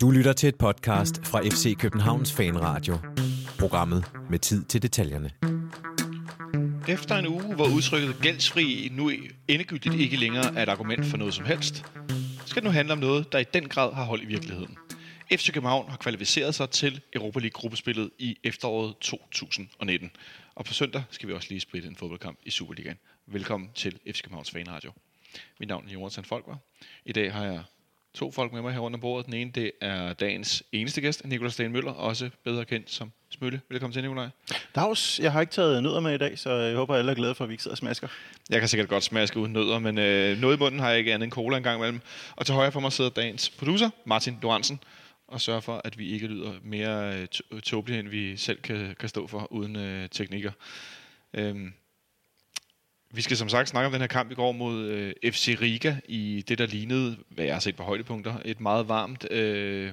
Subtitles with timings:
[0.00, 2.98] Du lytter til et podcast fra FC Københavns Fanradio.
[3.58, 5.30] Programmet med tid til detaljerne.
[6.88, 9.10] Efter en uge, hvor udtrykket gældsfri nu
[9.48, 11.84] endegyldigt ikke længere er et argument for noget som helst,
[12.46, 14.76] skal det nu handle om noget, der i den grad har hold i virkeligheden.
[15.32, 20.10] FC København har kvalificeret sig til Europa League-gruppespillet i efteråret 2019.
[20.54, 22.98] Og på søndag skal vi også lige spille en fodboldkamp i Superligaen.
[23.26, 24.92] Velkommen til FC Københavns Fanradio.
[25.60, 26.56] Mit navn er Jonathan Folker.
[27.04, 27.62] I dag har jeg
[28.14, 29.26] to folk med mig her under bordet.
[29.26, 33.60] Den ene, det er dagens eneste gæst, Nikolaj Sten Møller, også bedre kendt som Smølle.
[33.70, 34.28] Velkommen til, Nikolaj.
[34.74, 37.34] Dags, jeg har ikke taget nødder med i dag, så jeg håber, alle er glade
[37.34, 38.08] for, at vi ikke sidder og smasker.
[38.50, 41.14] Jeg kan sikkert godt smaske uden nødder, men øh, noget i munden har jeg ikke
[41.14, 42.00] andet end cola en gang imellem.
[42.36, 44.80] Og til højre for mig sidder dagens producer, Martin Lorentzen,
[45.28, 49.08] og sørger for, at vi ikke lyder mere øh, tåbelige, end vi selv kan, kan
[49.08, 50.52] stå for uden øh, teknikker.
[51.34, 51.72] Øhm,
[53.10, 55.96] vi skal som sagt snakke om den her kamp i går mod øh, FC Riga
[56.08, 59.92] i det, der lignede, hvad jeg har set på højdepunkter, et meget varmt øh,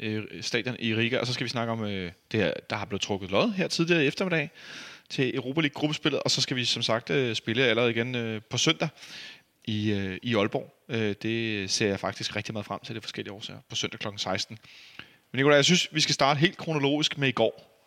[0.00, 1.18] øh, stadion i Riga.
[1.18, 3.68] Og så skal vi snakke om øh, det her, der har blevet trukket lod her
[3.68, 4.50] tidligere i eftermiddag
[5.08, 6.22] til Europa League gruppespillet.
[6.22, 8.88] Og så skal vi som sagt øh, spille allerede igen øh, på søndag
[9.64, 10.74] i, øh, i Aalborg.
[10.88, 14.06] Øh, det ser jeg faktisk rigtig meget frem til, det forskellige årsager, på søndag kl.
[14.16, 14.58] 16.
[15.32, 17.84] Men Nicolai, jeg synes, vi skal starte helt kronologisk med i går.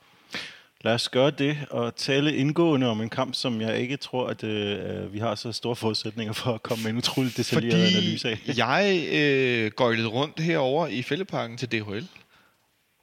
[0.84, 4.44] Lad os gøre det og tale indgående om en kamp, som jeg ikke tror, at
[4.44, 8.30] øh, vi har så store forudsætninger for at komme med en utrolig detaljeret Fordi analyse
[8.30, 8.40] af.
[8.68, 12.08] jeg øh, gøjlede rundt herover i fældeparken til DHL,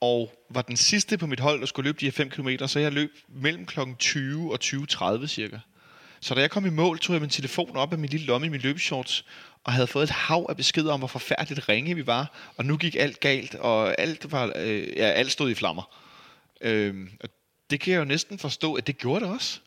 [0.00, 2.78] og var den sidste på mit hold, der skulle løbe de her 5 km, så
[2.78, 3.80] jeg løb mellem kl.
[3.98, 5.58] 20 og 20.30 cirka.
[6.20, 8.46] Så da jeg kom i mål, tog jeg min telefon op af min lille lomme
[8.46, 9.24] i min løbeshorts,
[9.64, 12.76] og havde fået et hav af beskeder om, hvor forfærdeligt ringe vi var, og nu
[12.76, 15.96] gik alt galt, og alt, var, øh, ja, alt stod i flammer.
[16.60, 16.94] Øh,
[17.70, 19.60] det kan jeg jo næsten forstå, at det gjorde det også.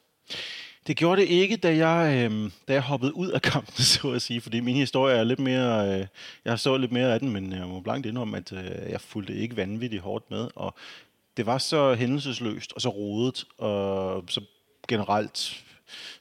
[0.87, 4.21] Det gjorde det ikke, da jeg, øh, da jeg hoppede ud af kampen, så at
[4.21, 6.07] sige, fordi min historie er lidt mere, øh,
[6.45, 9.01] jeg har så lidt mere af den, men jeg må blankt indrømme, at øh, jeg
[9.01, 10.75] fulgte ikke vanvittigt hårdt med, og
[11.37, 14.41] det var så hændelsesløst og så rodet, og så
[14.87, 15.63] generelt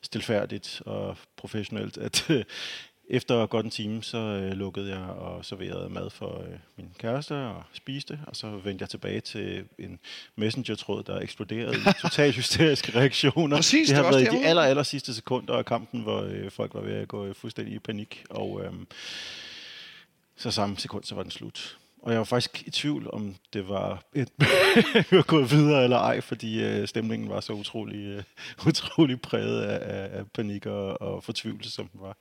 [0.03, 2.45] stilfærdigt og professionelt, at øh,
[3.11, 7.35] efter godt en time, så øh, lukkede jeg og serverede mad for øh, min kæreste
[7.35, 9.99] og spiste, og så vendte jeg tilbage til en
[10.37, 13.57] messenger-tråd, der eksploderede i totalt hysteriske reaktioner.
[13.57, 16.51] Præcis, det har det været i de aller, aller sidste sekunder af kampen, hvor øh,
[16.51, 18.73] folk var ved at gå fuldstændig i panik, og øh,
[20.37, 21.77] så samme sekund, så var den slut.
[22.03, 24.31] Og jeg var faktisk i tvivl, om det var et
[25.27, 28.23] gået videre eller ej, fordi øh, stemningen var så utrolig, øh,
[28.69, 32.17] utrolig præget af, af, af panik og, og fortvivlelse, som den var.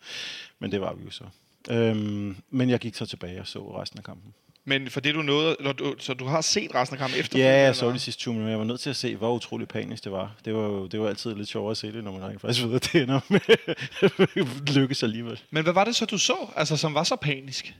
[0.60, 1.24] Men det var vi jo så.
[1.70, 4.34] Øhm, men jeg gik så tilbage og så resten af kampen.
[4.66, 7.40] Men for det du nåede, eller du, så du har set resten af kampen efter?
[7.40, 9.68] Ja, jeg så de sidste 20 minutter, jeg var nødt til at se, hvor utrolig
[9.68, 10.36] panisk det var.
[10.46, 12.66] Det var jo det var altid lidt sjovere at se det, når man rent faktisk
[12.66, 15.42] ved, at det ender med lykkes alligevel.
[15.52, 17.76] Men hvad var det så, du så, altså, som var så panisk?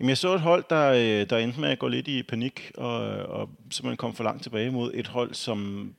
[0.00, 2.72] Jamen, jeg så et hold, der, øh, der endte med at gå lidt i panik,
[2.74, 5.90] og, og simpelthen kom for langt tilbage mod et hold, som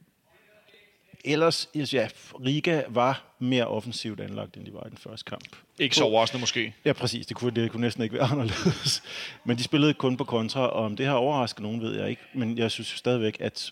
[1.25, 2.07] ellers, ja,
[2.45, 5.55] Riga var mere offensivt anlagt, end de var i den første kamp.
[5.79, 6.73] Ikke så overraskende måske.
[6.85, 7.25] Ja, præcis.
[7.25, 9.03] Det kunne, det kunne næsten ikke være anderledes.
[9.43, 12.21] Men de spillede kun på kontra, og om det har overrasket nogen, ved jeg ikke.
[12.33, 13.71] Men jeg synes stadigvæk, at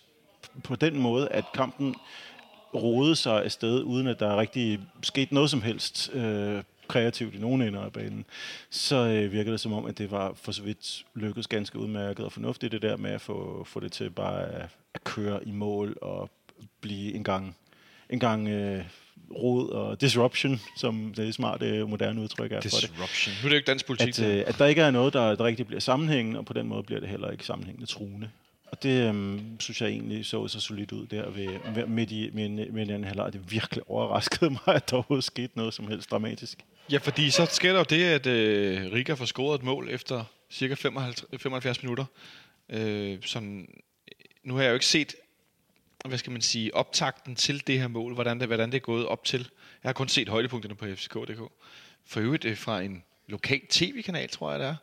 [0.64, 1.94] på den måde, at kampen
[2.74, 7.62] rodede sig afsted, uden at der rigtig skete noget som helst øh, kreativt i nogen
[7.62, 8.24] ender af banen,
[8.70, 12.24] så øh, virker det som om, at det var for så vidt lykkedes ganske udmærket
[12.24, 15.50] og fornuftigt, det der med at få, få det til bare at, at køre i
[15.50, 16.30] mål og
[16.80, 17.56] blive en gang,
[18.10, 18.84] en gang øh,
[19.30, 22.90] rod og disruption, som det smarte moderne udtryk er for det.
[22.90, 23.34] Disruption.
[23.34, 24.18] Nu er det jo ikke dansk politik.
[24.18, 26.66] At, øh, at der ikke er noget, der, der rigtig bliver sammenhængende, og på den
[26.66, 28.30] måde bliver det heller ikke sammenhængende truende.
[28.66, 32.48] Og det øhm, synes jeg egentlig så så solidt ud der ved, midt i med,
[32.48, 33.32] med den halvleg.
[33.32, 36.64] Det virkelig overraskede mig, at der overhovedet skete noget som helst dramatisk.
[36.90, 40.24] Ja, fordi så sker der jo det, at øh, Riga får scoret et mål efter
[40.50, 42.04] cirka 75, 75 minutter.
[42.68, 43.68] Øh, som,
[44.44, 45.14] nu har jeg jo ikke set,
[46.04, 49.06] hvad skal man sige, optakten til det her mål, hvordan det, hvordan det er gået
[49.06, 49.38] op til.
[49.82, 51.52] Jeg har kun set højdepunkterne på fck.dk.
[52.06, 54.76] For øvrigt øh, fra en lokal tv-kanal, tror jeg det er.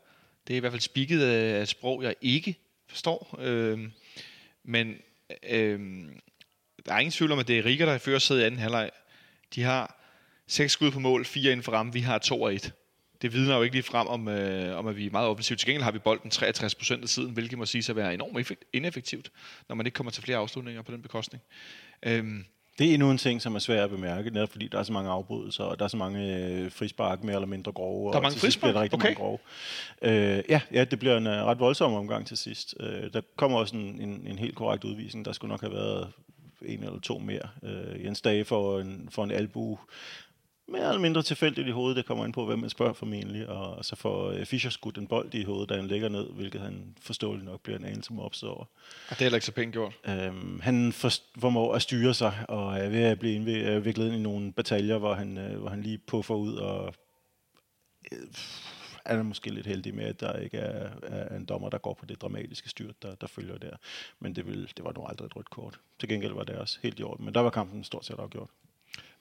[0.47, 2.56] Det er i hvert fald spikket af et sprog, jeg ikke
[2.88, 3.35] forstår.
[3.39, 3.79] Øh,
[4.63, 4.95] men
[5.49, 5.79] øh,
[6.85, 8.89] der er ingen tvivl om, at det er Riga, der fører sædet i anden halvleg.
[9.56, 10.02] De har
[10.53, 12.71] seks skud på mål, fire inden for rammen, vi har to og et.
[13.21, 15.59] Det vidner jo ikke lige frem om, øh, om, at vi er meget offensivt.
[15.59, 18.13] Til gengæld har vi bolden 63 procent af tiden, hvilket må sige sig at være
[18.13, 19.31] enormt ineffektivt,
[19.69, 21.44] når man ikke kommer til flere afslutninger på den bekostning.
[22.05, 22.45] Øhm,
[22.79, 24.94] Det er endnu en ting, som er svært at bemærke, netop fordi der er så
[24.94, 28.07] mange afbrydelser, og der er så mange øh, frispark, mere eller mindre grove.
[28.07, 28.73] Der er og mange frispark?
[28.73, 29.07] Der rigtig Okay.
[29.07, 29.38] mange grove.
[30.01, 32.75] Øh, ja, ja, det bliver en uh, ret voldsom omgang til sidst.
[32.79, 35.25] Øh, der kommer også en, en, en helt korrekt udvisning.
[35.25, 36.11] Der skulle nok have været
[36.65, 37.49] en eller to mere.
[37.63, 39.79] Øh, Jens Dage for en, for en albu
[40.68, 41.98] mere eller mindre tilfældigt i hovedet.
[41.98, 43.50] Det kommer ind på, hvem man spørger formentlig.
[43.50, 46.62] Og så får øh, Fischer skudt en bold i hovedet, da han ligger ned, hvilket
[46.62, 48.65] han forståeligt nok bliver en anelse mobset over.
[49.10, 49.94] Og det er heller ikke så pænt gjort.
[50.07, 50.94] Øhm, han
[51.39, 55.13] formår at styre sig, og er ved at blive indviklet ind i nogle bataljer, hvor
[55.13, 56.94] han, øh, hvor han lige puffer ud, og
[58.12, 58.18] øh,
[59.06, 62.06] er måske lidt heldig med, at der ikke er, er en dommer, der går på
[62.06, 63.75] det dramatiske styrt, der, der følger der.
[64.19, 65.80] Men det, vil, det var nu aldrig et rødt kort.
[66.00, 67.25] Til gengæld var det også helt i orden.
[67.25, 68.50] Men der var kampen stort set afgjort.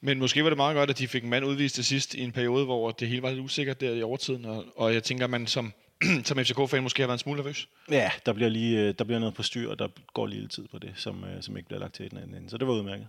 [0.05, 2.21] Men måske var det meget godt, at de fik en mand udvist til sidst i
[2.21, 5.25] en periode, hvor det hele var lidt usikkert der i overtiden, og, og jeg tænker,
[5.25, 5.73] at man som,
[6.25, 7.69] som FCK-fan måske har været en smule nervøs.
[7.91, 10.53] Ja, der bliver, lige, øh, der bliver noget på styr, og der går lige lidt
[10.53, 12.51] tid på det, som, øh, som ikke bliver lagt til den anden ende.
[12.51, 13.09] Så det var udmærket.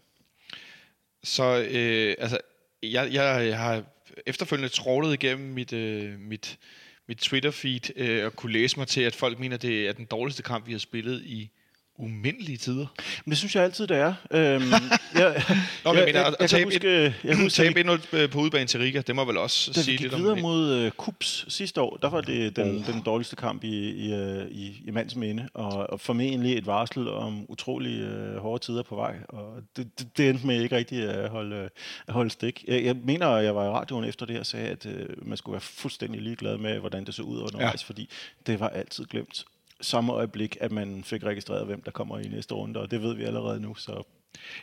[1.24, 2.38] Så øh, altså,
[2.84, 3.84] jeg, jeg har
[4.26, 6.60] efterfølgende trålet igennem mit, øh, mit,
[7.08, 10.06] mit Twitter-feed øh, og kunne læse mig til, at folk mener, at det er den
[10.06, 11.50] dårligste kamp, vi har spillet i
[11.98, 12.86] umindelige tider.
[13.26, 14.14] Men det synes jeg altid, det er.
[14.32, 14.62] Øhm,
[15.20, 15.44] jeg,
[15.84, 18.80] Nå, jeg, mener, at, at tabe, huske, jeg huske, tabe 1 øh, på udebane til
[18.80, 21.98] Riga, det må vel også da sige lidt om videre mod uh, Kups sidste år,
[22.02, 22.86] der var det den, oh.
[22.88, 27.10] den dårligste kamp i, i, uh, i, i mands minde, og, og formentlig et varsel
[27.10, 31.10] om utrolig uh, hårde tider på vej, og det, det, det endte med ikke rigtig
[31.10, 31.70] at holde,
[32.08, 32.64] at holde stik.
[32.68, 35.38] Jeg, jeg mener, at jeg var i radioen efter det og sagde, at uh, man
[35.38, 37.88] skulle være fuldstændig ligeglad med, hvordan det så ud undervejs, ja.
[37.88, 38.10] fordi
[38.48, 39.46] det var altid glemt
[39.84, 43.14] samme øjeblik, at man fik registreret, hvem der kommer i næste runde, og det ved
[43.16, 44.04] vi allerede nu, så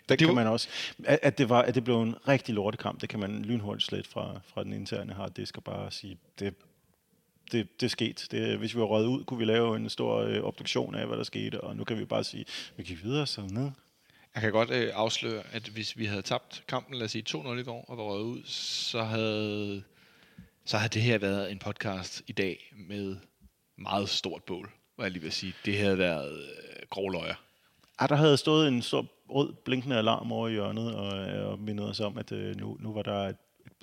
[0.08, 0.68] der det kan man også,
[1.04, 4.06] at, at, det var, at det blev en rigtig lortekamp, det kan man lynhurtigt slet
[4.06, 6.54] fra, fra den interne harddisk og bare sige, det,
[7.52, 8.26] det, det skete.
[8.30, 11.16] Det, hvis vi var røget ud, kunne vi lave en stor øh, obduktion af, hvad
[11.16, 12.44] der skete, og nu kan vi bare sige,
[12.76, 13.70] vi gik videre, så ned.
[14.34, 17.48] Jeg kan godt øh, afsløre, at hvis vi havde tabt kampen, lad os sige 2-0
[17.48, 19.82] i går, og var røget ud, så havde,
[20.64, 23.16] så havde det her været en podcast i dag med
[23.76, 24.70] meget stort bål
[25.00, 25.54] var jeg lige ved at sige.
[25.64, 27.34] Det havde været øh, grov løjer.
[28.00, 31.58] Ja, der havde stået en stor rød blinkende alarm over i hjørnet, og, øh, og
[31.58, 33.36] mindet os om, at øh, nu, nu var der et,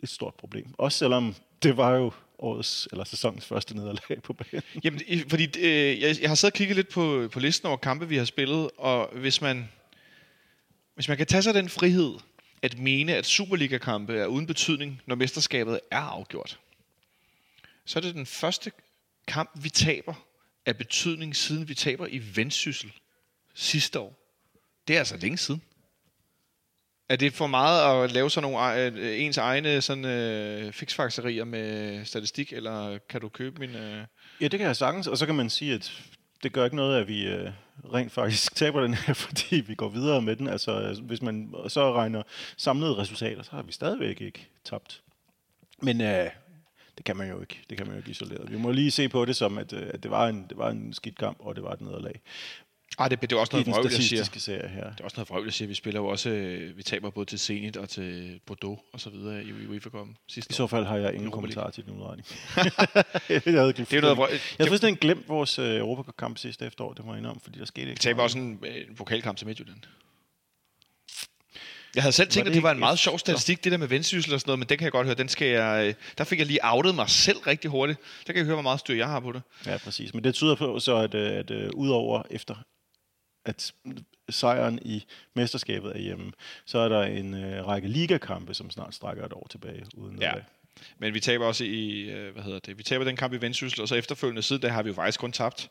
[0.04, 0.74] et stort problem.
[0.78, 4.62] Også selvom det var jo årets, eller sæsonens første nederlag på banen.
[4.84, 8.08] Jamen, fordi øh, jeg, jeg har siddet og kigget lidt på, på listen over kampe,
[8.08, 9.69] vi har spillet, og hvis man,
[10.96, 12.14] hvis man kan tage sig den frihed,
[12.62, 16.60] at mene, at Superliga-kampe er uden betydning, når mesterskabet er afgjort,
[17.86, 18.72] så er det den første
[19.28, 20.14] kamp, vi taber
[20.68, 22.92] af betydning, siden vi taber i vendsyssel
[23.54, 24.19] sidste år.
[24.88, 25.62] Det er altså længe siden.
[27.10, 31.44] Er det for meget at lave sådan nogle øh, øh, ens egne sådan, øh, fiksfakserier
[31.44, 33.75] med statistik, eller kan du købe min...
[33.75, 34.06] Øh...
[34.42, 36.02] Ja, det kan jeg sagtens, og så kan man sige, at
[36.44, 37.52] det gør ikke noget, at vi øh,
[37.94, 40.48] rent faktisk taber den her, fordi vi går videre med den.
[40.48, 42.24] Altså, øh, hvis man så regner
[42.58, 45.02] samlede resultater, så har vi stadigvæk ikke tabt.
[45.81, 46.30] Men øh,
[46.97, 47.61] det kan man jo ikke.
[47.69, 48.51] Det kan man jo ikke isoleret.
[48.51, 50.69] Vi må lige se på det som, at, øh, at det, var en, det var
[50.69, 52.21] en skidt kamp, og det var et nederlag.
[52.99, 54.23] Ej, det, det er også noget vrøvl, jeg siger.
[54.23, 54.91] Serie her.
[54.91, 55.67] Det er også noget vrøvl, jeg siger.
[55.67, 59.09] Vi spiller jo også, øh, vi taber både til Zenit og til Bordeaux og så
[59.09, 62.27] videre i UEFA Cup sidste I så fald har jeg ingen kommentar til den udregning.
[63.29, 64.31] jeg havde det er noget vrøvl.
[64.31, 67.65] Jeg har fuldstændig glemt vores uh, Europacup-kamp sidste efterår, det må jeg om, fordi der
[67.65, 69.79] skete ikke Vi taber også en, en pokalkamp til Midtjylland.
[71.97, 74.33] Jeg havde selv tænkt, at det var en meget sjov statistik, det der med vendsyssel
[74.33, 76.39] og sådan noget, men den kan jeg godt høre, den skal jeg, øh, der fik
[76.39, 77.99] jeg lige outet mig selv rigtig hurtigt.
[78.27, 79.41] Der kan jeg høre, hvor meget styr jeg har på det.
[79.65, 80.13] Ja, præcis.
[80.13, 82.55] Men det tyder på så, at, øh, at, at øh, udover efter
[83.45, 83.73] at
[84.29, 85.05] sejren i
[85.35, 86.31] mesterskabet er hjemme,
[86.65, 90.33] så er der en uh, række ligakampe, som snart strækker et år tilbage uden ja.
[90.97, 93.88] Men vi taber også i, hvad hedder det, vi taber den kamp i Vendsyssel, og
[93.88, 95.69] så efterfølgende side, der har vi jo faktisk kun tabt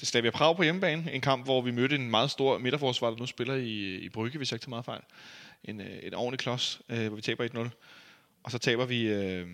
[0.00, 1.12] det Slavia Prag på hjemmebane.
[1.12, 4.38] En kamp, hvor vi mødte en meget stor midterforsvar, der nu spiller i, i Brygge,
[4.38, 5.00] hvis jeg ikke tager meget fejl
[5.64, 7.70] en, øh, en ordentlig klods, øh, hvor vi taber 1-0.
[8.42, 9.48] Og så taber vi øh,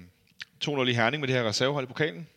[0.64, 2.28] 2-0 i Herning med det her reservehold i pokalen.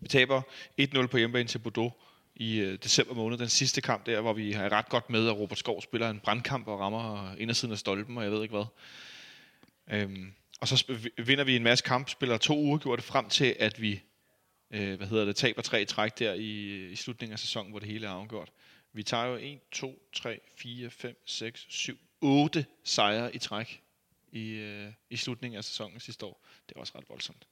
[0.00, 0.42] Vi taber
[0.80, 1.92] 1-0 på hjemmebane til Bordeaux
[2.34, 5.38] i øh, december måned, den sidste kamp der, hvor vi har ret godt med, at
[5.38, 8.66] Robert Skov spiller en brandkamp og rammer indersiden af stolpen, og jeg ved ikke hvad.
[9.90, 13.56] Øhm, og så vinder vi en masse kamp, spiller to uger gjorde det frem til,
[13.58, 14.02] at vi
[14.70, 17.88] øh, hvad hedder det, taber tre træk der i, i slutningen af sæsonen, hvor det
[17.88, 18.52] hele er afgjort.
[18.92, 23.82] Vi tager jo 1, 2, 3, 4, 5, 6, 7, otte sejre i træk
[24.32, 26.40] i, øh, i slutningen af sæsonen sidste år.
[26.68, 27.46] Det var også ret voldsomt.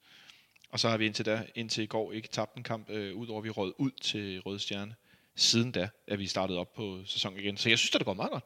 [0.70, 3.40] Og så har vi indtil, da, indtil i går ikke tabt en kamp, øh, udover
[3.40, 4.94] vi råd ud til Røde Stjerne.
[5.34, 7.56] Siden da er vi startet op på sæsonen igen.
[7.56, 8.44] Så jeg synes, at det går meget godt.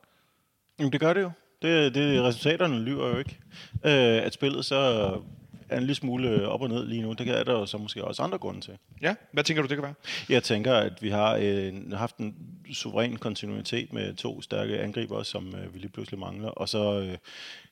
[0.79, 1.31] Jamen, det gør det jo.
[1.63, 3.39] Det, det resultaterne lyver jo ikke.
[3.73, 5.23] Øh, at spillet så
[5.69, 7.13] er en lille smule op og ned lige nu.
[7.13, 8.79] Det er der jo så måske også andre grunde til.
[9.03, 9.95] Ja, hvad tænker du, det kan være?
[10.29, 12.37] Jeg tænker, at vi har øh, haft en
[12.73, 17.19] suveræn kontinuitet med to stærke angriber, som øh, vi lige pludselig mangler, og så øh,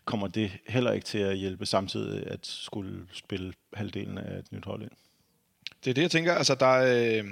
[0.05, 4.65] kommer det heller ikke til at hjælpe samtidig at skulle spille halvdelen af et nyt
[4.65, 4.91] hold ind.
[5.85, 6.35] Det er det, jeg tænker.
[6.35, 7.31] Altså, der, er, øh,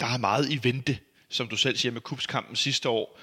[0.00, 3.18] der er meget i vente, som du selv siger, med kubskampen sidste år,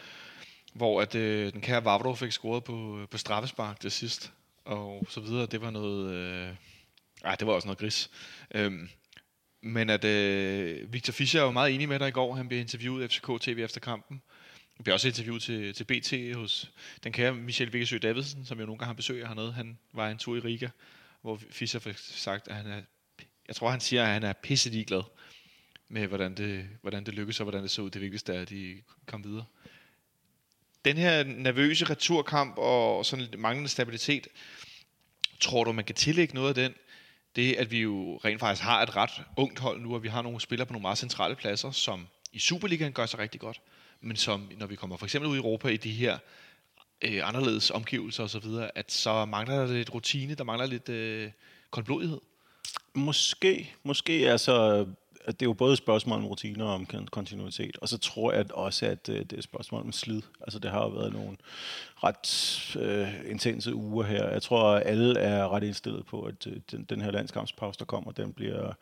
[0.74, 4.30] hvor at, øh, den kære Vavro fik scoret på, på straffespark det sidste
[4.66, 5.46] og så videre.
[5.46, 6.14] Det var noget...
[6.14, 6.56] Øh,
[7.24, 8.10] ej, det var også noget gris.
[8.56, 8.90] Øhm,
[9.62, 12.36] men at øh, Victor Fischer var meget enig med dig i går.
[12.36, 14.22] Han blev interviewet af FCK TV efter kampen.
[14.76, 16.72] Han blev også interviewet til, til BT hos
[17.04, 19.54] den kære Michel Viggesø Davidsen, som jo nogle gange har besøg hernede.
[19.54, 20.68] Han var en tur i Riga,
[21.22, 22.82] hvor Fischer fik sagt, at han er...
[23.48, 25.02] Jeg tror, han siger, at han er pisse ligeglad
[25.88, 27.90] med, hvordan det, hvordan det lykkedes, og hvordan det så ud.
[27.90, 29.46] Det vigtigste er, at de kom videre.
[30.86, 34.28] Den her nervøse returkamp og sådan lidt manglende stabilitet,
[35.40, 36.74] tror du, man kan tillægge noget af den
[37.36, 40.22] det, at vi jo rent faktisk har et ret ungt hold nu, og vi har
[40.22, 43.62] nogle spillere på nogle meget centrale pladser, som i Superligaen gør sig rigtig godt,
[44.02, 46.18] men som, når vi kommer for eksempel ud i Europa i de her
[47.02, 51.32] øh, anderledes omgivelser osv., at så mangler der lidt rutine, der mangler lidt øh,
[51.72, 52.20] koldblodighed.
[52.94, 54.86] Måske, måske altså
[55.28, 58.54] det er jo både et spørgsmål om rutiner og om kontinuitet, og så tror jeg
[58.54, 60.22] også, at øh, det er et spørgsmål om slid.
[60.42, 61.38] Altså det har jo været nogle
[62.04, 64.30] ret øh, intense uger her.
[64.30, 67.86] Jeg tror, at alle er ret indstillet på, at øh, den, den her landskampspause, der
[67.86, 68.74] kommer, den bliver,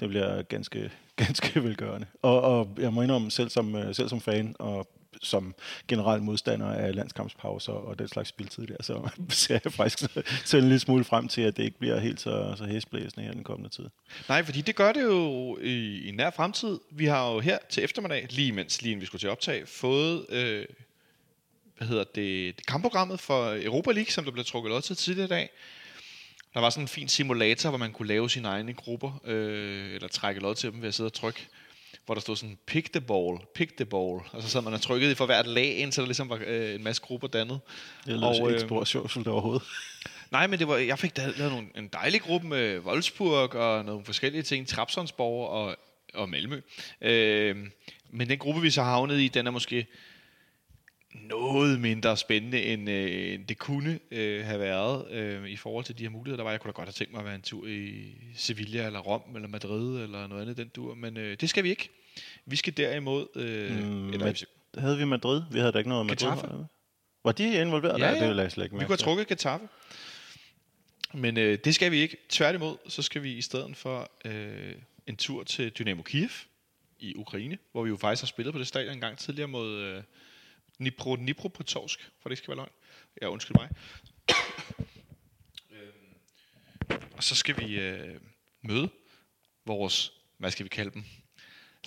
[0.00, 0.90] den bliver ganske,
[1.26, 2.06] ganske velgørende.
[2.22, 4.88] Og, og jeg må indrømme, selv som, øh, selv som fan og
[5.22, 5.54] som
[5.88, 10.10] generelt modstander af landskampspauser og den slags spiltid der, så ser jeg faktisk
[10.44, 13.32] selv en lille smule frem til, at det ikke bliver helt så, så hæsblæsende her
[13.32, 13.84] den kommende tid.
[14.28, 16.78] Nej, fordi det gør det jo i, i nær fremtid.
[16.90, 20.66] Vi har jo her til eftermiddag, lige mens lige vi skulle til optag, fået øh,
[21.76, 25.26] hvad hedder det, det kampprogrammet for Europa League, som der blev trukket lod til tidligere
[25.26, 25.50] i dag.
[26.54, 30.08] Der var sådan en fin simulator, hvor man kunne lave sine egne grupper, øh, eller
[30.08, 31.48] trække lod til dem ved at sidde og trykke
[32.08, 34.20] hvor der stod sådan, pick the ball, pick the ball.
[34.32, 37.02] Og så man og trykket for hvert lag, indtil der ligesom var øh, en masse
[37.02, 37.60] grupper dannet.
[38.06, 39.62] Det lyder og, ikke spor sjovt overhovedet.
[40.30, 44.04] Nej, men det var, jeg fik lavet nogle, en dejlig gruppe med Wolfsburg og nogle
[44.04, 45.76] forskellige ting, Trapsonsborg og,
[46.14, 46.60] og Malmø.
[47.00, 47.56] Øh,
[48.10, 49.86] men den gruppe, vi så havnet i, den er måske
[51.14, 55.98] noget mindre spændende, end, øh, end det kunne øh, have været øh, i forhold til
[55.98, 56.50] de her muligheder, der var.
[56.50, 59.36] Jeg kunne da godt have tænkt mig at være en tur i Sevilla eller Rom
[59.36, 61.90] eller Madrid eller noget andet den tur, men øh, det skal vi ikke.
[62.46, 63.26] Vi skal derimod...
[63.36, 64.34] Øh, mm, eller, med,
[64.80, 65.42] havde vi Madrid?
[65.50, 66.30] Vi havde da ikke noget Madrid.
[66.30, 66.66] Getafe.
[67.24, 68.00] Var de involveret?
[68.00, 68.28] Ja, ja.
[68.28, 69.68] Det jeg slet ikke Vi kunne have trukket Getafe.
[71.14, 72.16] Men øh, det skal vi ikke.
[72.28, 74.74] Tværtimod, så skal vi i stedet for øh,
[75.06, 76.30] en tur til Dynamo Kiev
[76.98, 79.76] i Ukraine, hvor vi jo faktisk har spillet på det stadion en gang tidligere mod...
[79.76, 80.02] Øh,
[80.78, 82.70] Nipro, Nipro på torsk, for det ikke skal være løgn.
[83.22, 83.68] Ja, undskyld mig.
[85.70, 88.20] øhm, og så skal vi øh,
[88.62, 88.88] møde
[89.66, 91.04] vores, hvad skal vi kalde dem,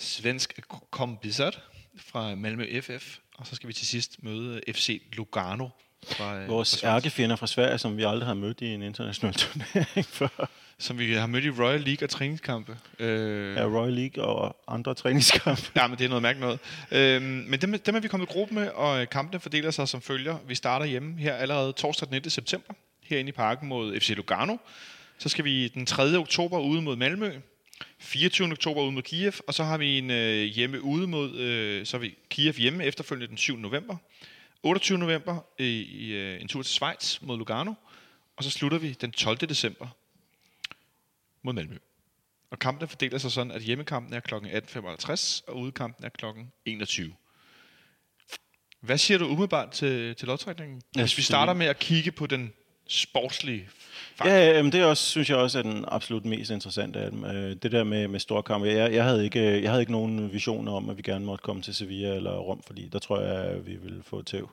[0.02, 1.60] svensk kombisat
[1.96, 3.18] fra Malmø FF.
[3.34, 5.68] Og så skal vi til sidst møde FC Lugano.
[6.06, 9.34] Fra, øh, vores fra ærkefjender fra Sverige, som vi aldrig har mødt i en international
[9.42, 10.50] turnering før
[10.82, 12.76] som vi har mødt i Royal League og træningskampe.
[12.98, 15.62] Øh, ja, Royal League og andre træningskampe.
[15.76, 16.58] ja, men det er noget mærkeligt
[16.90, 17.22] noget.
[17.22, 20.02] Øh, men dem, dem er vi kommet i gruppe med, og kampene fordeler sig som
[20.02, 20.38] følger.
[20.46, 22.30] Vi starter hjemme her allerede torsdag den 19.
[22.30, 24.56] september, herinde i parken mod FC Lugano.
[25.18, 26.18] Så skal vi den 3.
[26.18, 27.32] oktober ude mod Malmø.
[27.98, 28.52] 24.
[28.52, 31.96] oktober ude mod Kiev, og så har vi en øh, hjemme ude mod, øh, så
[31.96, 33.56] har vi Kiev hjemme efterfølgende den 7.
[33.56, 33.96] november.
[34.62, 34.98] 28.
[34.98, 37.74] november i, i øh, en tur til Schweiz mod Lugano,
[38.36, 39.36] og så slutter vi den 12.
[39.36, 39.88] december
[41.42, 41.78] mod Malmø.
[42.50, 44.34] Og kampene fordeler sig sådan, at hjemmekampen er kl.
[44.34, 46.24] 18.55, og udekampen er kl.
[46.64, 47.14] 21.
[48.80, 50.82] Hvad siger du umiddelbart til, til lodtrækningen?
[50.94, 52.52] Hvis vi starter med at kigge på den
[52.86, 53.68] sportslige
[54.16, 54.34] faktor.
[54.34, 57.24] Ja, jamen det er også, synes jeg også er den absolut mest interessante af dem.
[57.24, 58.66] Øh, det der med, med store kampe.
[58.66, 61.62] Jeg, jeg, havde ikke, jeg havde ikke nogen visioner om, at vi gerne måtte komme
[61.62, 64.50] til Sevilla eller Rom, fordi der tror jeg, at vi vil få tæv.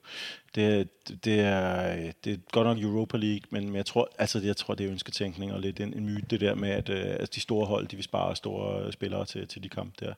[0.55, 0.89] Det,
[1.25, 4.85] det, er, det er godt nok Europa League, men jeg tror, altså, jeg tror det
[4.85, 7.65] er ønsketænkning og lidt en, en myte, det der med, at øh, at de store
[7.65, 10.13] hold, de vil spare store spillere til, til de kampe der.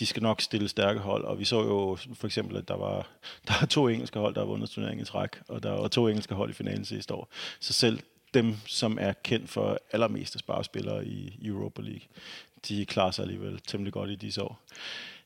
[0.00, 3.08] De skal nok stille stærke hold, og vi så jo for eksempel, at der var
[3.48, 6.08] der er to engelske hold, der har vundet turneringen i træk, og der var to
[6.08, 7.28] engelske hold i finalen sidste år.
[7.60, 8.00] Så selv
[8.34, 12.08] dem, som er kendt for allermest sparespillere i Europa League,
[12.68, 14.60] de klarer sig alligevel temmelig godt i disse år.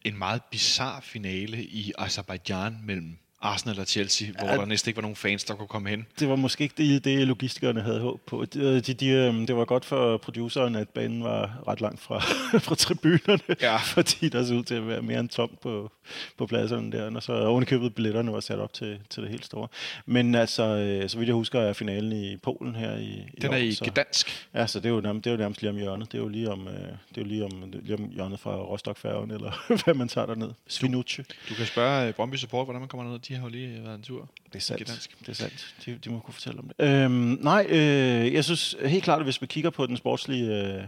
[0.05, 4.97] En meget bizarre finale i Azerbaijan mellem Arsenal og Chelsea, hvor ja, der næsten ikke
[4.97, 6.07] var nogen fans, der kunne komme hen.
[6.19, 8.45] Det var måske ikke det, det logistikerne havde håb på.
[8.45, 12.19] De, de, de, øhm, det var godt for produceren, at banen var ret langt fra,
[12.67, 13.77] fra tribunerne, ja.
[13.77, 15.93] fordi der så ud til at være mere end tom på,
[16.39, 19.69] på pladserne der, og så ovenikøbet billetterne var sat op til, til det helt store.
[20.07, 23.51] Men altså, øh, så vidt jeg husker, er finalen i Polen her i, i Den
[23.51, 24.49] år, er i så, Gdansk.
[24.55, 26.13] Ja, så det er, jo nærmest, det er jo nærmest lige om hjørnet.
[26.13, 28.57] Det er jo lige om, øh, det er jo lige om, lige om hjørnet fra
[28.57, 30.51] Rostock-færgen, eller hvad man tager derned.
[30.69, 31.23] Svinucci.
[31.23, 33.19] Du, du kan spørge øh, Brøndby Support, hvordan man kommer ned.
[33.19, 34.31] De har jo lige været en tur.
[34.53, 35.11] Det er sandt.
[35.21, 35.75] Det er sandt.
[35.87, 36.87] De, de må kunne fortælle om det.
[36.87, 40.85] Øhm, nej, øh, jeg synes helt klart, at hvis vi kigger på den sportslige, øh,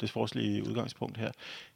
[0.00, 1.30] det sportslige udgangspunkt her.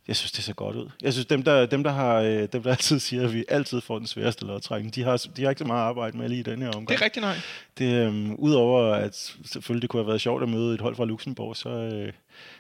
[0.08, 0.90] Jeg synes, det ser godt ud.
[1.02, 3.80] Jeg synes, dem der, dem, der, har, øh, dem, der altid siger, at vi altid
[3.80, 6.42] får den sværeste lodtrækning, de har, de har ikke så meget arbejde med lige i
[6.42, 6.88] den her omgang.
[6.88, 7.36] Det er rigtigt nej.
[7.78, 11.04] Det, øhm, Udover at selvfølgelig det kunne have været sjovt at møde et hold fra
[11.04, 12.12] Luxembourg, så, øh,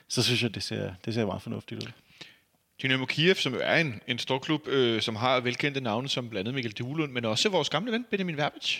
[0.08, 1.90] så synes jeg, det ser, det ser meget fornuftigt ud.
[2.82, 6.28] Dynamo Kiev, som jo er en, en stor klub, øh, som har velkendte navne som
[6.28, 8.78] blandt andet Mikkel Duelund, men også vores gamle ven Benjamin Verbic,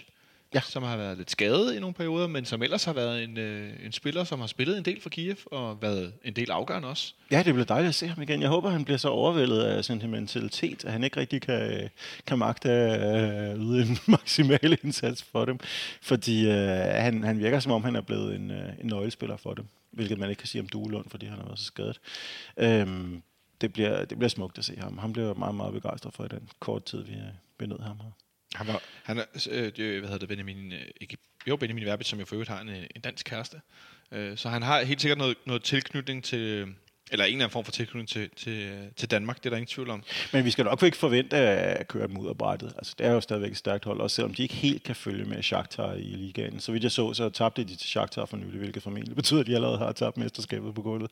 [0.54, 0.61] Ja.
[0.61, 3.71] som har været lidt skadet i nogle perioder, men som ellers har været en, øh,
[3.85, 7.14] en spiller, som har spillet en del for Kiev, og været en del afgørende også.
[7.30, 8.40] Ja, det bliver dejligt at se ham igen.
[8.40, 11.88] Jeg håber, han bliver så overvældet af sentimentalitet, at han ikke rigtig kan,
[12.26, 15.59] kan magte at øh, yde en maksimal indsats for dem.
[16.02, 19.54] Fordi øh, han, han virker, som om han er blevet en, øh, en nøglespiller for
[19.54, 19.64] dem.
[19.92, 22.00] Hvilket man ikke kan sige om Duelund, fordi han har været så skadet.
[22.56, 23.23] Øhm,
[23.62, 24.99] det, bliver, det bliver smukt at se ham.
[24.99, 27.19] Han bliver meget, meget begejstret for i den korte tid, vi, øh,
[27.59, 28.11] benød ham her.
[28.54, 31.16] Han, var, han er, øh, det- hvad hedder det, Benjamin, øh, ikke,
[31.49, 33.61] jo, Benjamin Verbit, som jo for øvrigt har en, øh, en dansk kæreste.
[34.12, 36.75] Øh, så han har helt sikkert noget, noget tilknytning til,
[37.12, 39.66] eller en eller anden form for tilknytning til, til, til Danmark, det er der ingen
[39.66, 40.02] tvivl om.
[40.33, 42.73] Men vi skal nok ikke forvente at køre dem ud af brættet.
[42.76, 45.25] Altså, det er jo stadigvæk et stærkt hold, også selvom de ikke helt kan følge
[45.25, 46.61] med Shakhtar i ligaen.
[46.61, 49.47] Så vidt jeg så, så tabte de til Shakhtar for nylig, hvilket formentlig betyder, at
[49.47, 51.11] de allerede har tabt mesterskabet på gulvet.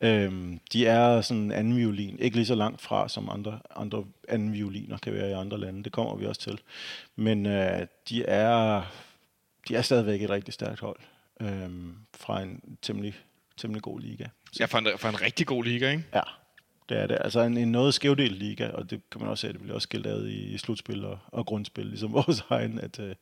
[0.00, 4.04] Øhm, de er sådan en anden violin, ikke lige så langt fra, som andre, andre
[4.28, 5.84] anden violiner kan være i andre lande.
[5.84, 6.60] Det kommer vi også til.
[7.16, 8.82] Men øh, de, er,
[9.68, 10.98] de er stadigvæk et rigtig stærkt hold
[11.40, 13.14] øhm, fra en temmelig,
[13.56, 14.24] temmelig god liga.
[14.58, 16.04] Ja, for en, for en rigtig god liga, ikke?
[16.14, 16.22] Ja,
[16.88, 17.18] det er det.
[17.20, 19.74] Altså en, en noget skævdelt liga, og det kan man også se, at det bliver
[19.74, 23.14] også skilt ad i, i slutspil og, og grundspil, ligesom vores egen, at øh,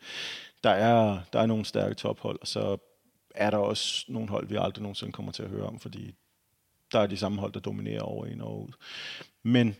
[0.64, 2.76] der, er, der er nogle stærke tophold, og så
[3.34, 6.14] er der også nogle hold, vi aldrig nogensinde kommer til at høre om, fordi
[6.92, 8.72] der er de samme hold, der dominerer over en og ud.
[9.42, 9.76] Men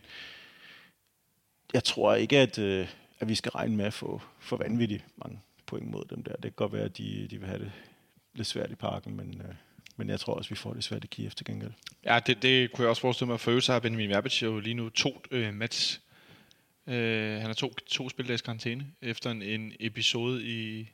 [1.73, 2.87] jeg tror ikke, at, øh,
[3.19, 6.31] at vi skal regne med at få for vanvittigt mange point mod dem der.
[6.31, 7.71] Det kan godt være, at de, de vil have det
[8.33, 9.55] lidt svært i parken, men, øh,
[9.99, 11.71] men jeg tror også, vi får det svært i Kiev til gengæld.
[12.05, 13.39] Ja, det, det kunne jeg også forestille mig.
[13.39, 15.99] For øvrigt så har Benjamin Verbic jo lige nu to øh, match.
[16.87, 20.89] Øh, han har to, to spildags karantæne efter en, en episode i,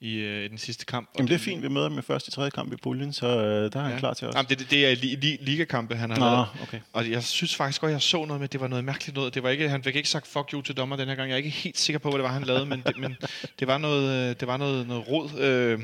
[0.00, 1.10] i, øh, i den sidste kamp.
[1.18, 3.26] Jamen det er fint, vi møder dem i første i tredje kamp i puljen, så
[3.26, 3.98] øh, der er han Ja.
[3.98, 4.34] klar til os.
[4.34, 6.46] Jamen, det, det, det er li, li, ligakampe, han har Nå, lavet.
[6.62, 6.80] okay.
[6.92, 9.34] Og jeg synes faktisk godt, jeg så noget med, det var noget mærkeligt noget.
[9.34, 11.28] Det var ikke, han fik ikke sagt fuck you til dommer den her gang.
[11.28, 13.16] Jeg er ikke helt sikker på, hvad det var, han lavede, men det, men
[13.58, 15.38] det var noget, øh, det var noget, noget rod.
[15.40, 15.80] Øh,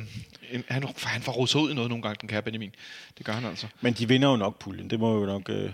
[0.69, 2.71] han, han får rodet ud i noget nogle gange, den kære Benjamin.
[3.19, 3.67] Det gør han altså.
[3.81, 5.71] Men de vinder jo nok puljen, det må jo nok, øh,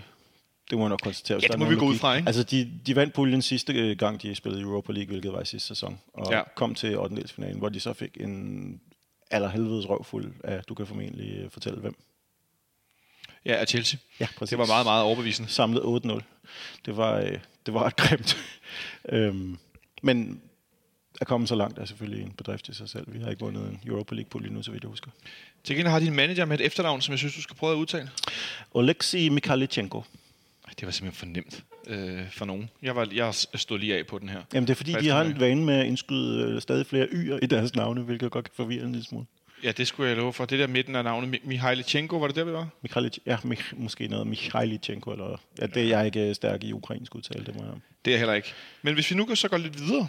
[0.69, 1.39] det må jeg nok konstatere.
[1.41, 2.27] Ja, det må vi gå ud fra, ikke?
[2.27, 5.45] Altså, de, de vandt puljen sidste øh, gang, de spillede Europa League, hvilket var i
[5.45, 6.41] sidste sæson, og Ja.
[6.55, 7.23] kom til 8.
[7.57, 8.81] hvor de så fik en
[9.31, 11.95] allerhelvedes røvfuld af, du kan formentlig øh, fortælle hvem.
[13.45, 13.99] Ja, af Chelsea.
[14.19, 14.49] Ja, præcis.
[14.49, 15.49] Det var meget, meget overbevisende.
[15.49, 16.21] Samlet 8-0.
[16.85, 18.37] Det var, øh, det var ret grimt.
[19.09, 19.57] øhm,
[20.01, 20.41] men
[21.21, 23.13] at komme så langt er selvfølgelig en bedrift i sig selv.
[23.13, 25.11] Vi har ikke vundet en Europa League-pulje nu, så vidt jeg husker.
[25.63, 27.77] Til gengæld har din manager med et efternavn, som jeg synes, du skal prøve at
[27.77, 28.09] udtale.
[28.73, 30.03] Oleksiy Mikhailichenko.
[30.79, 32.69] Det var simpelthen for nemt øh, for nogen.
[32.81, 34.41] Jeg, var, jeg stod lige af på den her.
[34.53, 37.05] Jamen det er fordi, For de har en vane med at indskyde øh, stadig flere
[37.05, 39.25] y'er i deres navne, hvilket godt kan forvirre en lille smule.
[39.63, 40.45] Ja, det skulle jeg love for.
[40.45, 42.67] Det der midten af navnet, Mi- Mihailichenko, var det der, vi var?
[42.81, 46.73] Mikhailich, ja, Mich, måske noget Mikhailichenko, eller ja, det er jeg ikke øh, stærk i
[46.73, 47.73] ukrainsk udtale, det må jeg.
[48.05, 48.53] Det er heller ikke.
[48.81, 50.07] Men hvis vi nu så går lidt videre,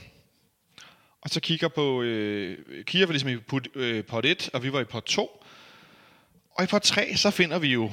[1.22, 2.02] og så kigger på...
[2.02, 5.44] Øh, Kiev var ligesom i pot, øh, pot 1, og vi var i pot 2.
[6.54, 7.90] Og i pot 3, så finder vi jo...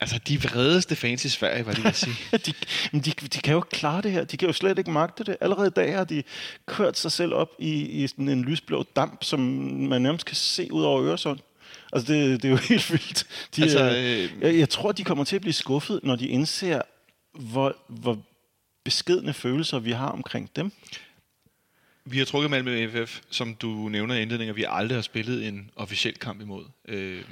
[0.00, 2.16] Altså, de vredeste fans i Sverige, var det, jeg sige.
[2.46, 2.52] de,
[2.92, 4.24] men de, de kan jo ikke klare det her.
[4.24, 5.36] De kan jo slet ikke magte det.
[5.40, 6.22] Allerede i dag har de
[6.66, 10.72] kørt sig selv op i, i sådan en lysblå damp, som man nærmest kan se
[10.72, 11.38] ud over Øresund.
[11.92, 13.26] Altså, det, det er jo helt vildt.
[13.56, 16.82] De, Altså, øh, jeg, jeg tror, de kommer til at blive skuffet, når de indser,
[17.32, 18.18] hvor, hvor
[18.84, 20.72] beskedne følelser vi har omkring dem.
[22.04, 25.48] Vi har trukket Malmö FF, som du nævner i indledningen, at vi aldrig har spillet
[25.48, 26.64] en officiel kamp imod.
[26.88, 27.22] Øh,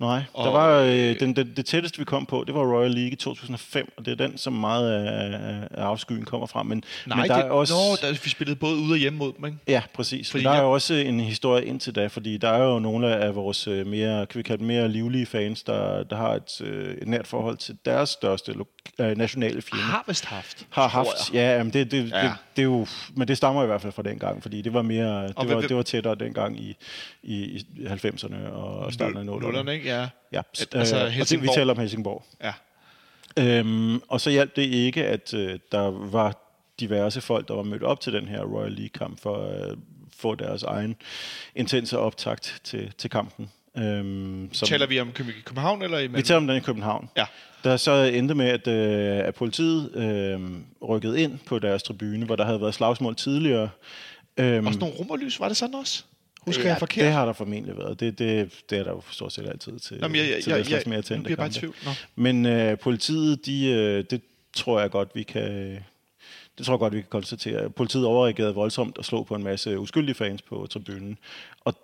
[0.00, 2.60] Nej, Og, der var øh, øh, den, den, det tætteste, vi kom på, det var
[2.76, 6.62] Royal League i 2005, og det er den, som meget af, af afskyen kommer fra.
[6.62, 7.74] Men, nej, men der det, er også...
[7.74, 9.58] Nå, der, vi spillede både ude og hjemme mod dem, ikke?
[9.68, 10.30] Ja, præcis.
[10.30, 12.78] Fordi Fordi der er jeg- jo også en historie indtil da, fordi der er jo
[12.78, 16.60] nogle af vores øh, mere, kan vi kalde mere livlige fans, der, der har et,
[16.60, 18.64] øh, et nært forhold til deres største lo-
[18.98, 19.82] nationale fjende.
[19.84, 20.66] Har vist haft.
[20.70, 22.20] har haft, ja, jamen det, det, Ja.
[22.22, 24.74] Det, det, er jo, men det stammer i hvert fald fra den gang, fordi det
[24.74, 26.76] var mere, det hvem- var, hvem- det var tættere dengang i,
[27.22, 27.34] i,
[27.76, 29.83] i 90'erne og starten af 00'erne.
[29.84, 29.94] Ikke?
[29.96, 30.08] Ja.
[30.32, 30.40] Ja,
[30.72, 31.54] altså øh, og det, vi Helsingborg.
[31.54, 32.24] taler om Helsingborg.
[32.42, 32.52] ja.
[33.38, 36.36] Øhm, og så hjalp det ikke, at øh, der var
[36.80, 39.76] diverse folk, der var mødt op til den her Royal League-kamp for at øh,
[40.16, 40.96] få deres egen
[41.54, 43.50] intense optakt til, til kampen.
[43.78, 47.10] Øhm, som, Taler vi om Køb- København eller i vi taler om den i København.
[47.16, 47.24] Ja.
[47.64, 50.40] Der så endte med, at, øh, at politiet øh,
[50.88, 53.70] rykkede ind på deres tribune, hvor der havde været slagsmål tidligere.
[54.36, 56.04] Øhm, Også nogle rummerlys, var det sådan også?
[56.46, 57.04] Husker jeg forkert?
[57.04, 58.00] Det har der formentlig været.
[58.00, 60.50] Det, det, det er der jo stort set altid til, Nå, men jeg, jeg, til
[60.52, 61.74] jeg, slags jeg, mere nu tændte bliver jeg bare tvivl.
[61.84, 61.90] Nå.
[62.14, 64.22] Men øh, politiet, de, øh, det
[64.56, 65.78] tror jeg godt, vi kan...
[66.58, 67.70] Det tror jeg godt, vi kan konstatere.
[67.70, 71.18] Politiet overreagerede voldsomt og slog på en masse uskyldige fans på tribunen.
[71.60, 71.74] Og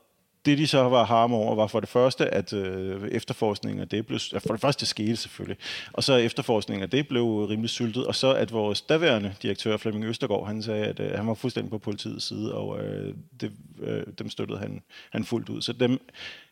[0.44, 4.06] det, de så var harme over, var for det første, at øh, efterforskningen af det
[4.06, 4.18] blev...
[4.18, 5.56] For det første skete selvfølgelig.
[5.92, 8.06] Og så efterforskningen af det blev rimelig syltet.
[8.06, 11.70] Og så at vores daværende direktør, Flemming Østergaard, han sagde, at øh, han var fuldstændig
[11.70, 15.62] på politiets side, og øh, det, øh, dem støttede han, han fuldt ud.
[15.62, 16.00] Så dem,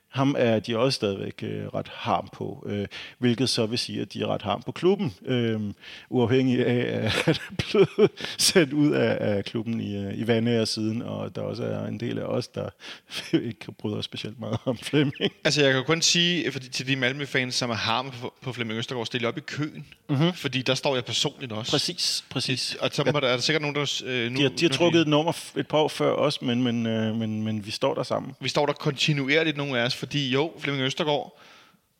[0.08, 2.86] ham er de også stadigvæk øh, ret harm på, øh,
[3.18, 5.60] hvilket så vil sige, at de er ret harm på klubben, øh,
[6.10, 11.02] uafhængig af at er blevet sendt ud af, af klubben i, øh, i Vandager siden,
[11.02, 12.68] og der også er en del af os, der
[13.32, 15.32] ikke bryder specielt meget om Flemming.
[15.44, 18.78] Altså, jeg kan kun sige fordi, til de Malmø-fans, som er harme på, på Flemming
[18.78, 19.86] Østergaard, stille op i køen.
[20.08, 20.32] Mm-hmm.
[20.32, 21.70] Fordi der står jeg personligt også.
[21.70, 22.76] Præcis, præcis.
[22.80, 24.02] Og så der, er der sikkert nogen, der...
[24.04, 26.62] Øh, nu, De har, de har trukket et nummer et par år før os, men,
[26.62, 28.32] men, øh, men, men vi står der sammen.
[28.40, 31.40] Vi står der kontinuerligt, nogle af os, fordi jo, Flemming Østergaard,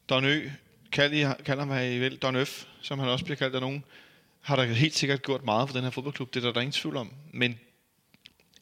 [0.09, 0.51] Don Ø,
[0.93, 3.85] kalder, kalder mig I vel, Don Øf, som han også bliver kaldt af nogen,
[4.41, 6.35] har der helt sikkert gjort meget for den her fodboldklub.
[6.35, 7.13] Det er der, der er ingen tvivl om.
[7.33, 7.59] Men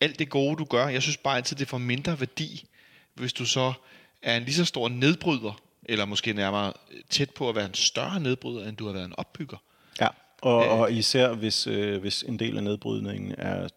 [0.01, 2.65] alt det gode, du gør, jeg synes bare altid, det får mindre værdi,
[3.15, 3.73] hvis du så
[4.23, 6.73] er en lige så stor nedbryder, eller måske nærmere
[7.11, 9.57] tæt på at være en større nedbryder, end du har været en opbygger.
[10.01, 10.09] Ja,
[10.43, 13.69] og, og især hvis, øh, hvis en del af nedbrydningen er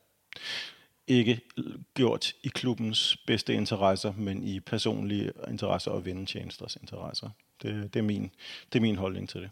[1.10, 1.40] ikke
[1.94, 7.30] gjort i klubbens bedste interesser, men i personlige interesser og vennetjenesters interesser.
[7.62, 8.32] Det, det, er min,
[8.74, 9.50] det er min holdning til det.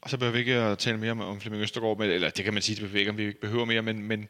[0.00, 2.44] Og så behøver vi ikke at tale mere om, om Flemming Østergaard, men, eller det
[2.44, 4.28] kan man sige, det behøver vi ikke, om vi ikke behøver mere, men, men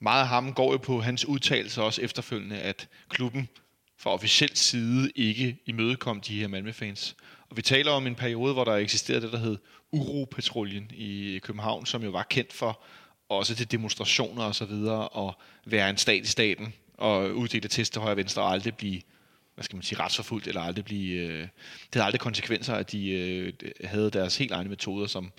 [0.00, 3.48] meget af ham går jo på hans udtalelser også efterfølgende, at klubben
[3.96, 7.16] fra officiel side ikke imødekom de her Malmø-fans.
[7.50, 9.56] Og vi taler om en periode, hvor der eksisterede det, der hed
[9.92, 12.80] Uropatruljen i København, som jo var kendt for
[13.28, 17.92] også til demonstrationer og så videre, og være en stat i staten, og uddele test
[17.92, 19.00] til højre og venstre, og aldrig blive
[19.58, 21.48] hvad skal man sige, retsforfulgt, eller aldrig blive, øh, det
[21.92, 23.52] havde aldrig konsekvenser, at de øh,
[23.84, 25.32] havde deres helt egne metoder, som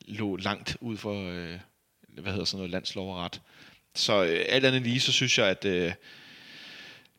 [0.00, 1.58] lå langt ud for, øh,
[2.08, 3.40] hvad hedder sådan noget, landslov og ret.
[3.94, 5.92] Så øh, alt andet lige, så synes jeg, at øh,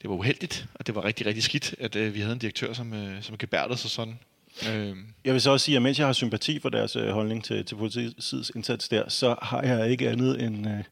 [0.02, 2.74] det var uheldigt, og det var rigtig, rigtig skidt, at øh, vi havde en direktør,
[2.74, 4.20] som, øh, som gebærdede sig sådan.
[4.70, 7.44] Øh, Jeg vil så også sige, at mens jeg har sympati for deres øh, holdning
[7.44, 10.84] til, til politiets indsats der, så har jeg ikke andet end øh,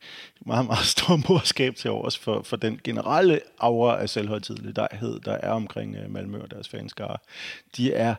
[0.45, 5.51] meget, meget stor morskab til overs for, for den generelle aura af selvhøjtidlighed, der er
[5.51, 7.17] omkring øh, Malmø og deres fanskare.
[7.77, 8.15] De er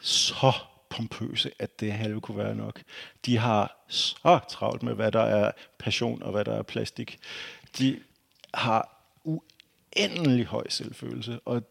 [0.00, 0.52] så
[0.90, 2.82] pompøse, at det halve kunne være nok.
[3.26, 7.18] De har så travlt med, hvad der er passion og hvad der er plastik.
[7.78, 8.00] De
[8.54, 11.62] har uendelig høj selvfølelse, og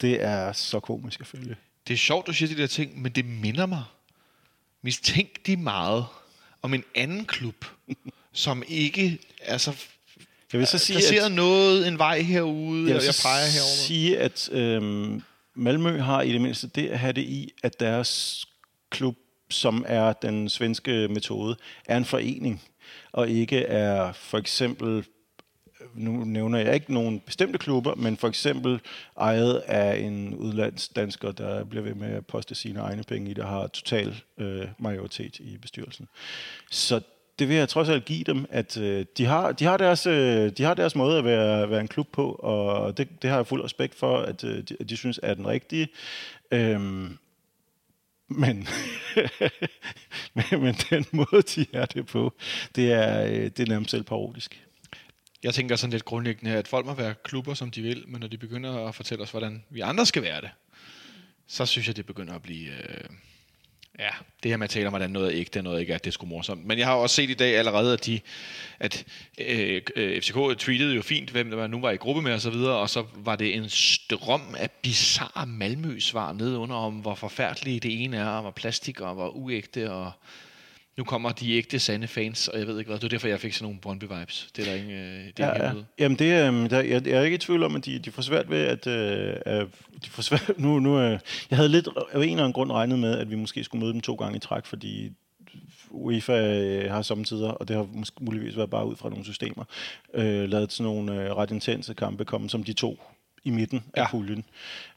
[0.00, 1.56] det er så komisk at følge
[1.90, 3.84] det er sjovt, du siger de der ting, men det minder mig
[4.82, 6.06] mistænkt meget
[6.62, 7.64] om en anden klub,
[8.32, 9.76] som ikke er så
[10.52, 13.76] Jeg vil så sige, ser at, noget, en vej herude, jeg vil jeg peger herover.
[13.86, 15.22] sige, at øhm,
[15.54, 18.44] Malmø har i det mindste det at have det i, at deres
[18.90, 19.16] klub,
[19.50, 22.62] som er den svenske metode, er en forening,
[23.12, 25.04] og ikke er for eksempel
[25.94, 28.80] nu nævner jeg ikke nogen bestemte klubber, men for eksempel
[29.20, 33.46] ejet af en udlandsdansker, der bliver ved med at poste sine egne penge i, der
[33.46, 36.08] har total øh, majoritet i bestyrelsen.
[36.70, 37.00] Så
[37.38, 40.50] det vil jeg trods alt give dem, at øh, de, har, de, har deres, øh,
[40.50, 43.46] de har deres måde at være, være en klub på, og det, det har jeg
[43.46, 45.88] fuld respekt for, at øh, de, de synes er den rigtige.
[46.50, 47.18] Øhm,
[48.28, 48.68] men,
[50.34, 52.32] men, men den måde, de er det på,
[52.76, 54.62] det er, øh, det er nærmest selv parodisk.
[55.42, 58.28] Jeg tænker sådan lidt grundlæggende, at folk må være klubber, som de vil, men når
[58.28, 60.50] de begynder at fortælle os, hvordan vi andre skal være det,
[61.46, 62.68] så synes jeg, det begynder at blive...
[62.68, 63.04] Øh,
[63.98, 64.10] ja,
[64.42, 66.06] det her med at tale om, hvordan noget er ægte og noget ikke er, det
[66.06, 66.64] er sgu morsomt.
[66.64, 68.20] Men jeg har også set i dag allerede, at, de,
[68.78, 69.04] at
[69.38, 72.50] øh, øh, FCK tweetede jo fint, hvem der nu var i gruppe med og så
[72.50, 77.80] videre, og så var det en strøm af bizarre Malmø-svar nede under om, hvor forfærdelige
[77.80, 80.12] det ene er, og hvor plastik og hvor uægte, og
[81.00, 82.96] nu kommer de ægte sande fans, og jeg ved ikke hvad.
[82.98, 84.50] Det var derfor, jeg fik sådan nogle Brøndby-vibes.
[84.56, 85.68] Det er der ingen, øh, det er Ja, ja, ja.
[85.76, 85.82] ja.
[85.98, 86.24] Jamen det,
[86.64, 88.58] øh, der, jeg, jeg er ikke i tvivl om, at de, de får svært ved
[88.58, 88.86] at...
[88.86, 89.66] Øh,
[90.04, 91.18] de får svært, nu, nu, øh,
[91.50, 93.92] jeg havde lidt af en eller anden grund regnet med, at vi måske skulle møde
[93.92, 95.12] dem to gange i træk, fordi
[95.90, 99.64] UEFA øh, har samtidig, og det har måske muligvis været bare ud fra nogle systemer,
[100.14, 103.00] øh, lavet sådan nogle øh, ret intense kampe komme som de to
[103.44, 104.10] i midten af Ja.
[104.10, 104.44] puljen.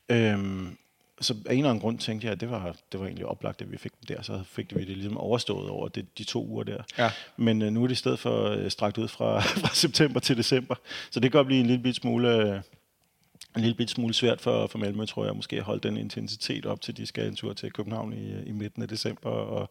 [0.10, 0.78] Øhm,
[1.24, 3.62] så af en eller anden grund tænkte jeg, at det var, det var egentlig oplagt,
[3.62, 6.46] at vi fik dem der, så fik vi det ligesom overstået over det, de to
[6.48, 6.84] uger der.
[6.98, 7.12] Ja.
[7.38, 10.38] Men øh, nu er det i stedet for øh, strakt ud fra, fra september til
[10.38, 10.76] december,
[11.12, 12.60] så det kan godt blive en lille bit smule, øh,
[13.56, 16.66] en lille bit smule svært for, for Malmø, tror jeg, måske at holde den intensitet
[16.66, 19.70] op til, de skal en tur til København i, øh, i midten af december og,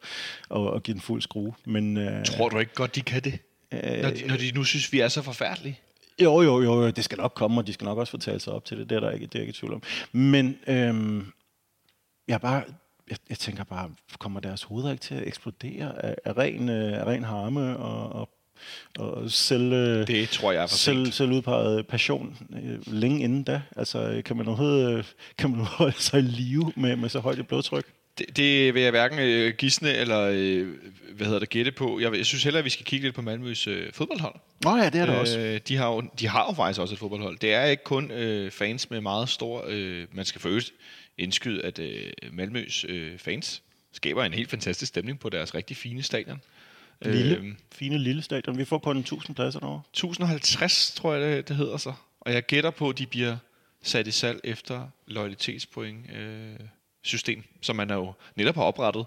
[0.49, 1.55] og, og give den fuld skrue.
[1.65, 3.39] Men, øh, Tror du ikke godt, de kan det?
[3.73, 5.79] øh, Når de, når de nu synes, vi er så forfærdelige?
[6.23, 8.65] Jo, jo, jo, det skal nok komme, og de skal nok også talt sig op
[8.65, 8.91] til det.
[8.91, 9.83] Det er der ikke, det er ikke i tvivl om.
[10.13, 11.27] Men øhm,
[12.29, 12.65] jeg, bare,
[13.11, 17.01] jeg, jeg tænker bare, kommer deres hoveder ikke til at eksplodere af, af, ren, øh,
[17.01, 18.29] af ren harme og, og,
[18.99, 23.43] og selv, øh, Det tror jeg er for selv, selv udpeget passion øh, længe inden
[23.43, 23.63] da?
[23.77, 27.49] Altså, kan man overhovedet kan man holde sig i live med, med så højt et
[27.49, 27.87] blodtryk?
[28.19, 30.69] Det, det vil jeg hverken øh, gisne eller øh,
[31.13, 32.01] hvad hedder det, gætte på.
[32.01, 34.35] Jeg, jeg synes hellere, at vi skal kigge lidt på Malmøs øh, fodboldhold.
[34.65, 35.61] Nå ja, det er det øh, også.
[35.69, 37.39] De, har jo, de har jo faktisk også et fodboldhold.
[37.39, 39.65] Det er ikke kun øh, fans med meget stor...
[39.69, 40.73] Øh, man skal for øvrigt
[41.19, 46.03] indskyde, at øh, Malmøs øh, fans skaber en helt fantastisk stemning på deres rigtig fine
[46.03, 46.41] stadion.
[47.05, 48.59] Lille, Øh, fine lille stadion.
[48.59, 49.83] Vi får kun 1000 pladser derovre.
[49.91, 51.93] 1050, tror jeg, det, det hedder så.
[52.21, 53.37] Og jeg gætter på, at de bliver
[53.83, 56.55] sat i salg efter loyalitetspoint øh,
[57.03, 59.07] system, som man er jo netop har oprettet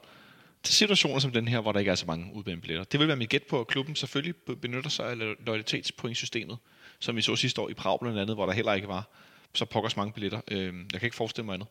[0.64, 2.84] til situationer som den her, hvor der ikke er så mange udbærende billetter.
[2.84, 6.58] Det vil være mit gæt på, at klubben selvfølgelig be- benytter sig af lo- loyalitetspointsystemet,
[7.00, 9.10] som vi så sidste år i Prag blandt andet, hvor der heller ikke var
[9.56, 10.42] så pokkers mange billetter.
[10.52, 11.68] Øh, jeg kan ikke forestille mig andet.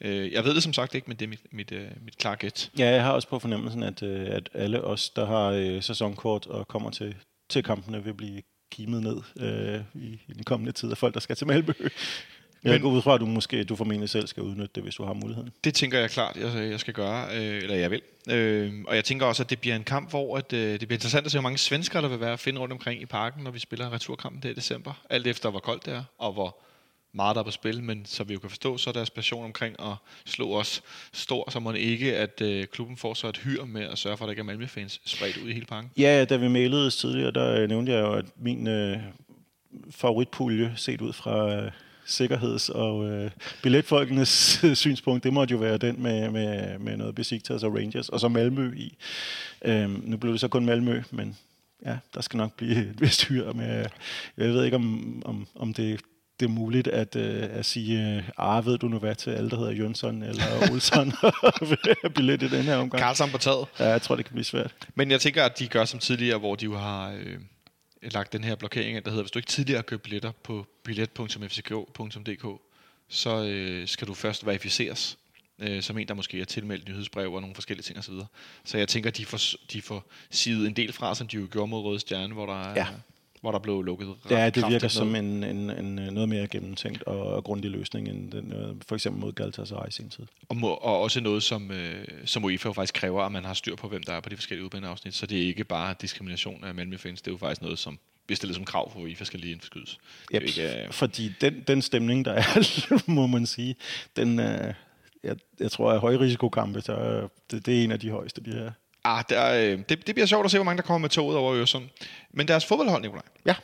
[0.00, 2.36] Øh, jeg ved det som sagt ikke, men det er mit, mit, øh, mit klare
[2.36, 2.70] gæt.
[2.78, 6.46] Ja, jeg har også på fornemmelsen, at, øh, at alle os, der har øh, sæsonkort
[6.46, 7.14] og kommer til,
[7.48, 11.20] til kampene, vil blive kimet ned øh, i, i den kommende tid af folk, der
[11.20, 11.72] skal til Malmø.
[12.64, 14.94] Jeg Men- går ud fra, at du måske du formentlig selv skal udnytte det, hvis
[14.94, 15.50] du har muligheden.
[15.64, 18.02] Det tænker jeg klart, jeg, jeg skal gøre, øh, eller jeg vil.
[18.30, 20.96] Øh, og jeg tænker også, at det bliver en kamp, hvor at, øh, det bliver
[20.96, 23.44] interessant at se, hvor mange svenskere der vil være at finde rundt omkring i parken,
[23.44, 24.92] når vi spiller returkampen der i december.
[25.10, 26.58] Alt efter, hvor koldt det er, og hvor
[27.12, 27.82] meget der er på spil.
[27.82, 29.94] Men så vi jo kan forstå, så er deres passion omkring at
[30.24, 33.82] slå os stor, så må det ikke, at øh, klubben får så et hyr med
[33.82, 35.90] at sørge for, at der ikke er Malmø-fans spredt ud i hele parken.
[35.98, 38.98] Ja, da vi mailede tidligere, der øh, nævnte jeg jo, at min øh,
[39.90, 41.72] favoritpulje, set ud fra øh,
[42.08, 43.30] sikkerheds- og øh,
[43.62, 48.20] billetfolkenes synspunkt, det måtte jo være den med, med, med noget Besiktas og Rangers, og
[48.20, 48.96] så Malmø i.
[49.64, 51.36] Øh, nu blev det så kun Malmø, men
[51.86, 53.86] ja, der skal nok blive et vist hyr med,
[54.36, 56.00] jeg ved ikke om, om, om det
[56.40, 59.56] det er muligt at, øh, at sige, ah, ved du nu hvad til alle, der
[59.56, 61.12] hedder Jønsson eller Olsson,
[62.14, 63.02] billet i den her omgang.
[63.02, 63.66] Karlsson på taget.
[63.78, 64.74] Ja, jeg tror, det kan blive svært.
[64.94, 67.38] Men jeg tænker, at de gør som tidligere, hvor de jo har øh,
[68.02, 72.60] lagt den her blokering, der hedder, hvis du ikke tidligere har købt billetter på billet.fck.dk,
[73.08, 75.18] så øh, skal du først verificeres
[75.58, 78.14] øh, som en, der måske er tilmeldt nyhedsbrev og nogle forskellige ting osv.
[78.64, 79.38] Så jeg tænker, de får,
[79.72, 82.70] de får sivet en del fra, som de jo gjorde mod Røde Stjerne, hvor der,
[82.70, 82.86] Ja.
[83.40, 87.02] Hvor der blev lukket Ja, det virker som en, en, en øh, noget mere gennemtænkt
[87.02, 90.24] og, grundig løsning end den, øh, for eksempel mod Galatasaray i sin tid.
[90.48, 93.76] Og, må, og også noget, som, øh, som UEFA faktisk kræver, at man har styr
[93.76, 95.14] på, hvem der er på de forskellige udbaneafsnit.
[95.14, 98.36] Så det er ikke bare diskrimination af Malmø-fans, det er jo faktisk noget, som bliver
[98.36, 99.60] stillet som krav for, at UEFA skal lige
[100.34, 100.42] Yep.
[100.42, 103.76] jo ikke, øh, Fordi den, den stemning, der er, må man sige,
[104.16, 104.74] den, øh,
[105.24, 108.50] jeg, jeg tror, at højrisikokampe, så, øh, det, det er en af de højeste, de
[108.50, 108.72] her.
[109.08, 111.36] Ah, der, øh, det, det bliver sjovt at se, hvor mange der kommer med toget
[111.38, 111.88] over Øresund.
[112.32, 113.54] Men deres fodboldhold, Nikolaj, Ja,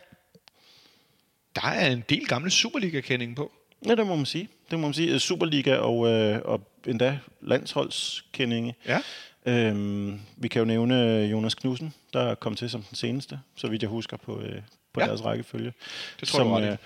[1.54, 3.52] der er en del gamle Superliga-kending på.
[3.86, 4.48] ja det må man sige.
[4.70, 5.18] Det må man sige.
[5.20, 8.74] Superliga og, øh, og endda landsholdskendinge.
[8.86, 9.00] Ja.
[9.46, 10.94] Øhm, vi kan jo nævne
[11.30, 15.00] Jonas Knudsen, der kom til som den seneste, så vidt jeg husker på, øh, på
[15.00, 15.06] Ja.
[15.06, 15.72] deres rækkefølge.
[16.20, 16.78] Det tror jeg, du har ret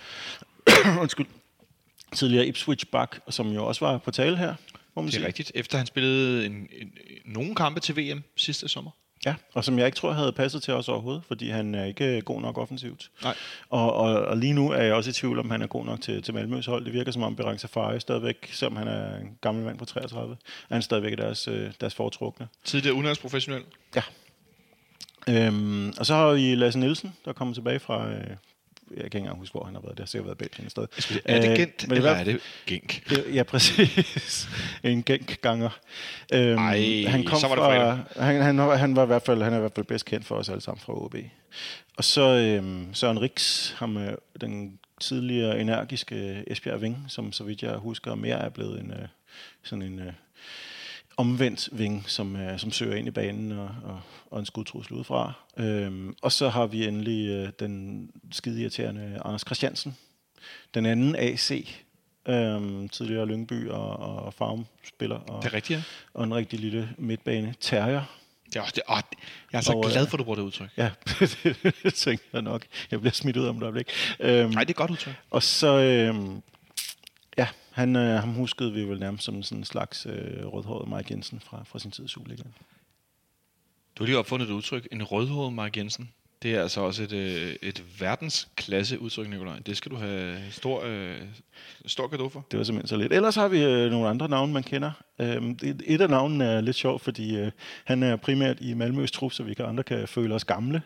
[0.86, 0.90] i.
[0.90, 1.26] øh, undskyld,
[2.14, 4.54] tidligere Ipswich Buck, som jo også var på tale her,
[4.98, 5.26] må man Det er sige.
[5.26, 5.52] rigtigt.
[5.54, 6.92] Efter han spillede en, en,
[7.24, 8.90] nogle kampe til VM sidste sommer.
[9.26, 12.20] Ja, og som jeg ikke tror havde passet til os overhovedet, fordi han er ikke
[12.20, 13.10] god nok offensivt.
[13.22, 13.34] Nej.
[13.70, 16.00] Og, og, og lige nu er jeg også i tvivl, om han er god nok
[16.00, 16.84] til, til Malmøs hold.
[16.84, 20.36] Det virker som om Berang Safari stadigvæk, selvom han er en gammel mand på 33,
[20.70, 22.48] er han stadigvæk deres, øh, deres foretrukne.
[22.64, 23.62] Tidligere udenlandsprofessionel.
[23.96, 24.02] Ja.
[25.28, 28.08] Øhm, og så har vi Lasse Nielsen, der kommer tilbage fra...
[28.10, 28.26] Øh,
[28.90, 29.92] jeg kan ikke engang huske, hvor han har været.
[29.96, 30.86] Det har sikkert været Belgien et sted.
[31.24, 33.12] Er det Øh, Gent, men i eller er det Genk?
[33.34, 34.48] Ja, præcis.
[34.82, 35.78] en gænkganger.
[36.34, 39.22] Øhm, Ej, han kom så var det fra, han, han, var- han, var i hvert
[39.22, 41.14] fald, han er i hvert fald bedst kendt for os alle sammen fra OB.
[41.96, 47.62] Og så øhm, Søren Riks, ham, øh, den tidligere energiske Esbjerg Ving, som så vidt
[47.62, 49.08] jeg husker mere er blevet en øh,
[49.62, 50.12] sådan en øh,
[51.18, 54.00] omvendt ving, som, øh, som søger ind i banen og, og,
[54.30, 55.32] og en skudtrussel udefra.
[55.56, 59.96] Øhm, og så har vi endelig øh, den skide irriterende Anders Christiansen,
[60.74, 61.68] den anden AC,
[62.28, 65.82] øhm, tidligere Lyngby og, og Farm-spiller, og, Det er rigtigt, ja.
[66.14, 68.02] og en rigtig lille midtbane terrier.
[68.46, 68.98] Det er, også, det, åh,
[69.52, 70.68] jeg er så Og, øh, glad for, at du bruger det udtryk.
[70.76, 70.90] Ja,
[71.82, 72.62] det tænker jeg nok.
[72.90, 73.88] Jeg bliver smidt ud om et øjeblik.
[74.20, 75.14] Øhm, Nej, det er godt udtryk.
[75.30, 76.40] og så, øhm, ja,
[77.78, 81.40] han, øh, ham huskede vi vel nærmest som sådan en slags øh, rødhåret Mike Jensen
[81.40, 82.54] fra, fra sin tid i Superligaen.
[83.96, 84.88] Du har lige opfundet et udtryk.
[84.92, 86.12] En rødhåret Mark Jensen.
[86.42, 89.58] Det er altså også et, øh, et verdensklasse udtryk, Nikolaj.
[89.58, 91.16] Det skal du have stor, øh,
[91.86, 92.46] stor gave for.
[92.50, 93.12] Det var simpelthen så lidt.
[93.12, 94.92] Ellers har vi øh, nogle andre navne, man kender.
[95.18, 97.50] Øhm, et, et af navnene er lidt sjovt, fordi øh,
[97.84, 100.82] han er primært i Malmøs trup, så vi kan andre kan føle os gamle.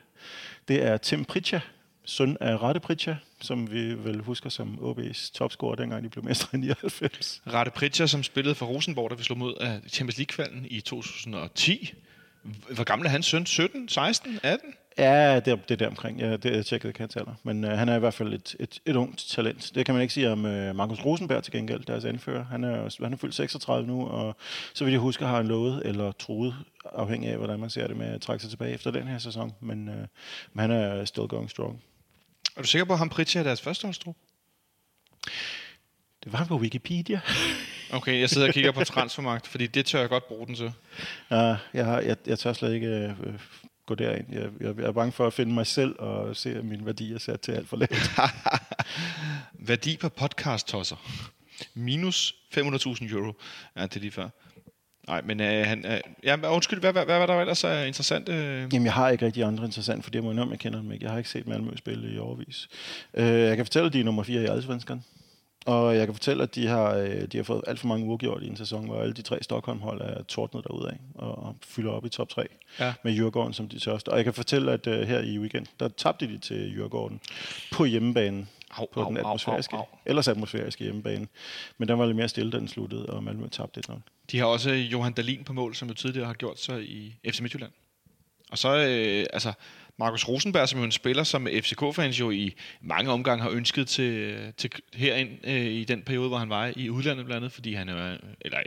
[0.69, 1.61] Det er Tim Pritcha,
[2.05, 6.49] søn af Rade Pritja, som vi vel husker som OB's topscorer, dengang de blev mestre
[6.53, 7.43] i 99.
[7.47, 11.95] Rette Pritcher, som spillede for Rosenborg, da vi slog mod af Champions League-kvalden i 2010.
[12.71, 13.47] Hvor gammel er hans søn?
[13.47, 14.75] 17, 16, 18?
[14.99, 16.21] Ja, det er, det er der omkring.
[16.21, 17.37] Ja, det er tjekket, kan jeg tale.
[17.43, 19.73] Men øh, han er i hvert fald et, et, et ungt talent.
[19.75, 22.45] Det kan man ikke sige om øh, Markus Rosenberg til gengæld, deres anfører.
[22.45, 24.37] Han er, han er fyldt 36 nu, og
[24.75, 26.55] så vidt jeg husker, har han lovet eller troet,
[26.93, 29.53] afhængig af, hvordan man ser det med at trække sig tilbage efter den her sæson.
[29.61, 30.07] Men, øh,
[30.53, 31.83] men han er still going strong.
[32.57, 34.17] Er du sikker på, at ham Pritcher er deres førsteholdstrup?
[36.25, 37.21] Det var på Wikipedia.
[37.93, 40.73] Okay, jeg sidder og kigger på transfermarkt, fordi det tør jeg godt bruge den til.
[41.31, 43.41] Ja, jeg, har, jeg, jeg tør slet ikke øh,
[43.87, 44.27] gå derind.
[44.33, 47.15] Jeg, jeg, jeg er bange for at finde mig selv og se, at mine værdier
[47.15, 48.11] er sat til alt for lavt.
[49.69, 50.97] Værdi på podcast-tosser.
[51.75, 53.33] Minus 500.000 euro.
[53.77, 54.29] Ja, det er lige før.
[55.07, 58.29] Nej, men øh, han, øh, ja, undskyld, hvad, hvad, hvad var der ellers er interessant?
[58.29, 58.69] Øh?
[58.73, 61.05] Jamen, jeg har ikke rigtig andre interessant, for det må jeg jeg kender dem ikke.
[61.05, 62.69] Jeg har ikke set Malmø spille i overvis.
[63.15, 65.03] Øh, jeg kan fortælle, at de er nummer 4 i Allsvenskan.
[65.67, 68.43] Og jeg kan fortælle, at de har, øh, de har fået alt for mange uafgjort
[68.43, 72.07] i en sæson, hvor alle de tre Stockholm-hold er tordnet derudad og, og fylder op
[72.07, 72.47] i top 3
[72.81, 72.95] Ja.
[73.05, 74.09] med Jørgården som de tørste.
[74.09, 77.21] Og jeg kan fortælle, at uh, her i weekend, der tabte de til Jørgården
[77.73, 79.87] på hjemmebanen Au, på au, den au, atmosfæriske, au, au.
[80.07, 81.27] ellers atmosfæriske hjemmebane.
[81.79, 83.99] Men den var lidt mere stille, da den sluttede, og Malmø tabte det nok.
[84.33, 87.41] De har også Johan Dalin på mål, som jo tidligere har gjort sig i FC
[87.41, 87.73] Midtjylland.
[88.51, 89.53] Og så, øh, altså,
[89.99, 94.39] Markus Rosenberg, som jo en spiller, som FCK-fans jo i mange omgange har ønsket til,
[94.57, 97.89] til herind øh, i den periode, hvor han var i udlandet blandt andet, fordi han
[97.89, 98.59] er, eller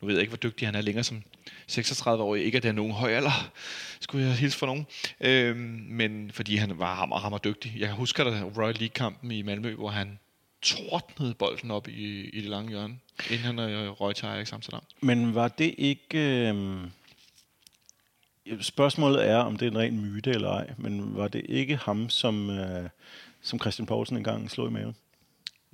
[0.00, 1.22] nu ved jeg ikke, hvor dygtig han er længere som
[1.70, 2.44] 36-årig.
[2.44, 3.50] Ikke at det er nogen høj alder,
[4.00, 4.86] skulle jeg hilse for nogen.
[5.20, 5.56] Øh,
[5.88, 7.74] men fordi han var hammer, hammer dygtig.
[7.78, 10.18] Jeg husker da Royal League-kampen i Malmø, hvor han
[10.62, 12.98] tordnede bolden op i, i det lange hjørne,
[13.30, 14.82] inden han øh, røg til Ajax Amsterdam.
[15.00, 16.18] Men var det ikke...
[16.18, 16.78] Øh,
[18.60, 22.10] spørgsmålet er, om det er en ren myte eller ej, men var det ikke ham,
[22.10, 22.88] som, øh,
[23.42, 24.96] som Christian Poulsen engang slog i maven?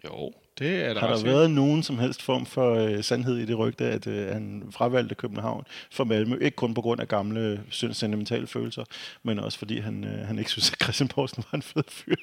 [0.04, 1.34] Jo, det er der Har der sikkert.
[1.34, 5.14] været nogen som helst form for øh, sandhed i det rygte, at øh, han fravalgte
[5.14, 6.38] København for Malmø?
[6.40, 8.84] Ikke kun på grund af gamle sentimentale følelser,
[9.22, 12.14] men også fordi han, øh, han ikke synes, at Christian Poulsen var en fed fyr.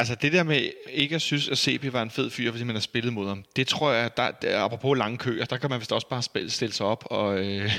[0.00, 2.74] Altså det der med ikke at synes, at CP var en fed fyr, fordi man
[2.74, 5.80] har spillet mod ham, det tror jeg, der, der apropos lange køer, der kan man
[5.80, 7.72] vist også bare spille, stille sig op og, øh,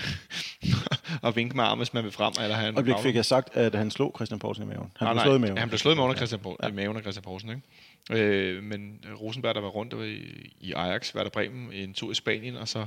[1.21, 2.33] og vinke med armen, hvis man vil frem.
[2.41, 4.91] Eller have en Og fik jeg sagt, at han slog Christian Poulsen i maven.
[4.95, 5.57] Han Nej, blev nej, slået i maven.
[5.57, 6.67] Han blev slået i maven af Christian, ja.
[6.67, 8.23] i maven af Christian Poulsen, ikke?
[8.23, 12.11] Øh, men Rosenberg, der var rundt der var i, i Ajax, Werder Bremen, en tur
[12.11, 12.85] i Spanien, og så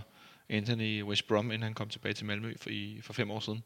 [0.49, 3.31] endte han i West Brom, inden han kom tilbage til Malmø for, i, for fem
[3.31, 3.62] år siden.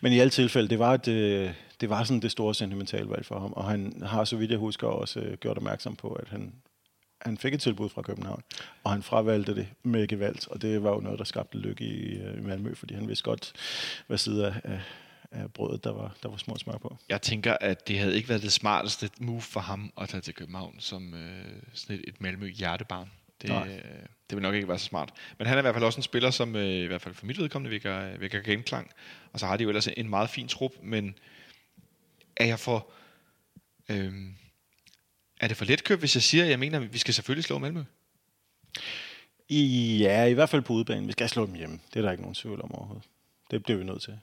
[0.00, 3.26] Men i alle tilfælde, det var, et, øh, det var sådan det store sentimentale valg
[3.26, 6.28] for ham, og han har, så vidt jeg husker, også øh, gjort opmærksom på, at
[6.28, 6.52] han,
[7.20, 8.42] han fik et tilbud fra København,
[8.84, 12.18] og han fravalgte det med gevalt, og det var jo noget, der skabte lykke i,
[12.18, 13.52] øh, i Malmø, fordi han vidste godt,
[14.06, 14.80] hvad side af, af,
[15.30, 16.96] af brødet, der var, der var små smør på.
[17.08, 20.34] Jeg tænker, at det havde ikke været det smarteste move for ham at tage til
[20.34, 23.10] København som øh, sådan et, et Malmø hjertebarn.
[23.42, 23.68] Det, Nej.
[23.68, 25.12] øh, det vil nok ikke være så smart.
[25.38, 27.26] Men han er i hvert fald også en spiller, som øh, i hvert fald for
[27.26, 28.90] mit vedkommende vækker, vækker genklang.
[29.32, 31.14] Og så har de jo ellers en meget fin trup, men
[32.36, 32.90] er jeg for...
[33.88, 34.12] Øh,
[35.40, 37.44] er det for let køb, hvis jeg siger, at jeg mener, at vi skal selvfølgelig
[37.44, 37.84] slå Malmø?
[39.48, 41.06] I, ja, i hvert fald på udebanen.
[41.06, 41.80] Vi skal slå dem hjemme.
[41.94, 43.08] Det er der ikke nogen tvivl om overhovedet.
[43.50, 44.18] Det bliver vi nødt til.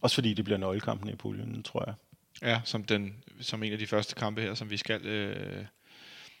[0.00, 1.94] Også fordi det bliver nøglekampen i puljen, tror jeg.
[2.42, 5.64] Ja, som, den, som en af de første kampe her, som vi skal, øh,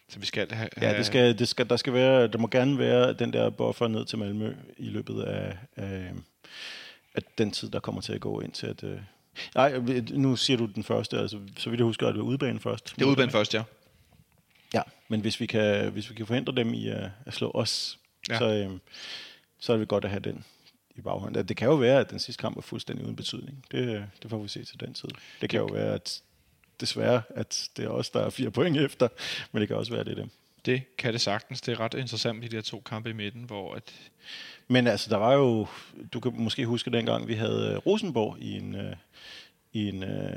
[0.08, 0.68] som vi skal have.
[0.80, 3.88] Ja, det skal, det skal, der, skal være, der må gerne være den der buffer
[3.88, 6.12] ned til Malmø i løbet af, af,
[7.14, 8.84] af den tid, der kommer til at gå ind til at...
[8.84, 8.98] Øh...
[9.54, 9.78] Nej,
[10.10, 12.92] nu siger du den første, altså, så vidt jeg husker, at det er udbanen først.
[12.96, 13.62] Det er udbanen først, ja.
[14.74, 17.98] Ja, men hvis vi kan, hvis vi kan forhindre dem i at, at slå os,
[18.28, 18.38] Ja.
[18.38, 18.70] så, øh,
[19.58, 20.44] så er det godt at have den
[20.96, 21.34] i baghånd.
[21.34, 23.64] Det kan jo være, at den sidste kamp er fuldstændig uden betydning.
[23.70, 25.08] Det, det får vi se til den tid.
[25.40, 26.22] Det kan jo være, at
[26.80, 29.08] desværre, at det er os, der er fire point efter,
[29.52, 30.30] men det kan også være, det er dem.
[30.64, 31.60] Det kan det sagtens.
[31.60, 33.94] Det er ret interessant med de der to kampe i midten, hvor at,
[34.68, 35.66] Men altså, der var jo,
[36.12, 38.96] du kan måske huske dengang, vi havde øh, Rosenborg i en, øh,
[39.72, 40.36] i en øh,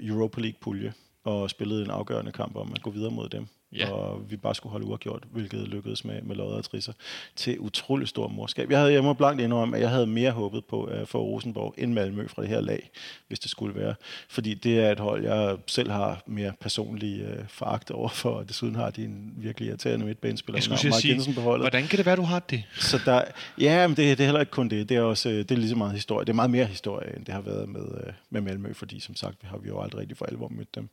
[0.00, 0.92] Europa League-pulje,
[1.24, 3.46] og spillede en afgørende kamp om at gå videre mod dem.
[3.72, 3.90] Ja.
[3.90, 6.92] Og vi bare skulle holde uafgjort, hvilket lykkedes med, med lodder og trisser,
[7.36, 8.70] til utrolig stor morskab.
[8.70, 11.74] Jeg, havde, jeg må blankt indrømme, at jeg havde mere håbet på at få Rosenborg
[11.78, 12.90] end Malmø fra det her lag,
[13.28, 13.94] hvis det skulle være.
[14.28, 18.48] Fordi det er et hold, jeg selv har mere personlig øh, foragt over for, og
[18.48, 20.56] desuden har de en virkelig irriterende midtbanespiller.
[20.56, 21.62] jeg skulle sige, Jensen på holdet.
[21.62, 22.62] hvordan kan det være, du har det?
[22.78, 23.22] Så der,
[23.58, 24.88] ja, men det, det er heller ikke kun det.
[24.88, 26.24] Det er også øh, det er lige så meget historie.
[26.24, 29.16] Det er meget mere historie, end det har været med, øh, med Malmø, fordi som
[29.16, 30.88] sagt, vi har vi jo aldrig rigtig for alvor mødt dem.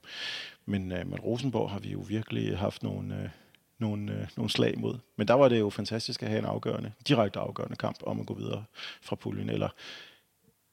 [0.69, 3.29] Men øh, med Rosenborg har vi jo virkelig haft nogle, øh,
[3.79, 4.95] nogle, øh, nogle slag imod.
[5.15, 8.25] Men der var det jo fantastisk at have en afgørende, direkte afgørende kamp om at
[8.25, 8.63] gå videre
[9.01, 9.49] fra puljen.
[9.49, 9.69] Eller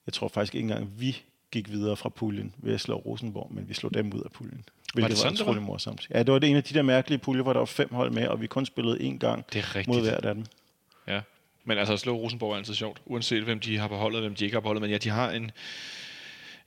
[0.07, 1.22] jeg tror faktisk ikke engang, vi
[1.53, 4.64] gik videre fra puljen ved at slå Rosenborg, men vi slog dem ud af puljen.
[4.66, 5.66] Var det Hvilket sådan, det utrolig var?
[5.66, 6.07] morsomt.
[6.14, 8.11] Ja, det var det en af de der mærkelige puljer, hvor der var fem hold
[8.11, 9.97] med, og vi kun spillede én gang Det er rigtigt.
[9.97, 10.45] mod hvert af dem.
[11.09, 11.20] Ja.
[11.64, 14.34] Men altså at slå Rosenborg er altid sjovt, uanset hvem de har på holdet, hvem
[14.34, 14.80] de ikke har på holdet.
[14.82, 15.51] Men ja, de har en,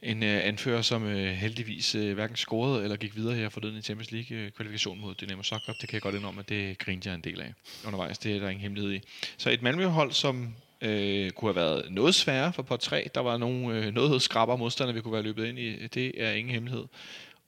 [0.02, 3.82] en uh, anfører, som uh, heldigvis uh, hverken scorede eller gik videre her forleden i
[3.82, 5.76] Champions League-kvalifikation mod Dynamo Zagreb.
[5.82, 7.54] Det kan jeg godt indrømme, at det grinte jeg en del af
[7.86, 8.18] undervejs.
[8.18, 9.02] Det er der ingen hemmelighed i.
[9.38, 13.10] Så et Malmø-hold, som øh, kunne have været noget sværere for pot 3.
[13.16, 15.88] Der var nogle øh, noget skrabber modstandere, vi kunne være løbet ind i.
[15.88, 16.86] Det er ingen hemmelighed.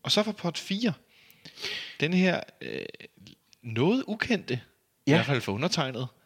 [0.04, 0.94] Og så for pot 4.
[2.00, 2.86] Den her øh,
[3.64, 4.54] noget ukendte,
[5.08, 5.12] ja.
[5.12, 6.19] i hvert fald for undertegnet, De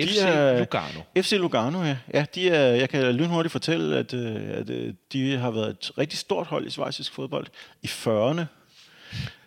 [0.00, 1.00] FC er- Lugano.
[1.22, 1.96] FC Lugano, ja.
[2.14, 5.90] ja de er, jeg kan lynhurtigt fortælle, at, øh, at øh, de har været et
[5.98, 7.46] rigtig stort hold i svejsisk fodbold
[7.82, 8.42] i 40'erne.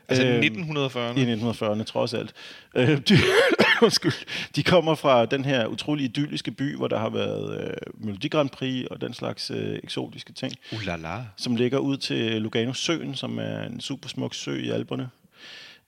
[0.07, 1.19] Altså Øhm, 1940'erne.
[1.19, 2.33] I 1940'erne, trods alt.
[2.75, 3.17] Øh, de,
[3.81, 4.13] undskyld,
[4.55, 7.73] de kommer fra den her utrolig idylliske by, hvor der har været øh,
[8.05, 11.17] Melodi Grand Prix og den slags øh, eksotiske ting, Ulala.
[11.37, 15.09] som ligger ud til Lugano Søen, som er en super smuk sø i Alperne.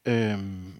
[0.05, 0.73] Øhm,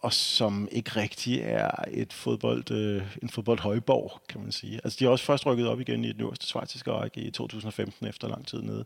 [0.00, 4.80] og som ikke rigtig er et fodbold, øh, en fodboldhøjborg, kan man sige.
[4.84, 8.06] Altså, de har også først rykket op igen i den øverste svejtiske række i 2015
[8.06, 8.84] efter lang tid nede.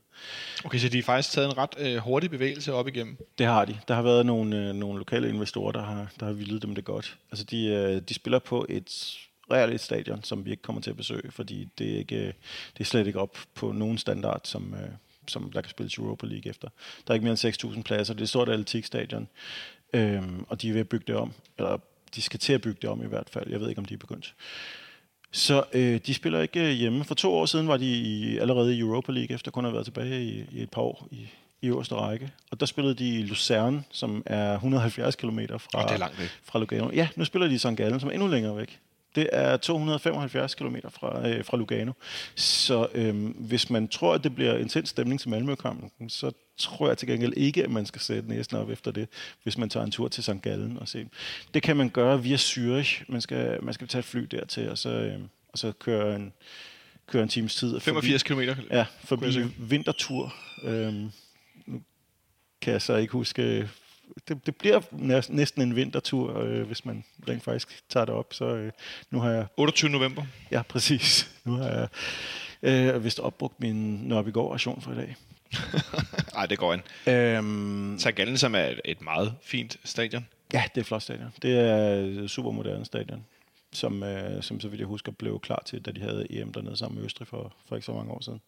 [0.65, 3.17] Okay, så de har faktisk taget en ret øh, hurtig bevægelse op igennem.
[3.39, 3.79] Det har de.
[3.89, 6.85] Der har været nogle, øh, nogle lokale investorer, der har, der har vildt dem det
[6.85, 7.17] godt.
[7.31, 9.19] Altså, de, øh, de spiller på et
[9.51, 12.33] reelt stadion, som vi ikke kommer til at besøge, fordi det er, ikke, øh,
[12.73, 14.91] det er slet ikke op på nogen standard, som, øh,
[15.29, 16.69] som der kan spilles Europa League efter.
[17.07, 18.15] Der er ikke mere end 6.000 pladser.
[18.15, 19.29] Det er et stort atletikstadion,
[19.95, 21.33] øhm, og de er ved at bygge det om.
[21.59, 21.77] Eller
[22.15, 23.51] de skal til at bygge det om i hvert fald.
[23.51, 24.35] Jeg ved ikke, om de er begyndt.
[25.33, 27.05] Så øh, de spiller ikke øh, hjemme.
[27.05, 29.75] For to år siden var de i, allerede i Europa League, efter kun at have
[29.75, 31.29] været tilbage i, i et par år i,
[31.63, 32.31] i øverste række.
[32.51, 36.19] Og der spillede de i Lucerne, som er 170 km fra, Og det er langt
[36.21, 36.29] væk.
[36.45, 36.91] fra Lugano.
[36.93, 37.77] Ja, nu spiller de i St.
[37.77, 38.81] Gallen, som er endnu længere væk.
[39.15, 41.93] Det er 275 km fra, øh, fra Lugano.
[42.35, 46.99] Så øh, hvis man tror, at det bliver intens stemning til Malmø-kampen, så tror jeg
[46.99, 49.09] til gengæld ikke, at man skal sætte næsen op efter det,
[49.43, 50.31] hvis man tager en tur til St.
[50.43, 51.07] Gallen og se.
[51.55, 53.05] Det kan man gøre via Zürich.
[53.09, 56.33] Man skal, man skal tage et fly dertil, og så, øh, og så køre en,
[57.07, 57.77] køre en times tid.
[57.77, 58.41] forbi- 85 km.
[58.71, 59.27] Ja, forbi
[59.59, 60.35] vintertur.
[61.67, 61.81] Nu
[62.61, 63.69] kan jeg så ikke huske...
[64.29, 68.35] Det, det bliver næ- næsten en vintertur, øh, hvis man rent faktisk tager det op.
[68.35, 68.73] Så øh,
[69.11, 69.47] nu har jeg...
[69.57, 69.91] 28.
[69.91, 70.23] november.
[70.51, 71.31] Ja, præcis.
[71.45, 71.89] Nu har jeg
[72.95, 75.17] øh, vist opbrugt min Nørrebygård-ration for i dag.
[76.35, 76.83] Nej, det går ind.
[77.09, 80.27] Øhm, Så Gallen, som er et, et meget fint stadion.
[80.53, 81.33] ja, det er et flot stadion.
[81.43, 81.85] Det er
[82.23, 83.25] et super moderne stadion,
[83.75, 86.77] som, øh, som så vidt jeg husker blev klar til, da de havde EM dernede
[86.77, 88.41] sammen med Østrig for, for ikke så mange år siden.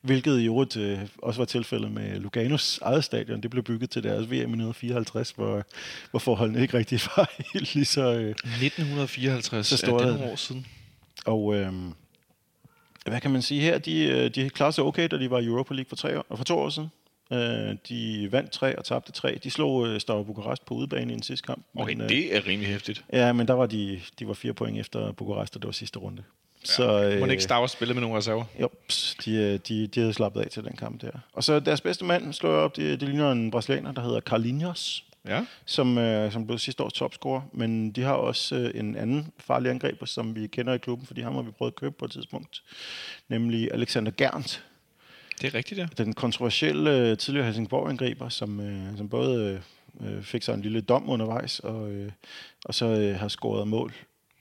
[0.00, 3.40] Hvilket i øvrigt øh, også var tilfældet med Luganos eget stadion.
[3.40, 5.62] Det blev bygget til deres VM i 1954, hvor,
[6.10, 8.14] hvor forholdene ikke rigtig var helt lige så...
[8.14, 10.66] Øh, 1954 Så står er det år siden.
[11.24, 11.72] og øh,
[13.06, 13.78] hvad kan man sige her?
[13.78, 16.36] De, øh, de klarede sig okay, da de var i Europa League for, tre år,
[16.36, 16.88] for to år siden.
[17.32, 19.38] Øh, de vandt tre og tabte tre.
[19.44, 21.66] De slog øh, Steaua Bukarest på udebane i den sidste kamp.
[21.76, 23.04] Okay, men, øh, det er rimelig hæftigt.
[23.12, 25.98] Ja, men der var de, de var fire point efter Bukarest, og det var sidste
[25.98, 26.22] runde.
[26.64, 28.44] Så, Ja, Må øh, ikke Stavres spille med nogle reserver?
[28.60, 28.68] Jo,
[29.24, 31.10] de, øh, de, de havde slappet af til den kamp der.
[31.32, 34.20] Og så deres bedste mand slår jeg op, det, det ligner en brasilianer, der hedder
[34.20, 35.44] Carlinhos, Ja.
[35.64, 37.42] som, øh, som blev sidste års topscorer.
[37.52, 41.20] Men de har også øh, en anden farlig angriber, som vi kender i klubben, fordi
[41.20, 42.62] ham har vi prøvet at købe på et tidspunkt.
[43.28, 44.64] Nemlig Alexander Gerndt,
[45.40, 45.86] det er rigtigt, ja.
[45.98, 49.62] den kontroversielle øh, tidligere Helsingborg-angriber, som, øh, som både
[50.00, 52.12] øh, øh, fik sig en lille dom undervejs, og, øh,
[52.64, 53.92] og så øh, har scoret mål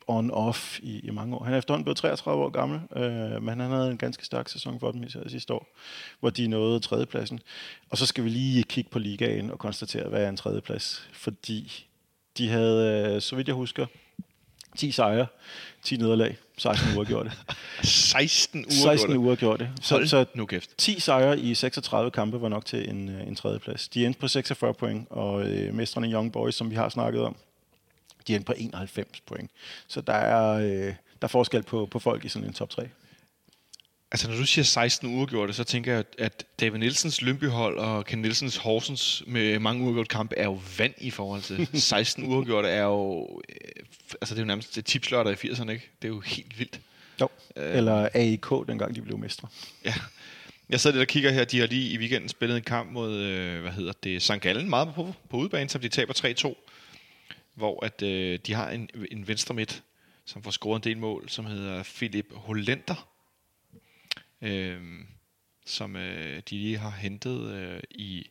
[0.08, 1.44] on-off i, i mange år.
[1.44, 4.80] Han er efterhånden blevet 33 år gammel, øh, men han havde en ganske stærk sæson
[4.80, 5.76] for dem især sidste år,
[6.20, 7.40] hvor de nåede tredjepladsen.
[7.90, 11.86] Og så skal vi lige kigge på ligaen og konstatere, hvad er en tredjeplads, fordi
[12.38, 13.86] de havde, øh, så vidt jeg husker,
[14.76, 15.28] 10 sejre,
[15.84, 17.38] 10 nederlag, 16 uger gjorde det.
[17.88, 19.70] 16 uger 16 uger gjorde det.
[19.82, 20.70] Så, Hold så nu kæft.
[20.78, 23.88] 10 sejre i 36 kampe var nok til en, øh, en tredjeplads.
[23.88, 27.36] De endte på 46 point, og øh, mestrene Young Boys, som vi har snakket om,
[28.28, 29.52] de endte på 91 point.
[29.88, 32.88] Så der er, øh, der er forskel på, på folk i sådan en top 3.
[34.16, 38.20] Altså, når du siger 16 uger så tænker jeg, at David Nielsens Lyngby-hold og Ken
[38.22, 42.84] Nielsens Horsens med mange uger kampe er jo vand i forhold til 16 uger er
[42.84, 43.30] jo...
[43.50, 43.56] Øh,
[44.22, 45.90] altså, det er jo nærmest det tipslørter i 80'erne, ikke?
[46.02, 46.80] Det er jo helt vildt.
[47.22, 47.30] Jo.
[47.56, 49.48] Eller AIK, dengang de blev mestre.
[49.86, 49.94] Ja.
[50.70, 51.46] Jeg sidder lidt og kigger her.
[51.46, 54.42] De har lige i weekenden spillet en kamp mod, øh, hvad hedder det, St.
[54.42, 56.14] Gallen, meget på, på udebane, som de taber
[56.48, 56.54] 3-2.
[57.56, 59.84] Hvor at, øh, de har en, en venstre midt,
[60.26, 63.08] som får scoret en del mål, som hedder Philip Hollender.
[64.42, 64.82] Øh,
[65.66, 68.30] som øh, de lige har hentet øh, i,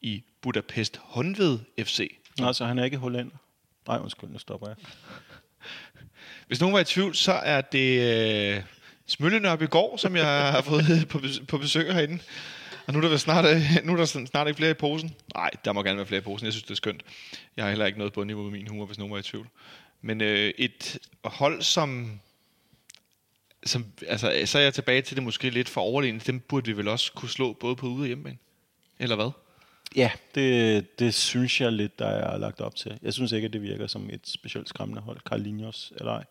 [0.00, 2.18] i Budapest Honved FC.
[2.38, 3.36] Nå, så han er ikke hollænder.
[3.86, 4.76] Nej, undskyld, nu stopper jeg.
[6.46, 8.00] Hvis nogen var i tvivl, så er det
[8.56, 8.62] øh,
[9.06, 12.18] Smøllenørp i går, som jeg har fået på, på besøg herinde.
[12.86, 15.14] Og nu er der, snart, øh, nu er der snart ikke flere i posen.
[15.34, 16.44] Nej, der må gerne være flere i posen.
[16.44, 17.02] Jeg synes, det er skønt.
[17.56, 19.48] Jeg har heller ikke noget bundniveau med min humor, hvis nogen var i tvivl.
[20.00, 22.20] Men øh, et hold, som,
[23.66, 23.86] som...
[24.08, 26.18] Altså, så er jeg tilbage til det måske lidt for overlegne.
[26.18, 28.38] Dem burde vi vel også kunne slå både på ude og hjemmebane.
[28.98, 29.30] Eller hvad?
[29.96, 32.98] Ja, det, det synes jeg lidt, der er lagt op til.
[33.02, 35.20] Jeg synes ikke, at det virker som et specielt skræmmende hold.
[35.28, 36.24] Carlinhos eller ej.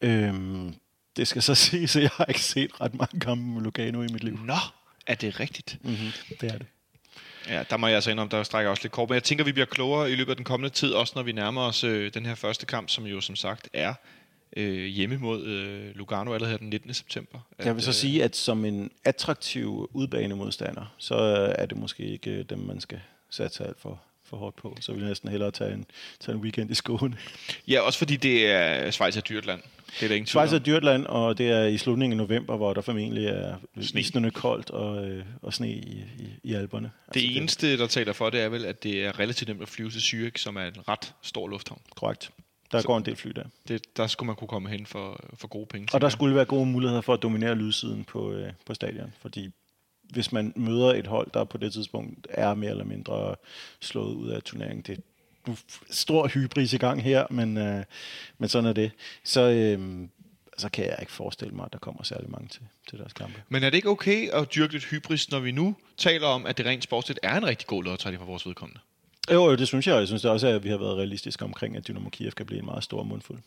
[0.00, 0.74] Øhm,
[1.16, 4.08] det skal så siges, at jeg har ikke set ret mange kampe med Lugano i
[4.12, 4.38] mit liv.
[4.44, 4.56] Nå,
[5.06, 5.78] er det rigtigt?
[5.82, 6.36] Mm-hmm.
[6.40, 6.66] Det er det.
[7.48, 9.08] Ja, der må jeg altså indrømme, der strækker også lidt kort.
[9.08, 11.32] Men jeg tænker, vi bliver klogere i løbet af den kommende tid, også når vi
[11.32, 13.94] nærmer os øh, den her første kamp, som jo som sagt er
[14.56, 16.94] øh, hjemme mod øh, Lugano allerede den 19.
[16.94, 17.38] september.
[17.58, 21.14] At, Jeg vil så øh, sige, at som en attraktiv udbanemodstander, så
[21.58, 23.00] er det måske ikke øh, dem, man skal
[23.30, 24.76] satse alt for, for hårdt på.
[24.80, 25.86] Så vil jeg næsten hellere tage en,
[26.20, 27.16] tage en weekend i Skåne.
[27.68, 29.60] Ja, også fordi det er Schweiz er dyrt land.
[29.94, 32.56] Det er der ingen Schweiz er dyrt land, og det er i slutningen af november,
[32.56, 34.00] hvor der formentlig er Sne.
[34.00, 36.90] isnende koldt og, øh, og sne i, i, i alberne.
[37.14, 39.90] Det eneste, der taler for, det er vel, at det er relativt nemt at flyve
[39.90, 41.80] til Zürich, som er en ret stor lufthavn.
[41.96, 42.30] Korrekt.
[42.74, 43.44] Der Så- går en del fly der.
[43.68, 45.88] Det, der skulle man kunne komme hen for, for gode penge.
[45.92, 46.12] Og der jeg.
[46.12, 49.50] skulle være gode muligheder for at dominere lydsiden på, øh, på stadion, fordi
[50.02, 53.34] hvis man møder et hold, der på det tidspunkt er mere eller mindre
[53.80, 55.00] slået ud af turneringen, det
[55.46, 55.52] er
[55.90, 57.84] stor hybris i gang her, men, øh,
[58.38, 58.90] men sådan er det.
[59.24, 60.08] Så, øh,
[60.58, 63.42] så kan jeg ikke forestille mig, at der kommer særlig mange til, til deres kampe.
[63.48, 66.58] Men er det ikke okay at dyrke lidt hybris, når vi nu taler om, at
[66.58, 68.80] det rent sportsligt er en rigtig god lodtrækning for vores vedkommende?
[69.30, 71.44] Jo, jo, det synes jeg, og jeg synes det også, at vi har været realistiske
[71.44, 73.38] omkring, at Dynamo Kiev kan blive en meget stor mundfuld.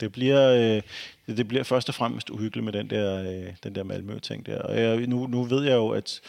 [0.00, 0.50] Det bliver,
[1.28, 4.62] øh, det, bliver først og fremmest uhyggeligt med den der, øh, den der Malmø-ting der.
[4.62, 6.20] Og jeg, nu, nu ved jeg jo, at,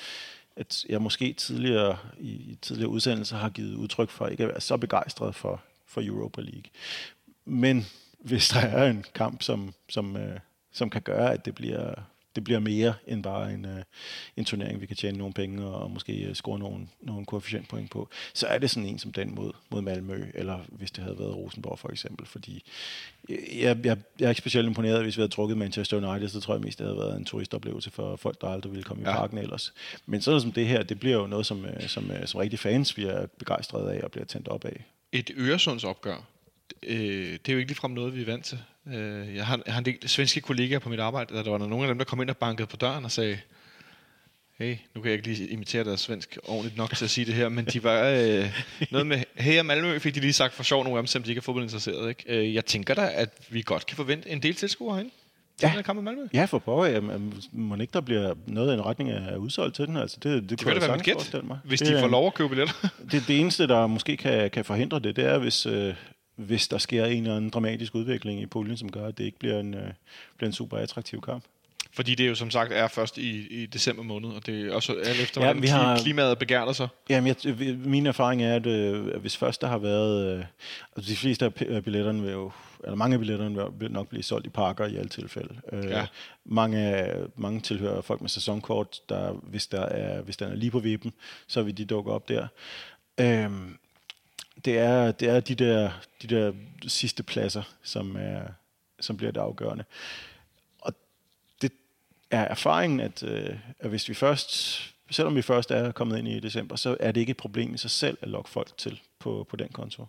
[0.55, 4.61] at jeg måske tidligere i, i tidligere udsendelser har givet udtryk for ikke at være
[4.61, 6.71] så begejstret for, for Europa League.
[7.45, 7.85] Men
[8.19, 10.39] hvis der er en kamp, som, som, øh,
[10.71, 11.93] som kan gøre, at det bliver,
[12.35, 13.83] det bliver mere end bare en, øh,
[14.37, 17.91] en turnering, vi kan tjene nogle penge og, og måske øh, score nogle, nogle koefficientpoint
[17.91, 21.19] på, så er det sådan en som den mod, mod Malmø, eller hvis det havde
[21.19, 22.63] været Rosenborg for eksempel, fordi
[23.29, 26.53] jeg, jeg, jeg er ikke specielt imponeret, hvis vi havde drukket Manchester United, så tror
[26.53, 29.13] jeg mest, det havde været en turistoplevelse for folk, der aldrig ville komme i Ja.
[29.15, 29.73] parken ellers.
[30.05, 32.39] Men sådan noget som det her, det bliver jo noget, som, øh, som, øh, som
[32.39, 34.85] rigtig fans bliver begejstrede af og bliver tændt op af.
[35.11, 36.25] Et Øresundsopgør,
[36.83, 38.59] øh, det er jo ikke ligefrem noget, vi er vant til.
[38.87, 41.57] Øh, jeg, har, jeg har en del svenske kollegaer på mit arbejde, der, der var
[41.57, 43.39] nogle af dem, der kom ind og bankede på døren og sagde,
[44.57, 47.33] hey, nu kan jeg ikke lige imitere deres svensk ordentligt nok til at sige det
[47.33, 48.61] her, men de var øh,
[48.91, 51.23] noget med, hey og Malmø fik de lige sagt for sjov nogle af dem, selvom
[51.23, 52.09] de ikke er fodboldinteresserede.
[52.09, 52.23] Ikke?
[52.27, 55.11] Øh, jeg tænker da, at vi godt kan forvente en del tilskuere herinde.
[55.61, 55.71] Ja.
[55.75, 56.27] den kamp med Malmø.
[56.33, 59.87] Ja, for pokker, jamen, må ikke der bliver noget i en retning af udsolgt til
[59.87, 59.97] den?
[59.97, 62.49] Altså, det, det, Det kunne være mit gæt, hvis det, de får lov at købe
[62.49, 62.87] billetter.
[63.11, 65.93] Det, det eneste, der måske kan, kan forhindre det, det er, hvis, øh,
[66.35, 69.39] hvis der sker en eller anden dramatisk udvikling i puljen, som gør, at det ikke
[69.39, 69.91] bliver en, øh,
[70.37, 71.43] bliver en super attraktiv kamp.
[71.93, 74.93] Fordi det jo som sagt er først i, i december måned, og det er også
[75.05, 76.87] alt efter, Ja, vi har- klimaet begærter sig.
[77.09, 80.37] Jamen, jeg, min erfaring er, at øh, hvis først der har været...
[80.37, 80.45] Øh,
[80.95, 82.51] altså de fleste af billetterne vil jo...
[82.83, 85.55] Eller mange af billetterne vil- nok blive solgt i parker i alle tilfælde.
[85.73, 86.05] Øh, Ja.
[86.45, 87.05] mange,
[87.35, 91.13] mange tilhører folk med sæsonkort, der, hvis, der er, hvis den er lige på vippen,
[91.47, 92.47] så vil de dukke op der.
[93.19, 93.49] Øh,
[94.65, 95.91] det er, det er de, der,
[96.21, 96.53] de der
[96.87, 98.41] sidste pladser, som, er,
[98.99, 99.83] som bliver det afgørende.
[100.81, 100.93] Og
[101.61, 101.71] det
[102.31, 104.79] er erfaringen, at, øh, at hvis vi først,
[105.11, 107.77] selvom vi først er kommet ind i december, så er det ikke et problem i
[107.77, 110.05] sig selv at lokke folk til på, på den konto.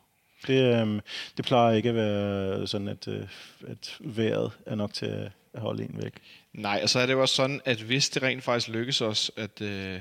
[0.46, 1.00] Det, øh,
[1.36, 3.28] det plejer ikke at være sådan, at, øh,
[3.66, 6.12] at vejret er nok til at holde en væk.
[6.52, 9.30] Nej, og så er det jo også sådan, at hvis det rent faktisk lykkes os,
[9.36, 10.00] at, øh,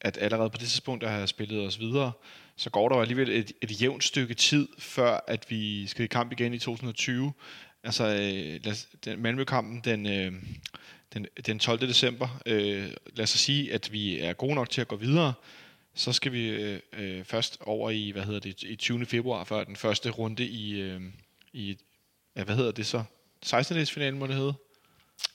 [0.00, 2.12] at allerede på det tidspunkt, der har spillet os videre,
[2.56, 6.08] så går der jo alligevel et, et jævnt stykke tid, før at vi skal i
[6.08, 7.32] kamp igen i 2020.
[7.82, 10.32] Altså, øh, lad os, den Malmø-kampen den, øh,
[11.14, 11.80] den, den 12.
[11.80, 15.34] december, øh, lad os sige, at vi er gode nok til at gå videre,
[15.94, 19.06] så skal vi øh, øh, først over i, hvad hedder det, i 20.
[19.06, 21.00] februar, før den første runde i, øh,
[21.52, 21.78] i
[22.36, 23.04] ja, hvad hedder det så?
[23.42, 23.86] 16.
[23.86, 24.54] finalen må det hedde?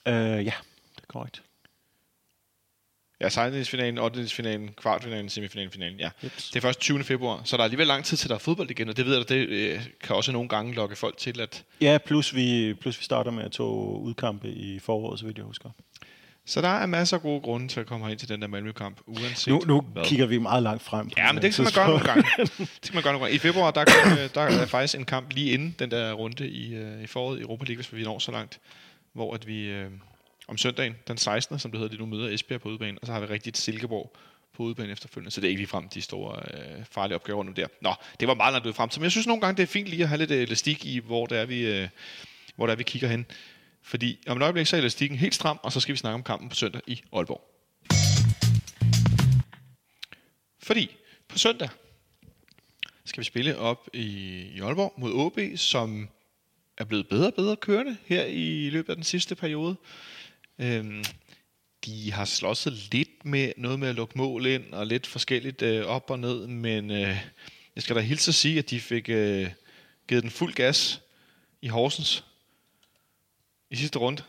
[0.08, 0.54] Øh, ja,
[0.96, 1.42] det er korrekt.
[3.22, 3.64] Ja, 16.
[3.64, 4.26] finalen, 8.
[4.28, 5.98] finalen, kvartfinalen, semifinalen, finalen.
[6.00, 6.10] Ja.
[6.24, 6.32] Yep.
[6.36, 7.04] Det er først 20.
[7.04, 9.16] februar, så der er alligevel lang tid til, der er fodbold igen, og det ved
[9.16, 11.64] jeg, det øh, kan også nogle gange lokke folk til, at...
[11.80, 15.44] Ja, plus vi, plus vi starter med at tage udkampe i foråret, så vidt jeg
[15.44, 15.70] husker.
[16.46, 19.00] Så der er masser af gode grunde til at komme ind til den der Malmø-kamp,
[19.06, 20.04] uanset Nu, nu hvad.
[20.04, 21.10] kigger vi meget langt frem.
[21.16, 22.22] Ja, men det kan man gøre nogle gange.
[22.46, 23.34] Det kan man gøre nogle gange.
[23.34, 26.48] I februar, der, kom, øh, der er faktisk en kamp lige inden den der runde
[26.48, 28.60] i, øh, i foråret i Europa League, hvis vi når så langt,
[29.12, 29.90] hvor at vi øh,
[30.52, 33.12] om søndagen, den 16., som det hedder, lige nu møder Esbjerg på udebane, og så
[33.12, 34.16] har vi rigtigt Silkeborg
[34.52, 37.66] på udebane efterfølgende, så det er ikke ligefrem de store øh, farlige opgaver nu der.
[37.80, 39.66] Nå, det var meget langt ud frem til, men jeg synes nogle gange, det er
[39.66, 41.88] fint lige at have lidt øh, elastik i, hvor det er, vi, øh,
[42.56, 43.26] hvor det er, vi kigger hen.
[43.82, 46.22] Fordi om et øjeblik så er elastikken helt stram, og så skal vi snakke om
[46.22, 47.42] kampen på søndag i Aalborg.
[50.62, 50.96] Fordi
[51.28, 51.68] på søndag
[53.04, 54.06] skal vi spille op i,
[54.54, 56.08] i Aalborg mod OB, som
[56.78, 59.76] er blevet bedre og bedre kørende her i løbet af den sidste periode.
[60.62, 61.04] Øhm,
[61.84, 65.86] de har slåsset lidt med noget med at lukke mål ind, og lidt forskelligt øh,
[65.86, 67.16] op og ned, men øh,
[67.76, 69.50] jeg skal da hilse at sige, at de fik øh,
[70.08, 71.00] givet den fuld gas
[71.62, 72.24] i Horsens
[73.70, 74.22] i sidste runde,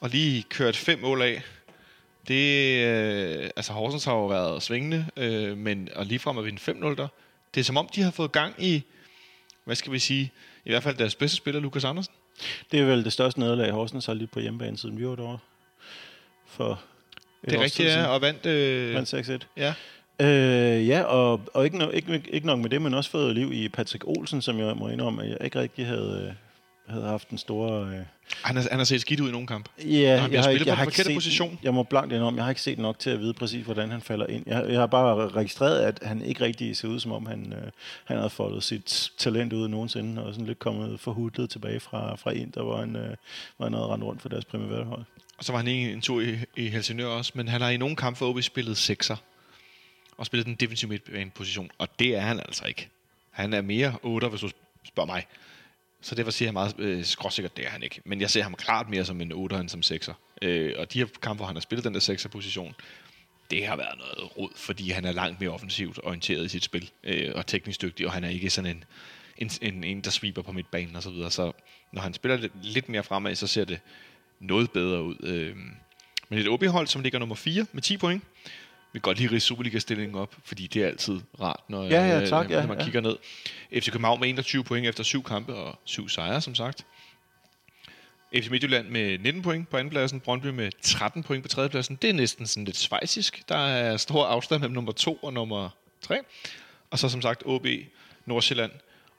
[0.00, 1.42] og lige kørt fem mål af.
[2.28, 6.72] Det, øh, altså Horsens har jo været svingende, øh, men og lige frem at vinde
[6.72, 7.08] 5-0 der,
[7.54, 8.82] det er som om, de har fået gang i,
[9.64, 10.32] hvad skal vi sige,
[10.64, 12.14] i hvert fald deres bedste spiller, Lukas Andersen.
[12.72, 15.38] Det er vel det største nederlag, Horsens har lige på hjemmebane, siden vi var derovre.
[16.52, 16.80] For
[17.44, 18.46] et Det er rigtigt, ja, og vandt...
[18.46, 19.46] Øh, Vandt 6-1.
[19.56, 19.74] ja.
[20.20, 23.52] Øh, ja, og, og ikke, no, ikke, ikke nok med det, men også fået liv
[23.52, 27.30] i Patrick Olsen, som jeg må indrømme, at jeg ikke rigtig havde, øh, havde haft
[27.30, 27.86] den store...
[27.86, 28.00] Øh,
[28.42, 29.70] Han, har, han har set skidt ud i nogle kampe.
[29.78, 31.58] Ja, han jeg har, ikke, jeg har ikke set, position.
[31.62, 34.00] Jeg må blankt indrømme, jeg har ikke set nok til at vide præcis, hvordan han
[34.00, 34.42] falder ind.
[34.46, 37.70] Jeg, jeg har bare registreret, at han ikke rigtig ser ud, som om han, øh,
[38.04, 42.30] han havde foldet sit talent ud nogensinde, og sådan lidt kommet forhudlet tilbage fra, fra
[42.30, 43.16] Inter, hvor han, øh,
[43.56, 45.04] hvor han havde rendt rundt for deres primærhold.
[45.42, 47.76] Og så var han en, en tur i, i Helsingør også, men han har i
[47.76, 49.16] nogle kampe for OB spillet sekser.
[50.16, 52.88] Og spillet den defensive midtbaneposition, og det er han altså ikke.
[53.30, 54.48] Han er mere 8, hvis du
[54.84, 55.26] spørger mig.
[56.00, 58.00] Så derfor siger jeg meget øh, skråsikkert, det er han ikke.
[58.04, 60.12] Men jeg ser ham klart mere som en 8 end som 6'er.
[60.42, 62.74] Øh, og de her kampe, hvor han har spillet den der 6'er position,
[63.50, 66.90] det har været noget rod, fordi han er langt mere offensivt orienteret i sit spil,
[67.04, 68.84] øh, og teknisk dygtig, og han er ikke sådan en,
[69.38, 71.30] en, en, en der sweeper på midtbanen og så videre.
[71.30, 71.52] Så
[71.92, 73.80] når han spiller lidt, lidt mere fremad, så ser det
[74.42, 75.16] noget bedre ud.
[75.22, 75.56] Øh,
[76.28, 78.22] men et OB-hold, som ligger nummer 4 med 10 point,
[78.92, 82.20] vi kan godt lige rise Superliga-stillingen op, fordi det er altid rart, når, Ja, ja,
[82.20, 82.84] øh, tak, når ja, man ja.
[82.84, 83.16] kigger ned.
[83.72, 86.86] FC København med 21 point efter syv kampe og syv sejre, som sagt.
[88.36, 91.98] FC Midtjylland med 19 point på andenpladsen, Brøndby med 13 point på tredjepladsen.
[92.02, 93.42] Det er næsten sådan lidt svejsisk.
[93.48, 95.68] Der er stor afstand mellem nummer 2 og nummer
[96.00, 96.18] 3.
[96.90, 97.66] Og så som sagt OB,
[98.26, 98.72] Nordsjælland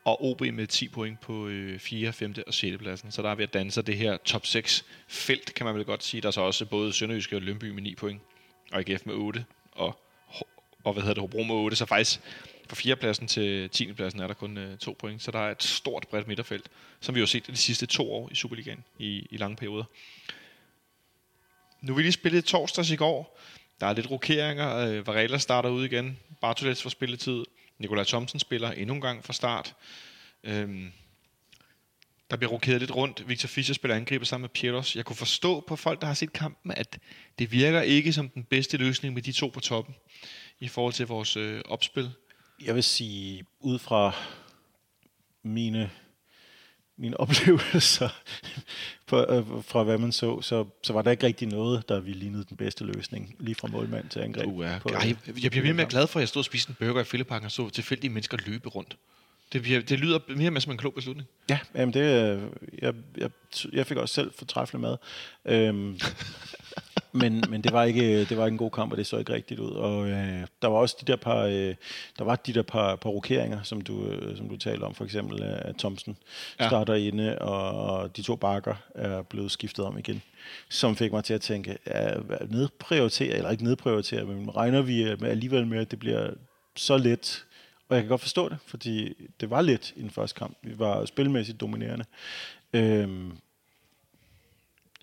[0.05, 2.35] og OB med 10 point på øh, 4., 5.
[2.47, 2.77] og 6.
[2.77, 3.11] pladsen.
[3.11, 6.03] Så der er ved at danse det her top 6 felt, kan man vel godt
[6.03, 6.21] sige.
[6.21, 8.21] Der er så også både Sønderjyske og Lønby med 9 point,
[8.71, 9.99] og AGF med 8, og,
[10.83, 11.77] og hvad hedder det, Hobro med 8.
[11.77, 12.19] Så faktisk
[12.69, 12.95] fra 4.
[12.95, 13.93] pladsen til 10.
[13.93, 15.23] pladsen er der kun øh, 2 point.
[15.23, 18.13] Så der er et stort bredt midterfelt, som vi jo har set de sidste to
[18.13, 19.83] år i Superligaen i, i lange perioder.
[21.81, 23.39] Nu vil vi lige spille torsdags i går.
[23.79, 24.75] Der er lidt rokeringer.
[24.75, 26.19] Øh, Varela starter ud igen.
[26.41, 27.43] Bartolets får spilletid.
[27.79, 29.75] Nikolaj Thomsen spiller endnu en gang fra start.
[30.43, 30.91] Øhm,
[32.31, 33.29] der bliver rokeret lidt rundt.
[33.29, 34.95] Victor Fischer spiller angriber sammen med Pietos.
[34.95, 36.99] Jeg kunne forstå på folk, der har set kampen, at
[37.39, 39.95] det virker ikke som den bedste løsning med de to på toppen
[40.59, 42.11] i forhold til vores øh, opspil.
[42.65, 44.15] Jeg vil sige, ud fra
[45.43, 45.91] mine,
[46.97, 48.09] mine oplevelser,
[49.07, 52.19] på, øh, fra hvad man så, så, så var der ikke rigtig noget, der ville
[52.19, 54.47] lignede den bedste løsning, lige fra målmand til angreb.
[54.47, 54.79] Uh, ja.
[54.79, 57.01] på- Ej, jeg bliver mere mere glad for, at jeg stod og spiste en burger
[57.01, 58.97] i Fælleparken og så tilfældige mennesker løbe rundt.
[59.53, 61.27] Det, bliver, det lyder mere med som en klog beslutning.
[61.49, 62.41] Ja, jamen det, øh,
[62.81, 63.29] jeg, jeg,
[63.73, 64.97] jeg fik også selv fortræffelig mad.
[65.45, 65.99] Øhm,
[67.13, 69.33] men, men det var ikke det var ikke en god kamp, og det så ikke
[69.33, 69.71] rigtigt ud.
[69.71, 71.75] Og øh, der var også de der par øh,
[72.17, 75.03] der var de der par, par rokeringer, som du øh, som du taler om, for
[75.05, 76.17] eksempel øh, at Thomsen
[76.59, 76.67] Ja.
[76.67, 80.21] starter inde, og, og de to bakker er blevet skiftet om igen,
[80.69, 82.13] som fik mig til at tænke, ja,
[82.47, 86.29] nedprioritere eller ikke nedprioritere, men regner vi med alligevel med, at det bliver
[86.75, 87.45] så let
[87.89, 90.57] og jeg kan godt forstå det, fordi det var let i den første kamp.
[90.61, 92.05] Vi var spilmæssigt dominerende.
[92.73, 93.31] Øhm,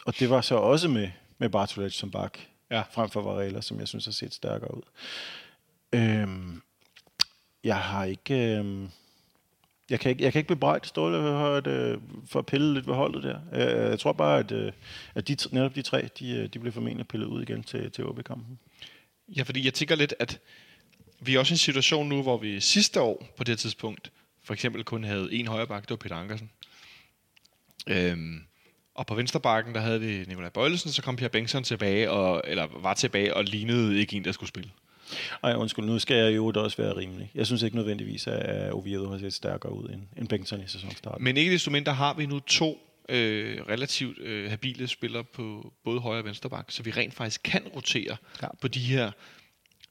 [0.06, 1.08] og det var så også med,
[1.40, 2.38] med Bartolage som bak,
[2.70, 2.82] Ja.
[2.92, 4.82] frem for Varela, som jeg synes har set stærkere ud.
[5.92, 6.62] Øhm,
[7.64, 8.34] jeg har ikke...
[8.56, 8.88] Øhm,
[9.90, 12.86] jeg kan ikke, jeg kan ikke bebrejde Ståle for at, øh, for at pille lidt
[12.86, 13.40] ved holdet der.
[13.52, 14.72] Øh, jeg tror bare, at, øh,
[15.14, 18.06] at de, netop de tre, de, øh, de bliver formentlig pillet ud igen til, til
[18.06, 18.58] OB-kampen.
[19.28, 20.40] Ja, fordi jeg tænker lidt, at
[21.20, 24.12] vi er også i en situation nu, hvor vi sidste år på det her tidspunkt,
[24.44, 26.50] for eksempel kun havde en højreback, det var Peter Ankersen.
[27.86, 28.44] Øhm,
[29.00, 32.66] og på venstrebakken, der havde vi Nikolaj Bøjlesen, så kom Pierre Bengtsson tilbage, og, eller
[32.82, 34.70] var tilbage og lignede ikke en, der skulle spille.
[35.42, 37.30] Ej, undskyld, nu skal jeg jo også være rimelig.
[37.34, 41.24] Jeg synes ikke nødvendigvis, at Oviedo har set stærkere ud end, end Bengtsson i sæsonstarten.
[41.24, 42.78] Men ikke desto mindre har vi nu to
[43.08, 47.40] øh, relativt øh, habile spillere på både højre og venstre bak, så vi rent faktisk
[47.44, 48.46] kan rotere ja.
[48.46, 48.48] Ja.
[48.60, 49.10] på de her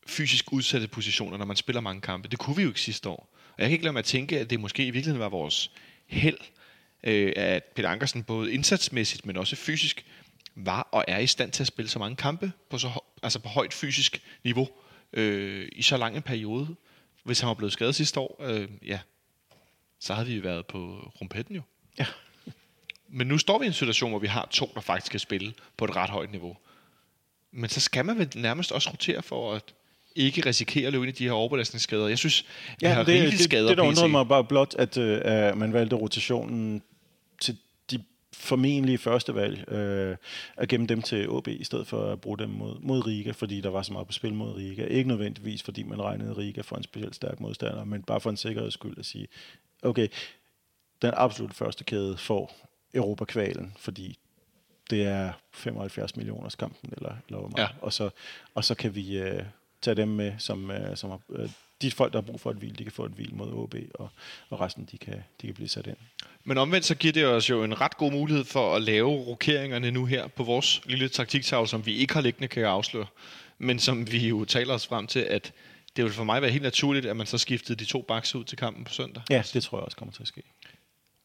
[0.08, 2.28] fysisk udsatte positioner, når man spiller mange kampe.
[2.28, 3.36] Det kunne vi jo ikke sidste år.
[3.48, 5.72] Og jeg kan ikke lade mig at tænke, at det måske i virkeligheden var vores
[6.08, 6.38] held,
[7.04, 10.06] øh, at Peter Ankersen både indsatsmæssigt, men også fysisk,
[10.56, 12.90] var og er i stand til at spille så mange kampe på, så,
[13.24, 14.68] altså på højt fysisk niveau
[15.14, 16.76] øh, i så lang en periode.
[17.24, 19.00] Hvis han var blevet skadet sidste år, øh, ja,
[20.00, 21.62] så havde vi været på rumpetten jo.
[22.00, 22.06] Ja.
[23.10, 25.54] Men nu står vi i en situation, hvor vi har to, der faktisk skal spille
[25.78, 26.58] på et ret højt niveau.
[27.52, 29.74] Men så skal man vel nærmest også rotere for at
[30.16, 32.08] ikke risikere at løbe ind i de her overbelastningsskader.
[32.08, 34.76] Jeg synes, vi Ja, har det, rigeligt det, skader det, der undrede mig bare blot,
[34.76, 36.82] at, øh, man valgte rotationen
[38.40, 40.18] de formenlige første valg, øh,
[40.58, 43.62] at gemme dem til OB, i stedet for at bruge dem mod, mod Riga, fordi
[43.62, 44.86] der var så meget på spil mod Riga.
[44.86, 48.38] Ikke nødvendigvis, fordi man regnede Riga for en specielt stærk modstander, men bare for en
[48.38, 49.28] sikkerheds skyld at sige,
[49.84, 50.08] okay,
[51.02, 52.56] den absolut første kæde får
[52.94, 54.20] Europa-kvalen, fordi
[54.90, 57.70] det er 75 millioners kampen, eller, eller hvor meget.
[57.70, 57.76] Ja.
[57.82, 58.10] Og, så,
[58.56, 59.44] og så kan vi øh,
[59.82, 61.50] tage dem med, som, øh, som har, øh,
[61.82, 63.76] de folk, der har brug for et hvil, de kan få et hvil mod OB,
[63.94, 64.10] og,
[64.50, 65.98] og resten, de kan, de kan blive sat ind.
[66.44, 69.92] Men omvendt så giver det os jo en ret god mulighed for at lave rokeringerne
[69.92, 73.08] nu her på vores lille taktiktavle, som vi ikke har liggende, kan jeg afsløre.
[73.58, 75.54] Men som vi jo taler os frem til, at
[75.96, 78.44] det vil for mig være helt naturligt, at man så skiftede de to baks ud
[78.44, 79.24] til kampen på søndag.
[79.30, 80.42] Ja, det tror jeg også kommer til at ske.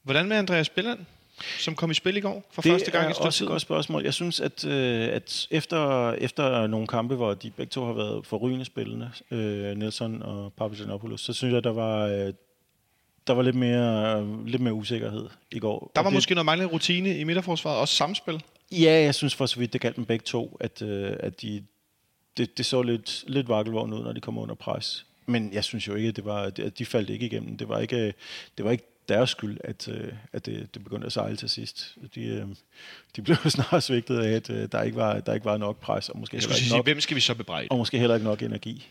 [0.02, 0.98] Hvordan med Andreas Billand,
[1.59, 3.49] som kom i spil i går for første gang i det et er også et
[3.49, 4.05] godt spørgsmål.
[4.05, 8.26] Jeg synes, at, øh, at efter, efter nogle kampe, hvor de begge to har været
[8.26, 12.32] forrygende spillende, øh, Nelson og Papagenopoulos, så synes jeg, der var, øh,
[13.26, 15.91] der var lidt mere, lidt mere usikkerhed i går.
[15.95, 18.43] Der var det, måske noget manglende rutine i midterforsvaret, også samspil.
[18.72, 21.64] Ja, jeg synes for så vidt, det galt dem begge to, at, øh, at de,
[22.37, 25.07] det, det så lidt, lidt vakkelvogn ud, når de kom under pres.
[25.26, 27.57] Men jeg synes jo ikke, at, det var, at de faldt ikke igennem.
[27.57, 28.14] Det var ikke,
[28.57, 31.94] det var ikke deres skyld, at, øh, at det, det begyndte at sejle til sidst.
[32.14, 32.46] De, øh,
[33.16, 36.09] de blev snart svigtet af, at øh, der ikke var, der ikke var nok pres,
[36.09, 37.68] og måske, Jeg heller ikke sige, nok, hvem skal vi så bebrejde?
[37.70, 38.86] og måske heller ikke nok energi.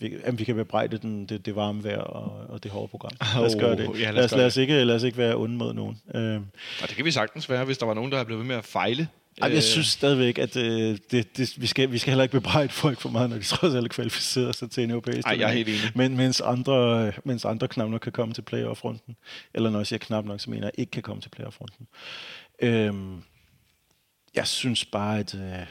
[0.00, 3.10] Vi, jamen, vi kan bebrejde den, det, det varme vejr og, og det hårde program.
[3.36, 4.00] Lad os gøre det.
[4.00, 5.74] ja, lad os lad, os, gøre lad, os ikke, lad os ikke være onde mod
[5.74, 6.00] nogen.
[6.14, 6.36] Øh,
[6.82, 8.56] Og det kan vi sagtens være, hvis der var nogen, der er blevet ved med
[8.56, 9.08] at fejle.
[9.42, 12.32] Ej, Øh, jeg synes stadigvæk, at øh, det, det, vi, skal, vi skal heller ikke
[12.32, 15.48] bebrejde folk for meget, når de trods alt kvalificerer sig til en europæisk Ej, jeg
[15.50, 15.92] er helt enig.
[15.94, 19.16] Men, mens, andre, mens andre knap nok kan komme til playoff-runden.
[19.54, 21.86] Eller når jeg siger knap nok, så mener jeg ikke kan komme til playoff-runden.
[22.62, 23.22] Øhm,
[24.34, 25.66] jeg synes bare, at, øh,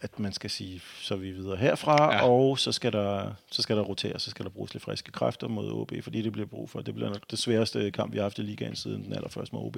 [0.00, 2.28] at man skal sige, så er vi videre herfra, ja.
[2.28, 5.48] og så skal, der, så skal der rotere, så skal der bruges lidt friske kræfter
[5.48, 6.80] mod OB, fordi det bliver brug for.
[6.80, 9.66] Det bliver nok det sværeste kamp, vi har haft i ligaen siden den allerførste mod
[9.66, 9.76] OB.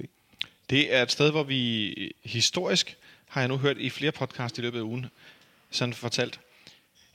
[0.71, 2.97] Det er et sted, hvor vi historisk,
[3.31, 5.07] har jeg nu hørt i flere podcast i løbet af ugen,
[5.71, 6.41] sådan fortalt,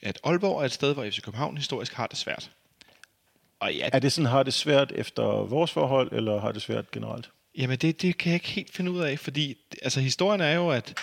[0.02, 2.52] at Aalborg er et sted, hvor FC København historisk har det svært.
[3.60, 6.92] Og ja, Er det sådan, har det svært efter vores forhold, eller har det svært
[6.92, 7.30] generelt?
[7.58, 10.70] Jamen, det, det kan jeg ikke helt finde ud af, fordi altså, historien er jo,
[10.70, 10.94] at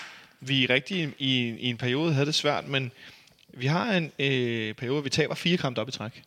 [0.41, 2.93] vi rigtig i, i, i en periode havde det svært, men
[3.49, 6.23] vi har en øh, periode, hvor vi taber fire kampe op i træk.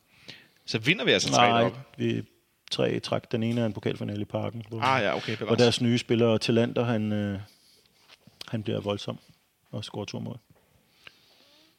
[0.65, 1.79] Så vinder vi altså tre op.
[1.97, 2.23] vi
[2.71, 3.31] tre træk.
[3.31, 4.63] Den ene er en pokalfinale i parken.
[4.69, 5.57] Hvor, Ah ja, okay, bevares.
[5.57, 7.39] deres nye spiller, Talander, han, øh,
[8.55, 9.17] han bliver voldsom
[9.71, 10.37] og scorer to mål.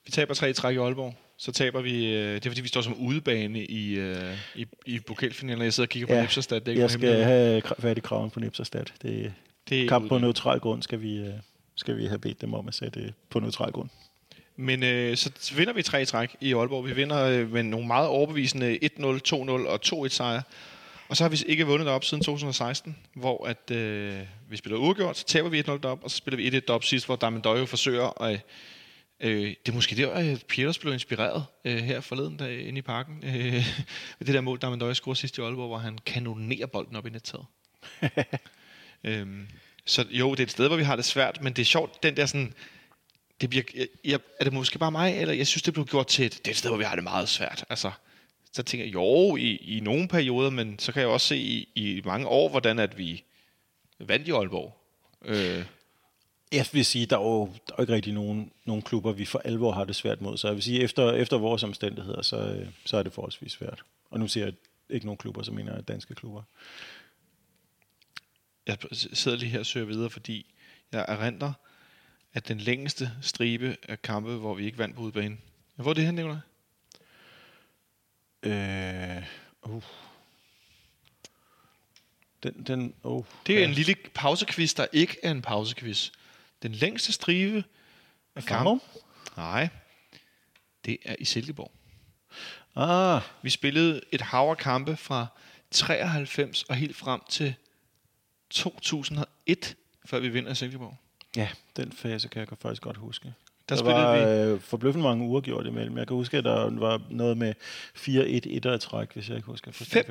[0.04, 1.14] Vi taber tre i træk i Aalborg.
[1.36, 2.14] Så taber vi...
[2.14, 5.86] Øh, det er fordi, vi står som udebane i, øh, i, i pokalfinalen, jeg sidder
[5.86, 6.60] og kigger på ja, Ja, Nipserstad.
[6.60, 8.84] Det er ikke Jeg skal have fat i kraven på Nipserstad.
[9.02, 9.32] Det
[9.68, 11.32] Det kamp på neutral grund, skal vi, øh,
[11.74, 13.88] skal vi have bedt dem om at sætte på neutral grund.
[14.56, 16.86] Men øh, så vinder vi tre i træk i Aalborg.
[16.86, 18.88] Vi vinder øh, med nogle meget overbevisende 1-0,
[19.28, 20.42] 2-0 og 2-1 sejre.
[21.08, 25.18] Og så har vi ikke vundet derop siden 2016, hvor at, øh, vi spiller uafgjort,
[25.18, 28.22] så taber vi 1-0 derop, og så spiller vi 1-1 derop sidst, hvor Damendøje forsøger
[28.22, 28.40] at...
[29.20, 32.82] Øh, det er måske der, at Peters blev inspireret øh, her forleden dag inde i
[32.82, 33.24] parken.
[33.24, 33.66] Øh,
[34.18, 37.46] det der mål, Damendøje scorede sidst i Aalborg, hvor han kanonerer bolden op i nettaget.
[39.04, 39.48] øhm,
[39.86, 42.02] så jo, det er et sted, hvor vi har det svært, men det er sjovt,
[42.02, 42.54] den der sådan...
[43.40, 46.06] Det bliver, jeg, jeg, er det måske bare mig, eller jeg synes, det blev gjort
[46.06, 47.64] til et, det er et sted, hvor vi har det meget svært.
[47.70, 47.90] Altså,
[48.56, 51.68] så tænker jeg, jo, i, i nogle perioder, men så kan jeg også se i,
[51.74, 53.24] i mange år, hvordan at vi
[53.98, 54.76] vandt i Aalborg.
[55.24, 55.64] Øh,
[56.52, 59.38] Jeg vil sige, der er jo, der er ikke rigtig nogen, nogen klubber, vi for
[59.38, 60.38] alvor har det svært mod.
[60.38, 63.82] Så jeg vil sige, efter, efter vores omstændigheder, så, så er det forholdsvis svært.
[64.10, 64.54] Og nu siger jeg
[64.90, 66.42] ikke nogen klubber, så mener jeg danske klubber.
[68.66, 70.46] jeg sidder lige her og søger videre, fordi
[70.92, 71.52] jeg erindrer,
[72.34, 75.40] at den længste stribe af kampe, hvor vi ikke vandt på udbanen.
[75.76, 76.36] Hvor er det her, Nicolaj?
[78.46, 79.22] Øh,
[79.62, 79.82] uh.
[82.42, 86.10] Den, den, uh, Det er en lille pausequiz, der ikke er en pausequiz.
[86.62, 87.64] Den længste stribe
[88.34, 88.82] af Farum?
[89.36, 89.68] Nej,
[90.84, 91.72] det er i Silkeborg.
[92.76, 95.26] Ah, Vi spillede et hav af kampe fra
[95.70, 97.54] 93 og helt frem til
[98.50, 100.96] 2001, før vi vinder i Silkeborg.
[101.36, 103.34] ja, den fase kan jeg faktisk godt huske.
[103.68, 104.52] Der, Der, var vi...
[104.52, 105.98] øh, forbløffende mange uger gjort imellem.
[105.98, 107.54] Jeg kan huske, at der var noget med
[107.96, 109.72] 4-1-1 i træk, hvis jeg ikke husker.
[109.72, 110.04] Fem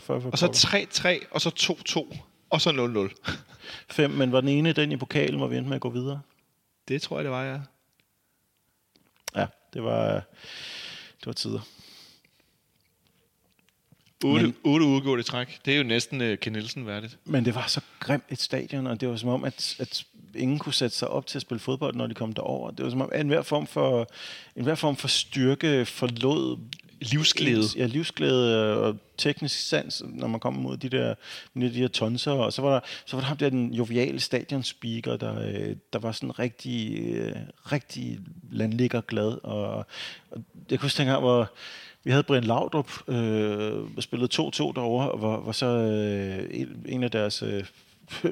[0.00, 1.74] for Og så 3-3, og så
[2.12, 2.18] 2-2,
[2.50, 2.70] og så
[3.26, 3.32] 0-0.
[3.96, 6.20] Fem, men var den ene den i pokalen, hvor vi endte med at gå videre?
[6.88, 7.60] Det tror jeg, det var, ja.
[9.36, 10.12] Ja, det var,
[11.20, 11.60] det var tider.
[14.24, 15.60] 8, Men- 8 uafgjort i træk.
[15.64, 17.18] Det er jo næsten uh, Ken Nielsen værdigt.
[17.24, 20.04] Men det var så grimt et stadion, og det var som om, at, at
[20.34, 22.70] ingen kunne sætte sig op til at spille fodbold, når de kom derover.
[22.70, 24.06] Det var som om, at enhver form for,
[24.56, 26.58] enhver form for styrke forlod
[27.00, 27.64] Livsglæde.
[27.76, 31.14] Ja, livsglæde og teknisk sans, når man kom mod de der,
[31.54, 32.32] de der tonser.
[32.32, 35.98] Og så var der, så var der ham der, den joviale stadionspeaker, der, øh, der
[35.98, 37.36] var sådan rigtig, øh,
[37.72, 38.18] rigtig
[38.50, 39.38] landligger glad.
[39.44, 39.86] Og,
[40.30, 41.50] og jeg kunne huske dengang, hvor
[42.04, 47.02] vi havde Brian Laudrup, øh, spillet 2-2 derovre, og hvor, hvor så øh, en, en
[47.02, 47.64] af deres øh,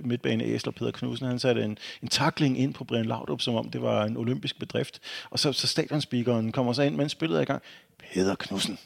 [0.04, 3.70] midtbane æsler, Peter Knudsen, han satte en, en takling ind på Brian Laudrup, som om
[3.70, 5.00] det var en olympisk bedrift.
[5.30, 7.62] Og så, så stadionspeakeren kommer så ind, mens spillet er i gang.
[7.98, 8.78] Peter Knudsen.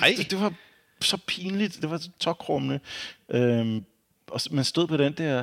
[0.00, 0.14] Nej.
[0.18, 0.52] Det, det var
[1.00, 1.78] så pinligt.
[1.82, 2.80] Det var så tokrummende.
[3.30, 3.84] Øhm,
[4.30, 5.34] og man stod på den der,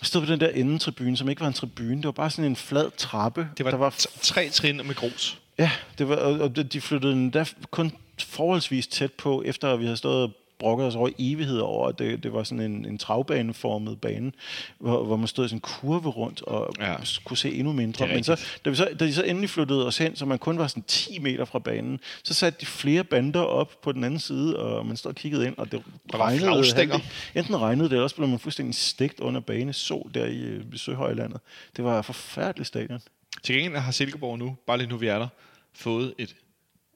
[0.00, 1.96] man stod på den der endetribune, som ikke var en tribune.
[1.96, 3.48] Det var bare sådan en flad trappe.
[3.56, 5.40] Det var, der var tre trin med grus.
[5.58, 9.78] Ja, det var, og, og de flyttede den der kun forholdsvis tæt på, efter at
[9.80, 12.84] vi havde stået og brokket os over evighed over, at det, det var sådan en,
[12.86, 14.32] en travbaneformet bane,
[14.78, 16.96] hvor, hvor man stod i sådan en kurve rundt og Ja.
[17.24, 18.06] kunne se endnu mindre.
[18.06, 20.58] Men så da, vi så, da de så endelig flyttede os hen, så man kun
[20.58, 24.20] var sådan 10 meter fra banen, så satte de flere bander op på den anden
[24.20, 25.82] side, og man stod og kiggede ind, og det
[26.12, 26.46] Der regnede.
[26.54, 27.02] halvdelen-
[27.34, 30.64] Enten regnede det, eller også blev man fuldstændig stegt under bane sol der i, øh,
[30.74, 31.40] i Søhøjlandet.
[31.76, 33.00] Det var forfærdeligt stadion.
[33.42, 35.28] Til gengæld har Silkeborg nu, bare lige nu vi er der,
[35.74, 36.34] fået et...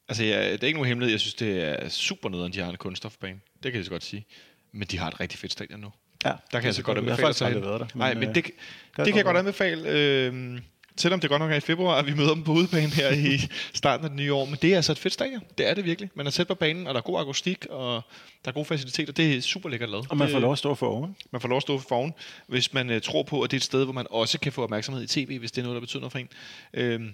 [0.08, 1.12] Altså, ja, det er ikke nogen hemmelighed.
[1.12, 3.40] Jeg synes, det er super nederen, de har en kunststofbane.
[3.64, 4.26] Det kan jeg så godt sige.
[4.72, 5.92] Men de har et rigtig fedt stadion nu.
[6.24, 7.62] Ja, Der kan jeg så godt Jeg har anbefale aldrig hen.
[7.70, 7.86] været der.
[7.94, 8.52] Nej, men øh, det, det,
[8.98, 9.88] jeg det kan jeg godt anbefale.
[9.88, 10.60] Øh,
[10.96, 13.40] selvom det godt nok er i februar, at vi møder dem på udebane her i
[13.74, 14.44] starten af det nye år.
[14.44, 15.40] Men det er altså et fedt stadion.
[15.58, 16.10] Det er det virkelig.
[16.14, 18.02] Man er tæt på banen, og der er god akustik, og
[18.44, 19.12] der er gode faciliteter.
[19.12, 20.06] Det er super lækkert lavet.
[20.10, 21.16] Og man får lov at stå for oven.
[21.30, 22.12] man får lov at stå for foran,
[22.46, 24.62] hvis man øh, tror på, at det er et sted, hvor man også kan få
[24.62, 26.28] opmærksomhed i tv, hvis det er noget, der betyder noget for en.
[26.74, 27.12] Øhm,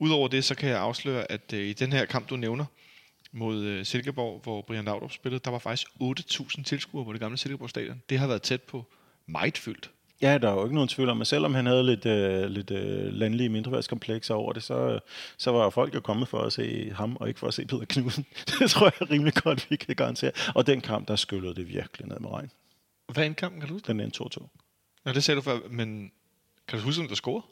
[0.00, 2.64] Udover det, så kan jeg afsløre, at øh, i den her kamp, du nævner,
[3.32, 7.36] mod øh, Silkeborg, hvor Brian Laudrup spillede, der var faktisk 8.000 tilskuere på det gamle
[7.36, 8.02] Silkeborg stadion.
[8.08, 8.84] Det har været tæt på
[9.26, 9.90] meget fyldt.
[10.22, 12.70] Ja, der er jo ikke nogen tvivl om, at selvom han havde lidt, øh, lidt
[12.70, 15.00] øh, landlige mindreværdskomplekser over det, så,
[15.36, 17.84] så var folk jo kommet for at se ham, og ikke for at se Peter
[17.84, 18.26] Knudsen.
[18.58, 20.32] det tror jeg rimelig godt, vi kan garantere.
[20.54, 22.50] Og den kamp, der skyllede det virkelig ned med regn.
[23.12, 23.86] Hvad er en kamp, kan du huske?
[23.86, 24.46] Den endte 2-2.
[25.04, 26.12] Nå, det sagde du før, men
[26.68, 27.42] kan du huske, om der scorede?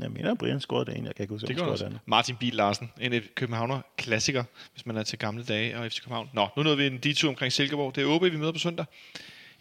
[0.00, 1.06] Jeg mener, at Brian scorede det ene.
[1.06, 2.00] Jeg kan ikke huske, Det scorede det andet.
[2.06, 6.00] Martin Biel Larsen, en af københavner klassiker, hvis man er til gamle dage og FC
[6.00, 6.30] København.
[6.32, 7.94] Nå, nu nåede vi en detur omkring Silkeborg.
[7.94, 8.86] Det er OB, vi møder på søndag.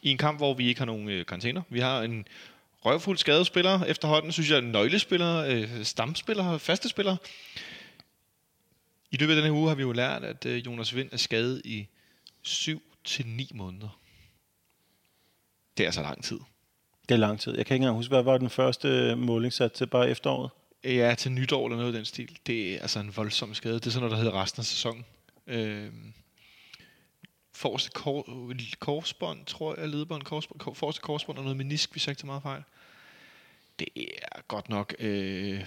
[0.01, 1.61] I en kamp, hvor vi ikke har nogen øh, karantæner.
[1.69, 2.25] Vi har en
[2.85, 7.17] røvfuld skadespiller efterhånden, synes jeg, nøglespillere, øh, stamspillere, faste spillere.
[9.11, 11.17] I løbet af den her uge har vi jo lært, at øh, Jonas Vind er
[11.17, 11.87] skadet i
[12.41, 13.99] 7 til 9 måneder.
[15.77, 16.39] Det er altså lang tid.
[17.09, 17.57] Det er lang tid.
[17.57, 20.49] Jeg kan ikke engang huske, hvad var den første øh, måling sat til bare efteråret?
[20.83, 22.37] Ja, til nytår eller noget i den stil.
[22.47, 23.73] Det er altså en voldsom skade.
[23.73, 25.05] Det er sådan noget, der hedder resten af sæsonen.
[25.47, 25.91] Øh,
[27.53, 28.25] forreste kor,
[28.79, 32.25] korsbånd, tror jeg, ledbånd, korsbånd, kor, forreste korsbånd og noget menisk, hvis jeg ikke tager
[32.25, 32.63] meget fejl.
[33.79, 35.65] Det er godt nok, øh,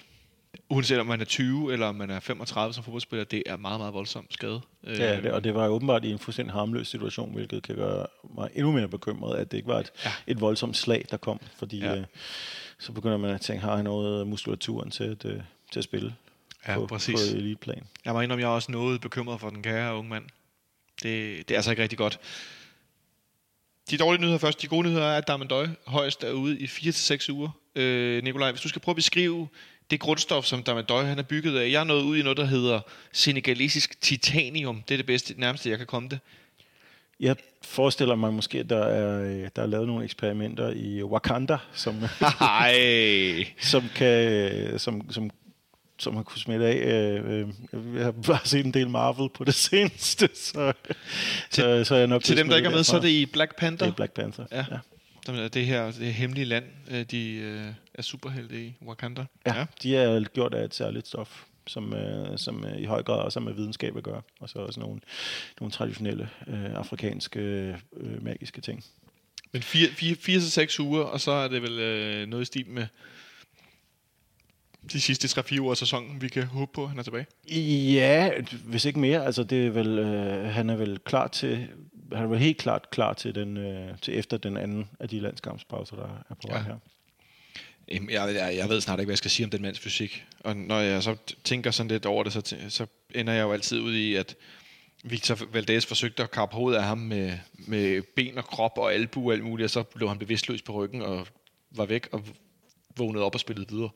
[0.70, 3.80] uanset om man er 20 eller om man er 35 som fodboldspiller, det er meget,
[3.80, 4.61] meget voldsom skade.
[4.84, 8.07] Øh, Ja, det, og det var åbenbart i en fuldstændig harmløs situation, hvilket kan gøre
[8.34, 10.12] mig endnu mere bekymret, at det ikke var et, Ja.
[10.26, 11.40] et voldsomt slag, der kom.
[11.57, 11.96] Fordi ja.
[11.96, 12.05] øh,
[12.78, 15.40] så begynder man at tænke, har han noget muskulaturen til at, øh,
[15.72, 16.14] til at spille
[16.68, 17.14] Ja, på, præcis.
[17.32, 17.82] på eliteplan?
[18.05, 20.24] Jeg må indrømme, jeg er også noget bekymret for den kære unge mand.
[21.03, 22.20] Det, det er altså ikke rigtig godt.
[23.90, 24.62] De dårlige nyheder først.
[24.62, 27.51] De gode nyheder er, at Damendøj højst er ude i 4-6 uger.
[27.74, 29.49] Øh, Nikolaj, hvis du skal prøve at beskrive
[29.91, 31.70] det grundstof, som Damendøj han er bygget af.
[31.70, 32.80] Jeg er nået ud i noget, der hedder
[33.12, 34.82] senegalesisk titanium.
[34.89, 36.18] Det er det bedste, nærmeste, jeg kan komme det.
[37.20, 41.59] Jeg forestiller mig måske, at der er, øh, der er lavet nogle eksperimenter i Wakanda,
[41.72, 41.95] som,
[43.61, 45.30] som, kan, som, som,
[45.99, 46.76] som har kunnet smitte af.
[46.76, 50.72] Øh, øh, Jeg har bare set en del Marvel på det seneste, så,
[51.51, 53.26] så, så er jeg nok Til dem, der ikke er med, så er det i
[53.26, 53.86] Black Panther.
[53.86, 54.45] det er Black Panther.
[54.53, 54.64] Ja.
[55.28, 59.24] Som er det her det hemmelige land, øh, de øh, er superhelte i Wakanda.
[59.46, 63.18] Ja, de er gjort af et særligt stof, som, øh, som øh, i høj grad
[63.18, 65.00] også har med videnskab at gøre, og så også nogle,
[65.60, 67.40] nogle traditionelle øh, afrikanske
[67.96, 68.84] øh, magiske ting.
[69.52, 72.86] Men 4-6 uger, og så er det vel øh, noget i stil med
[74.92, 77.26] de sidste 3-4 uger af sæsonen, vi kan håbe på, at han er tilbage.
[77.94, 78.30] Ja,
[78.64, 79.24] hvis ikke mere.
[79.24, 81.68] Altså, det er vel, øh, han er vel klar til,
[82.16, 85.96] han vel helt klart klar til, den, øh, til efter den anden af de landskampspauser,
[85.96, 86.62] der er på vej Ja.
[86.64, 86.76] her.
[87.92, 90.24] Jamen, Jeg, jeg, jeg ved snart ikke, hvad jeg skal sige om den mands fysik.
[90.40, 93.80] Og når jeg så tænker sådan lidt over det, så, så ender jeg jo altid
[93.80, 94.36] ud i, at
[95.04, 99.26] Victor Valdez forsøgte at kappe hovedet af ham med, med ben og krop og albu
[99.26, 101.26] og alt muligt, og så blev han bevidstløs på ryggen og
[101.70, 102.24] var væk og
[102.96, 103.90] vågnede op og spillede videre.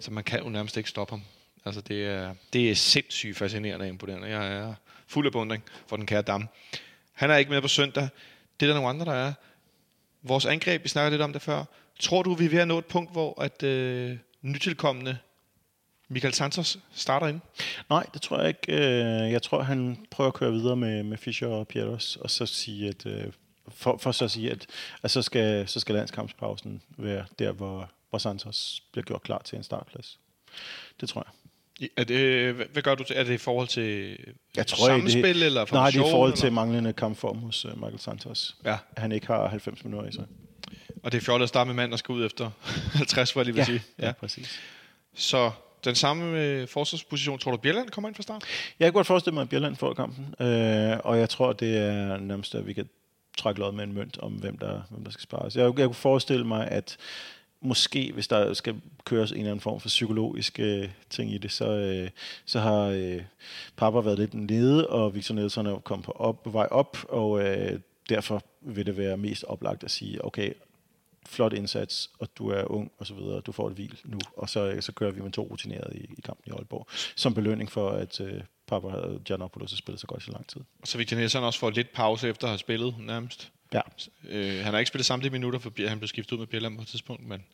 [0.00, 1.22] Så man kan jo nærmest ikke stoppe ham.
[1.64, 4.28] Altså, det er, det er sindssygt fascinerende og imponerende.
[4.28, 4.74] Jeg er
[5.06, 6.48] fuld af beundring for den kære dam.
[7.16, 8.08] Han er ikke med på søndag.
[8.60, 9.32] Det er der nogle andre, der er.
[10.22, 11.64] Vores angreb, vi snakker lidt om det før.
[12.00, 15.18] Tror du, vi er ved at nå et punkt, hvor at øh, nytilkommende
[16.08, 17.40] Michael Santos starter ind?
[17.90, 18.72] Nej, det tror jeg ikke.
[18.72, 22.46] Øh, jeg tror, han prøver at køre videre med, med Fischer og Pieters, og så
[22.46, 23.32] sige, at øh,
[23.68, 24.66] for, for så at sige, at,
[25.02, 29.56] at så, skal, så skal landskampspausen være der, hvor, hvor Santos bliver gjort klar til
[29.56, 30.18] en startplads.
[31.00, 31.45] Det tror jeg.
[31.96, 33.16] Er det, hvad, gør du til?
[33.16, 34.16] Er det i forhold til
[34.56, 36.54] Jeg tror, samspil, det, eller Nej, det er formation, i forhold til eller?
[36.54, 38.56] manglende kampform hos uh, Michael Santos.
[38.64, 40.24] Ja, han ikke har 90 minutter i sig.
[41.02, 42.50] og det er fjollet at starte med mand, der skal ud efter
[42.94, 43.82] 50, hvor jeg lige vil sige.
[43.98, 44.60] ja, præcis.
[45.14, 45.50] Så
[45.84, 48.44] den samme med forsvarsposition, tror du, Bjelland kommer ind fra start?
[48.78, 52.16] Jeg kan godt forestille mig, at Bjelland får kampen, øh, og jeg tror, det er
[52.16, 52.88] nærmest, at vi kan
[53.38, 55.56] trække lod med en mønt om, hvem der, hvem der skal spares.
[55.56, 56.96] Jeg, jeg kunne forestille mig, at
[57.60, 61.52] måske, hvis der skal køres en eller anden form for psykologisk øh, ting i det,
[61.52, 62.10] så, øh,
[62.44, 63.22] så har øh,
[63.76, 67.42] Papa været lidt nede, og Victor Nielsen er kommet på, op, på vej op, og
[67.42, 70.52] øh, derfor vil det være mest oplagt at sige, okay,
[71.26, 74.48] flot indsats, og du er ung og så videre, du får et hvil nu, og
[74.48, 76.86] så, øh, så kører vi med to rutinerede i, i kampen i Aalborg,
[77.16, 78.88] som belønning for, at øh, Papa
[79.24, 80.60] Giannopoulos har spillet så godt i så lang tid.
[80.84, 83.52] Så Victor Nielsen også får lidt pause efter at have spillet nærmest.
[83.72, 83.80] Ja,
[84.28, 86.82] Øh, han har ikke spillet samtlige minutter, for han blev skiftet ud med Bjelland på
[86.82, 87.44] et tidspunkt, men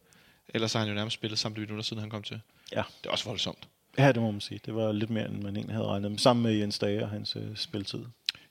[0.55, 2.41] ellers har han jo nærmest spillet samtlige minutter, siden han kom til.
[2.73, 2.83] ja.
[3.03, 3.69] Det er også voldsomt.
[3.99, 4.61] ja det må man sige.
[4.67, 7.11] Det var lidt mere, end man egentlig havde regnet med, sammen med Jens Dage og
[7.11, 8.01] hans øh, spiltid.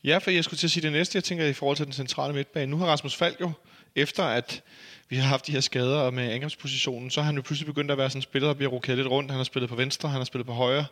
[0.03, 1.93] Ja, for jeg skulle til at sige det næste, jeg tænker i forhold til den
[1.93, 2.72] centrale midtbane.
[2.72, 3.51] Nu har Rasmus Falk jo,
[3.95, 4.64] efter at
[5.09, 7.97] vi har haft de her skader med angrebspositionen, så har han jo pludselig begyndt at
[7.97, 9.32] være sådan en spiller, der bliver rokeret lidt rundt.
[9.32, 10.86] Han har spillet på venstre, han har spillet på højre.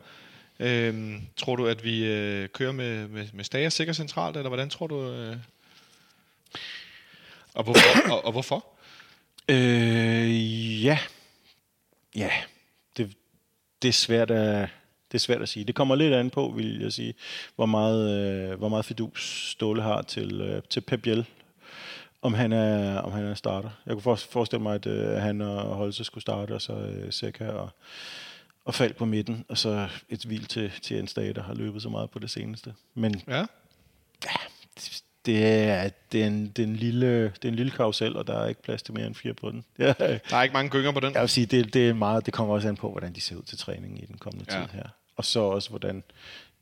[0.59, 4.69] Øhm, tror du, at vi øh, kører med, med, med Stager sikkert centralt, eller hvordan
[4.69, 5.11] tror du?
[5.11, 5.37] Øh?
[7.53, 8.11] Og hvorfor?
[8.13, 8.65] og, og hvorfor?
[9.49, 10.99] Øh, ja.
[12.15, 12.31] Ja,
[12.97, 13.13] det,
[13.81, 14.69] det, er svært at,
[15.11, 15.65] det er svært at sige.
[15.65, 17.13] Det kommer lidt an på, vil jeg sige,
[17.55, 18.09] hvor meget,
[18.51, 21.25] øh, hvor meget fidus Ståle har til, øh, til Pep Biel.
[22.21, 23.69] Om han er, om han er starter.
[23.85, 27.13] Jeg kunne for- forestille mig, at øh, han og Holse skulle starte, og så øh,
[27.13, 27.69] Seca og,
[28.65, 31.81] og Falk på midten, og så et hvil til, til Jens Dage, der har løbet
[31.81, 32.73] så meget på det seneste.
[32.93, 33.45] Men Ja.
[34.75, 35.03] det
[35.37, 38.39] er, det er, en, det er, en, lille, det er en lille karusel, og der
[38.39, 39.63] er ikke plads til mere end fire på den.
[39.77, 39.93] Der
[40.31, 41.13] er ikke mange gynger på den.
[41.13, 43.35] jeg vil sige, det, det, er meget, det kommer også an på, hvordan de ser
[43.35, 44.59] ud til træning i den kommende Ja.
[44.61, 44.83] tid her.
[45.17, 46.03] Og så også, hvordan,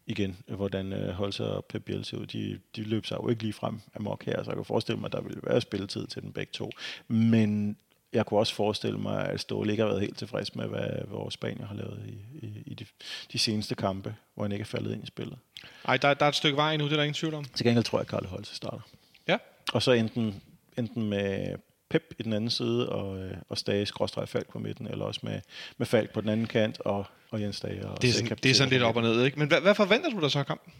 [0.08, 2.26] igen, hvordan uh, Holzer og Pep Biel ser ud.
[2.26, 5.06] De, de løb sig jo ikke lige frem amok her, så jeg kan forestille mig,
[5.08, 6.72] at der ville være spilletid til den begge to.
[7.08, 7.78] Men
[8.14, 11.34] jeg kunne også forestille mig, at Ståle ikke har været helt tilfreds med, hvad vores
[11.34, 12.86] Spanier har lavet i, i, i de,
[13.34, 15.38] de seneste kampe, hvor han ikke er faldet ind i spillet.
[15.86, 17.46] Ej, der, der er et stykke vej endnu, det er der ingen tvivl om.
[17.46, 18.82] Til gengæld tror jeg, at Karl Holzer starter.
[19.28, 19.38] Ja.
[19.74, 20.42] Og så enten,
[20.78, 21.56] enten med
[21.90, 25.20] Pep i den anden side, og, øh, og Stage skråstreg Falk på midten, eller også
[25.24, 25.42] med,
[25.78, 27.88] med Falk på den anden kant, og, og Jens Stage.
[27.88, 29.40] Og Det er, sådan, det er sådan lidt op og ned, ikke?
[29.40, 30.74] Men hvad, hvad forventer du dig så af kampen?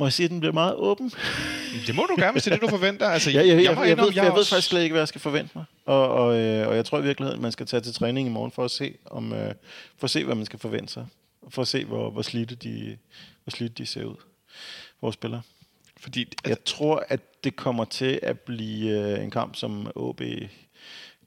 [0.00, 1.12] Må jeg sige, at den bliver meget åben?
[1.86, 3.08] Det må du gerne, hvis det er det, du forventer.
[3.08, 5.08] Altså, Ja, jeg, jeg, jeg, jeg, ved, jeg, ved også- faktisk slet ikke, hvad jeg
[5.08, 5.64] skal forvente mig.
[5.86, 8.30] Og, og, øh, og jeg tror i virkeligheden, at man skal tage til træning i
[8.30, 9.54] morgen for at se, om, øh,
[9.98, 11.06] for at se hvad man skal forvente sig.
[11.48, 12.96] For at se, hvor, hvor, slidte de,
[13.44, 14.14] hvor slidte de ser ud,
[15.02, 15.42] vores spillere.
[16.00, 20.20] Fordi, altså, Jeg tror, at det kommer til at blive øh, en kamp, som OB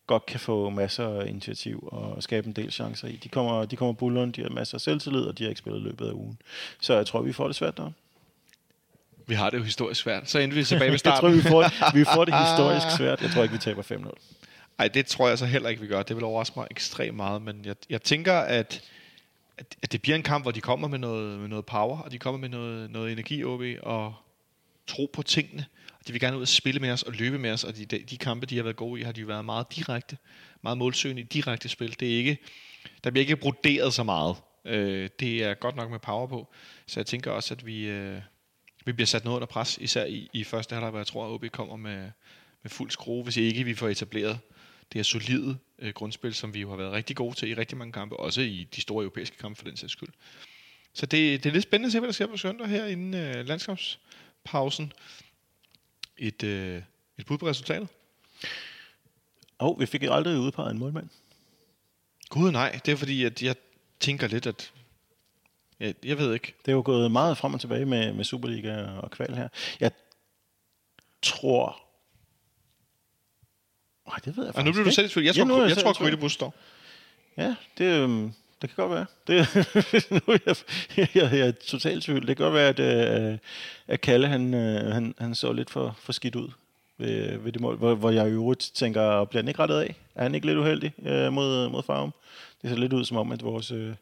[0.07, 3.15] godt kan få masser af initiativ og skabe en del chancer i.
[3.15, 5.82] De kommer, de kommer bulleren, de har masser af selvtillid, og de har ikke spillet
[5.82, 6.38] løbet af ugen.
[6.82, 7.91] Så jeg tror, vi får det svært der.
[9.28, 10.30] Vi har det jo historisk svært.
[10.30, 11.21] Så endte vi tilbage ved Jeg starten.
[11.21, 13.21] tror, vi får, vi får det historisk svært.
[13.21, 14.11] Jeg tror ikke, vi taber 5-0.
[14.78, 16.03] Nej, det tror jeg så heller ikke, vi gør.
[16.03, 17.41] Det vil overraske mig ekstremt meget.
[17.41, 18.82] Men jeg, jeg tænker, at,
[19.57, 22.11] at, at det bliver en kamp, hvor de kommer med noget, med noget power, og
[22.11, 24.13] de kommer med noget, noget energi, OB, og
[24.88, 25.65] tro på tingene.
[26.07, 28.17] De vil gerne ud og spille med os og løbe med os, og de, de,
[28.17, 30.17] kampe, de har været gode i, har de jo været meget direkte,
[30.61, 31.99] meget målsøgende i direkte spil.
[31.99, 32.38] Det er ikke,
[33.03, 34.36] der bliver ikke broderet så meget.
[34.65, 36.53] Øh, det er godt nok med power på.
[36.88, 38.21] Så jeg tænker også, at vi, øh,
[38.86, 41.31] vi bliver sat noget under pres, især i, i første halvleg, hvor jeg tror, at
[41.31, 42.11] OB kommer med,
[42.63, 44.39] med fuld skrue, hvis ikke vi får etableret
[44.93, 47.77] det her solide øh, grundspil, som vi jo har været rigtig gode til i rigtig
[47.77, 50.09] mange kampe, også i de store europæiske kampe for den sags skyld.
[50.93, 53.13] Så det, det er lidt spændende at se, hvad der sker på søndag her inden
[53.13, 54.93] øh, landskampspausen.
[56.17, 56.81] Et, øh,
[57.17, 57.88] et bud på resultatet?
[59.57, 61.09] Og vi fik aldrig udpeget en målmand.
[62.29, 63.55] Gud nej, det er fordi, at jeg
[63.99, 64.73] tænker lidt, at
[65.84, 66.53] jeg, jeg ved ikke.
[66.65, 69.47] Det er jo gået meget frem og tilbage med, med Superliga og kval her.
[69.79, 69.91] Jeg
[71.21, 71.79] tror...
[74.07, 75.25] Nej, det ved jeg Og faktisk nu bliver du selv tvivl.
[75.25, 75.93] Jeg tror, ja, jeg jeg, tror.
[75.93, 76.55] Kryttebus står.
[77.38, 79.05] Ja, det, øhm, det kan godt være.
[79.27, 79.38] Det,
[80.27, 80.55] nu er jeg,
[80.97, 82.27] jeg, jeg, jeg er totalt tvivl.
[82.27, 82.79] Det kan godt være, at,
[83.31, 83.38] øh,
[83.88, 86.49] at Kalle han, øh, han, han så lidt for, for skidt ud
[86.97, 89.95] ved, ved det mål, hvor, hvor jeg i øvrigt tænker, bliver han ikke rettet af?
[90.15, 92.13] Er han ikke lidt uheldig øh, mod, mod Farum?
[92.61, 93.93] Det ser lidt ud som om, at vores, øh,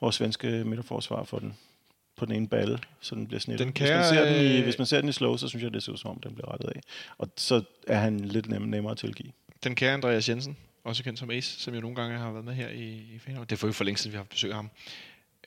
[0.00, 1.54] vores svenske midterforsvar får den
[2.16, 3.66] på den ene balle, så den bliver snittet.
[3.66, 5.62] Den hvis, man ser den i, øh, hvis man ser den i slow, så synes
[5.62, 6.80] jeg, det ser ud som om, den bliver rettet af.
[7.18, 9.32] Og så er han lidt nem, nemmere at tilgive.
[9.64, 12.54] Den kære Andreas Jensen, også kendt som Ace, som jo nogle gange har været med
[12.54, 13.46] her i, i Fanholm.
[13.46, 14.70] Det er for jo for længe siden, vi har haft besøg af ham.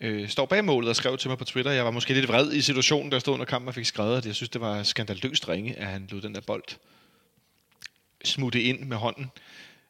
[0.01, 1.71] Øh, står bag målet og skrev til mig på Twitter.
[1.71, 4.25] Jeg var måske lidt vred i situationen, der stod under kampen og fik skrevet, at
[4.25, 6.63] jeg synes, det var skandaløst ringe, at han lod den der bold
[8.23, 9.31] smutte ind med hånden.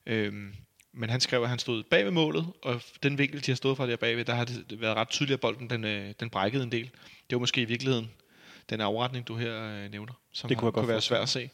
[0.06, 0.56] Øhm,
[0.94, 3.78] men han skrev, at han stod bag ved målet, og den vinkel, de har stået
[3.78, 6.64] fra der bagved, der har det været ret tydeligt, at bolden den, øh, den brækkede
[6.64, 6.84] en del.
[7.30, 8.12] Det var måske i virkeligheden
[8.70, 11.50] den afretning, du her øh, nævner, som Det kunne jeg kunne være svært at se.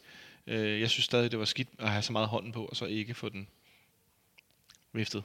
[0.47, 2.85] Øh, jeg synes stadig, det var skidt at have så meget hånden på, og så
[2.85, 3.47] ikke få den
[4.93, 5.23] viftet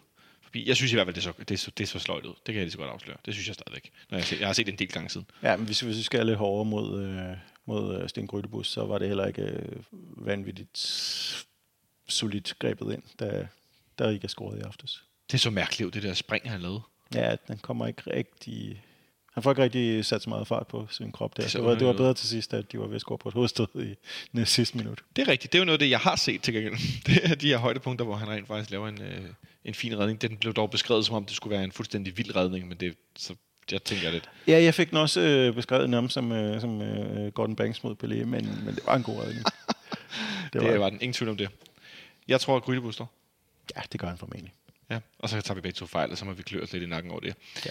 [0.56, 0.68] forbi.
[0.68, 2.24] Jeg synes i hvert fald, det er så, det er så, det er så sløjt
[2.24, 2.34] ud.
[2.34, 3.16] Det kan jeg lige så godt afsløre.
[3.26, 3.92] Det synes jeg stadigvæk.
[4.10, 5.26] Når jeg, har set, jeg har set det en del gange siden.
[5.42, 7.36] Ja, men hvis, hvis vi skal lidt hårdere mod, øh,
[7.66, 9.82] mod øh, Sten Grydebus, så var det heller ikke øh,
[10.16, 10.78] vanvittigt
[12.08, 13.48] solidt grebet ind, da,
[13.98, 15.02] da ikke er scoret i aftes.
[15.30, 16.80] Det er så mærkeligt, det der spring, han lavede.
[17.14, 18.82] Ja, den kommer ikke rigtig...
[19.34, 21.42] Han får ikke rigtig sat så meget fart på sin krop der.
[21.42, 23.28] Det Det, var, det var bedre til sidst, at de var ved at score på
[23.28, 23.94] et hovedstød i
[24.32, 25.02] næste sidste minut.
[25.16, 25.52] Det er rigtigt.
[25.52, 26.74] Det er jo noget af det, jeg har set til gengæld.
[27.06, 29.24] Det er de her højdepunkter, hvor han rent faktisk laver en, øh,
[29.66, 30.22] en fin redning.
[30.22, 32.96] Den blev dog beskrevet, som om det skulle være en fuldstændig vild redning, men det,
[33.16, 33.34] så
[33.70, 34.30] jeg tænker lidt.
[34.46, 37.96] Ja, jeg fik den også øh, beskrevet nærmest som, øh, som øh, Gordon Banks mod
[38.04, 39.44] Pelé, men, men det var en god redning.
[40.52, 41.00] Det, det var den.
[41.00, 41.48] Ingen tvivl om det.
[42.28, 43.12] Jeg tror, at Grydebus står.
[43.76, 44.52] Ja, det gør han formentlig.
[44.90, 46.82] Ja, og så tager vi begge to fejl, og så må vi klø os lidt
[46.82, 47.34] i nakken over det.
[47.66, 47.70] Ja.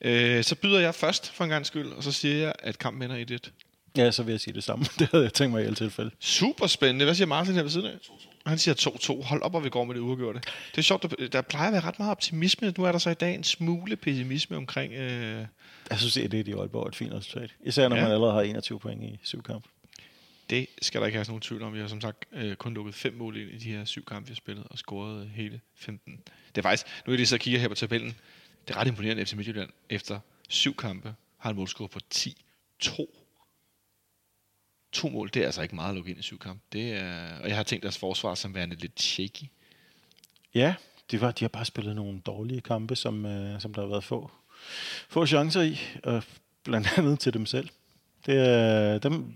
[0.00, 3.10] Øh, så byder jeg først for en gang skyld, og så siger jeg, at kampen
[3.10, 3.50] ender 1-1.
[3.96, 4.84] ja, så vil jeg sige det samme.
[4.98, 6.10] Det havde jeg tænkt mig i alle tilfælde.
[6.20, 7.04] Super spændende.
[7.04, 7.98] Hvad siger Martin her ved siden af?
[8.46, 8.74] Han siger
[9.22, 9.22] 2-2.
[9.24, 10.40] Hold op, hvor vi går med det uafgjorte.
[10.70, 12.74] Det er sjovt, der, der plejer at være ret meget optimisme.
[12.78, 14.92] Nu er der så i dag en smule pessimisme omkring...
[14.92, 15.46] Øh,
[15.90, 17.54] Jeg synes, det er det i Aalborg et fint resultat.
[17.64, 18.02] Især når Ja.
[18.02, 18.06] ja.
[18.08, 19.68] man allerede har 21 point i syv kampe.
[20.50, 21.74] det skal der ikke have nogen tvivl om.
[21.74, 24.28] Vi har som sagt øh, kun lukket fem mål ind i de her syv kampe,
[24.28, 26.20] vi har spillet, og scoret hele 15.
[26.54, 26.86] Det er faktisk...
[27.06, 28.14] Nu er det så kigger her på tabellen.
[28.68, 33.23] Det er ret imponerende, at FC Midtjylland efter syv kampe har en målscore på 10-2.
[34.94, 36.62] To mål, det er altså ikke meget at lukke ind i syv kampe.
[36.72, 39.44] Det er, og jeg har tænkt deres forsvar som værende lidt shaky.
[40.54, 40.74] Ja,
[41.10, 44.04] de, var, de har bare spillet nogle dårlige kampe, som, øh, som der har været
[44.04, 44.30] få,
[45.08, 46.22] få chancer i, og
[46.64, 47.68] blandt andet til dem selv.
[48.26, 49.34] Det er dem...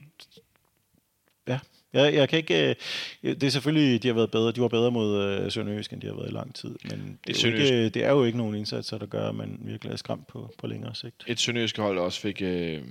[1.47, 1.59] Ja,
[1.93, 2.69] jeg, jeg kan ikke...
[2.69, 4.53] Øh, det er selvfølgelig, de har været bedre.
[4.53, 6.77] De var bedre mod øh, Sønderjysk, end de har været i lang tid.
[6.85, 7.73] Men det er, jo Sønderjysk.
[7.73, 10.55] ikke, det er jo ikke nogen indsatser, der gør, at man virkelig er skræmt på,
[10.59, 11.25] på længere sigt.
[11.27, 12.83] Et sønderjyske hold også fik øh,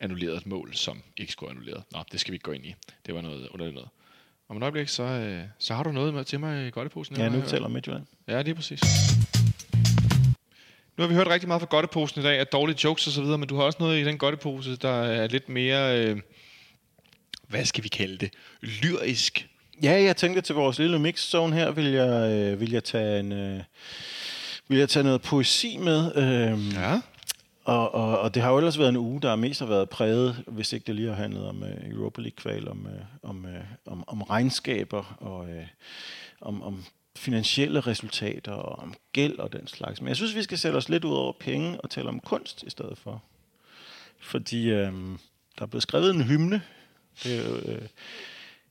[0.00, 1.82] annulleret et mål, som ikke skulle annulleret.
[1.92, 2.74] Nå, det skal vi ikke gå ind i.
[3.06, 3.88] Det var noget underligt noget.
[4.48, 7.16] Om et øjeblik, så, øh, så har du noget med til mig i godteposen.
[7.16, 8.06] Ja, nu taler Midtjylland.
[8.28, 8.80] Ja, lige præcis.
[10.96, 13.22] Nu har vi hørt rigtig meget fra godteposen i dag, af dårlige jokes og så
[13.22, 16.20] videre, men du har også noget i den godtepose, der er lidt mere, øh,
[17.48, 18.30] hvad skal vi kalde det,
[18.60, 19.48] lyrisk.
[19.82, 23.32] Ja, jeg tænkte til vores lille mixzone her, vil jeg, øh, vil jeg tage en...
[23.32, 23.60] Øh,
[24.68, 26.16] vil jeg tage noget poesi med.
[26.16, 27.00] Øh, Ja.
[27.64, 30.44] Og, og, og det har jo ellers været en uge, der mest har været præget,
[30.46, 34.04] hvis ikke det lige har handlet om uh, Europa League-kval, om, uh, om, uh, om,
[34.06, 35.66] om regnskaber og uh,
[36.40, 36.84] om, om
[37.16, 40.00] finansielle resultater og om gæld og den slags.
[40.00, 42.62] Men jeg synes, vi skal sætte os lidt ud over penge og tale om kunst
[42.62, 43.22] i stedet for.
[44.20, 44.92] Fordi uh,
[45.58, 46.62] der er blevet skrevet en hymne
[47.24, 47.82] det er, jo, uh,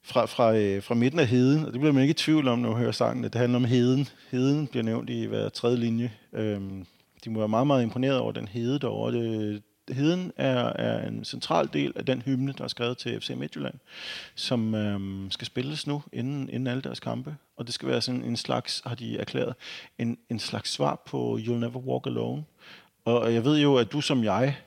[0.04, 2.60] fra, fra, uh, fra midten af heden, og det bliver man ikke i tvivl om,
[2.60, 3.24] når man hører sangen.
[3.24, 4.08] Det handler om heden.
[4.32, 6.12] Heden bliver nævnt i hver tredje linje.
[6.32, 6.86] Um,
[7.26, 9.14] de må være meget, meget imponeret over den hede derovre.
[9.14, 13.30] Det, heden er, er en central del af den hymne, der er skrevet til FC
[13.30, 13.76] Midtjylland,
[14.36, 17.36] som øhm, skal spilles nu, inden, inden alle deres kampe.
[17.58, 19.56] Og det skal være sådan en slags, har de erklæret,
[19.98, 22.44] en, en slags svar på You'll Never Walk Alone.
[23.06, 24.58] Og jeg ved jo, at du som jeg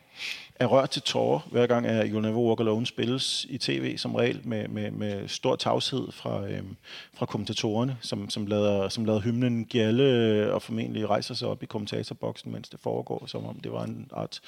[0.61, 4.15] er rørt til tårer, hver gang at You'll Never Walk Alone spilles i tv som
[4.15, 6.77] regel med, med, med stor tavshed fra, øhm,
[7.15, 11.63] fra kommentatorerne, som, som, lader, som lader hymnen gælde øh, og formentlig rejser sig op
[11.63, 14.41] i kommentatorboksen, mens det foregår, som om det var en art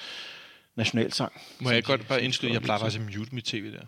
[0.77, 1.33] nationalsang.
[1.61, 3.87] Må jeg godt bare indskyde, jeg plejer faktisk at mute mit tv der.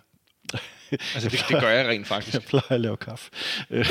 [1.14, 2.34] altså, det, det gør jeg rent faktisk.
[2.34, 3.30] Jeg plejer at lave kaffe.
[3.70, 3.86] Øh,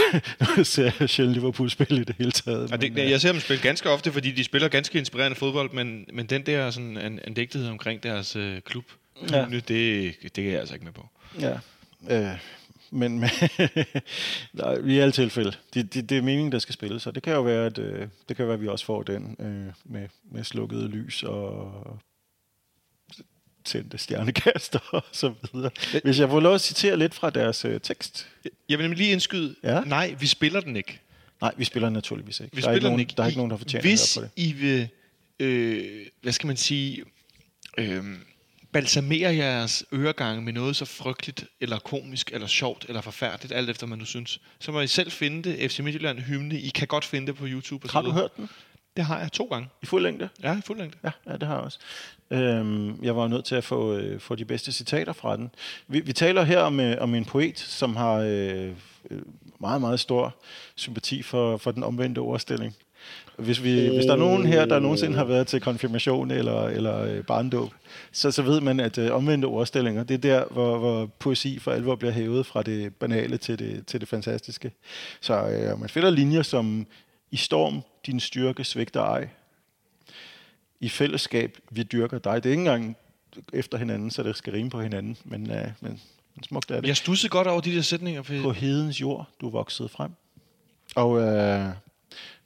[0.57, 2.71] Nu ser jeg sjældent Liverpool spille i det hele taget.
[2.71, 5.35] Og det, men, øh, jeg ser dem spille ganske ofte, fordi de spiller ganske inspirerende
[5.35, 8.85] fodbold, men, men den der sådan en, en digtighed omkring deres øh, klub,
[9.31, 9.37] Ja.
[9.37, 9.45] ja.
[9.45, 11.07] det, det er jeg altså ikke med på.
[11.39, 11.53] Ja.
[12.09, 12.37] Øh,
[12.91, 13.29] men men
[14.53, 17.33] nej, i alle tilfælde, det, det, det er meningen, der skal spilles, så det kan
[17.33, 20.43] jo være, at, øh, det kan være, at vi også får den øh, med, med
[20.43, 21.99] slukkede lys og
[23.65, 25.71] tændte stjernekaster og så videre.
[26.03, 28.27] Hvis jeg får lov at citere lidt fra deres øh, tekst.
[28.69, 29.81] Jeg vil nemlig lige indskyde, Ja.
[29.81, 30.99] nej, vi spiller den ikke.
[31.41, 32.55] Nej, vi spiller naturligvis ikke.
[32.55, 33.13] Vi der er spiller ikke nogen, den ikke.
[33.17, 34.29] Der er I- ikke nogen, der fortjener Hvis på det.
[34.35, 34.87] I vil,
[35.39, 37.03] øh, hvad skal man sige,
[37.77, 38.03] øh,
[38.71, 43.87] balsamere jeres øregange med noget så frygteligt, eller komisk, eller sjovt, eller forfærdeligt, alt efter
[43.87, 45.71] man nu synes, så må I selv finde det.
[45.71, 46.59] FC Midtjylland hymne.
[46.59, 47.85] I kan godt finde det på YouTube.
[47.85, 48.49] Og Har du hørt den?
[48.97, 49.69] Det har jeg to gange.
[49.81, 50.29] I fuld længde?
[50.43, 50.97] Ja, i fuld længde.
[51.03, 51.79] Ja, ja, det har jeg også.
[52.31, 55.49] Øhm, jeg var nødt til at få, øh, få de bedste citater fra den.
[55.87, 58.71] Vi, vi taler her om, øh, om en poet, som har øh,
[59.09, 59.21] øh,
[59.59, 60.35] meget, meget stor
[60.75, 62.75] sympati for, for den omvendte ordstilling.
[63.37, 67.01] Hvis, vi, hvis der er nogen her, der nogensinde har været til konfirmation eller, eller
[67.01, 67.69] øh, barndåb,
[68.11, 71.71] så, så ved man, at øh, omvendte ordstillinger, det er der, hvor, hvor poesi for
[71.71, 74.71] alvor bliver hævet fra det banale til det, til det fantastiske.
[75.21, 76.87] Så øh, man finder linjer som,
[77.31, 79.29] i storm, din styrke svigter ej.
[80.79, 82.43] I fællesskab, vi dyrker dig.
[82.43, 82.97] Det er ikke engang
[83.53, 86.01] efter hinanden, så det skal rime på hinanden, men, øh, men,
[86.35, 86.87] men smukt er det.
[86.87, 88.21] Jeg stussede godt over de der sætninger.
[88.21, 88.41] For...
[88.41, 90.11] På hedens jord, du voksede frem.
[90.95, 91.69] Og øh,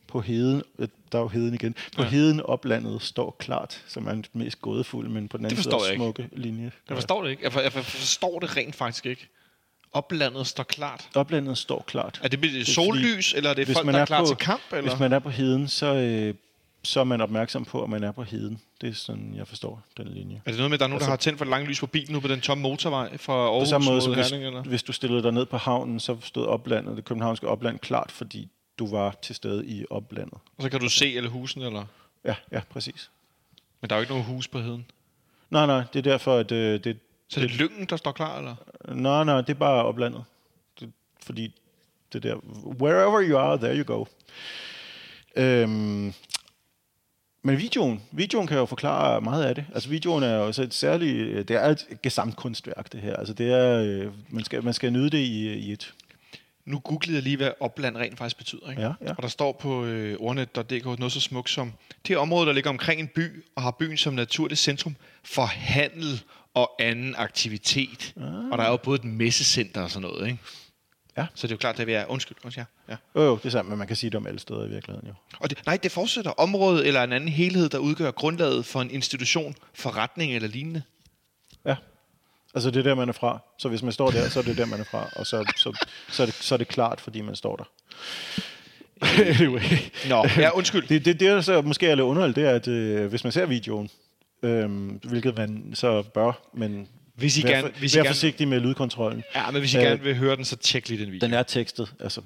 [0.07, 2.09] på heden, øh, der er jo heden igen, på ja.
[2.09, 6.29] heden oplandet står klart, som er den mest gådefulde, men på den anden side smukke
[6.31, 6.71] linje.
[6.89, 7.43] Jeg forstår det ikke.
[7.43, 9.29] Jeg, for, jeg forstår det rent faktisk ikke.
[9.93, 11.09] Oplandet står klart.
[11.15, 12.19] Oplandet står klart.
[12.23, 14.37] Er det, det sollys, fordi, eller er det folk, der er, er klar på, til
[14.37, 14.61] kamp?
[14.71, 14.89] Eller?
[14.89, 16.33] Hvis man er på heden, så, øh,
[16.83, 18.59] så er man opmærksom på, at man er på heden.
[18.81, 20.41] Det er sådan, jeg forstår den linje.
[20.45, 21.79] Er det noget med, at der er nogen, altså, der har tændt for langt lys
[21.79, 24.15] på bilen nu på den tomme motorvej fra Aarhus samme måde, Herning?
[24.15, 24.61] Hvis, eller?
[24.63, 28.49] hvis du stillede dig ned på havnen, så stod oplandet, det københavnske opland, klart, fordi
[28.79, 30.37] du var til stede i oplandet.
[30.57, 31.85] Og så kan du se alle husene, eller?
[32.25, 33.09] Ja, ja, præcis.
[33.81, 34.85] Men der er jo ikke nogen hus på heden.
[35.49, 36.99] Nej, nej, det er derfor, at øh, det...
[37.29, 38.55] Så det er lyngen, der står klar, eller?
[38.87, 40.23] Nej, nej, det er bare oplandet.
[40.79, 40.91] Det,
[41.23, 41.55] fordi
[42.13, 42.35] det der...
[42.81, 44.05] Wherever you are, there you go.
[45.35, 46.13] Øhm,
[47.43, 49.65] men videoen, videoen kan jo forklare meget af det.
[49.73, 53.15] Altså videoen er jo så et særligt, det er et gesamtkunstværk det her.
[53.15, 55.93] Altså det er, øh, man skal, man skal nyde det i, i et.
[56.65, 58.69] Nu googlede jeg lige, hvad opland rent faktisk betyder.
[58.69, 58.81] Ikke?
[58.81, 59.13] Ja, ja.
[59.17, 61.73] Og der står på øh, ordnet.dk noget så smukt som,
[62.07, 66.21] det område, der ligger omkring en by, og har byen som naturligt centrum for handel
[66.53, 68.13] og anden aktivitet.
[68.17, 68.23] Ah.
[68.51, 70.39] Og der er jo både et messecenter og sådan noget, ikke?
[71.17, 71.25] Ja.
[71.35, 72.05] Så det er jo klart, at vi er...
[72.05, 72.95] Undskyld, undskyld ja.
[73.15, 75.07] Jo, jo, det er sandt, men man kan sige det om alle steder i virkeligheden,
[75.07, 75.13] jo.
[75.39, 78.91] Og det, nej, det fortsætter området eller en anden helhed, der udgør grundlaget for en
[78.91, 80.81] institution, forretning eller lignende.
[81.65, 81.75] Ja.
[82.55, 83.39] Altså det er der, man er fra.
[83.57, 85.09] Så hvis man står der, så er det der, man er fra.
[85.15, 87.63] Og så, så, så, er, det, så er det klart, fordi man står der.
[89.39, 89.61] anyway.
[90.09, 90.87] Nå, ja, undskyld.
[90.87, 93.31] Det, det, det der så måske er lidt underligt, det er, at øh, hvis man
[93.33, 93.89] ser videoen,
[94.43, 98.47] øh, hvilket man så bør, men hvis I vær, gerne, hvis I vær gerne, forsigtig
[98.47, 99.23] med lydkontrollen.
[99.35, 101.27] Ja, men hvis I øh, gerne vil høre den, så tjek lige den video.
[101.27, 102.21] Den er tekstet, altså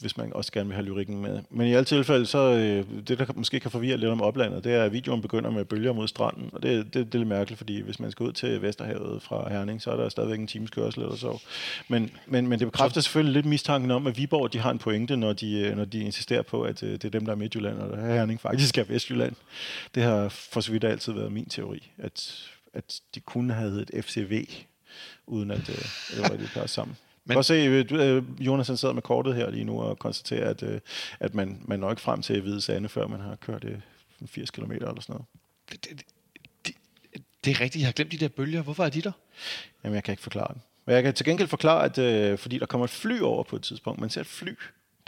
[0.00, 1.40] hvis man også gerne vil have lyrikken med.
[1.50, 4.74] Men i alle tilfælde, så øh, det, der måske kan forvirre lidt om oplandet, det
[4.74, 6.50] er, at videoen begynder med bølger mod stranden.
[6.52, 9.48] Og det, det, det er lidt mærkeligt, fordi hvis man skal ud til Vesterhavet fra
[9.50, 11.42] Herning, så er der stadigvæk en times kørsel eller så.
[11.88, 15.16] Men, men, men det bekræfter selvfølgelig lidt mistanken om, at Viborg de har en pointe,
[15.16, 17.78] når de, øh, når de insisterer på, at øh, det er dem, der er Midtjylland,
[17.78, 19.34] og Herning faktisk er Vestjylland.
[19.94, 24.04] Det har for så vidt altid været min teori, at, at de kunne have heddet
[24.04, 24.48] FCV,
[25.26, 26.96] uden at øh, det var det passer sammen.
[27.28, 30.50] Men, Prøv at se, øh, Jonas han sidder med kortet her lige nu og konstaterer,
[30.50, 30.80] at, øh,
[31.20, 33.66] at man, man når ikke frem til Hvide Sande, før man har kørt
[34.26, 35.24] 80 km eller sådan noget.
[35.70, 36.02] Det, det,
[36.66, 36.74] det,
[37.44, 38.62] det er rigtigt, jeg har glemt de der bølger.
[38.62, 39.12] Hvorfor er de der?
[39.84, 40.60] Jamen, jeg kan ikke forklare det.
[40.86, 43.56] Men jeg kan til gengæld forklare, at øh, fordi der kommer et fly over på
[43.56, 44.54] et tidspunkt, man ser et fly,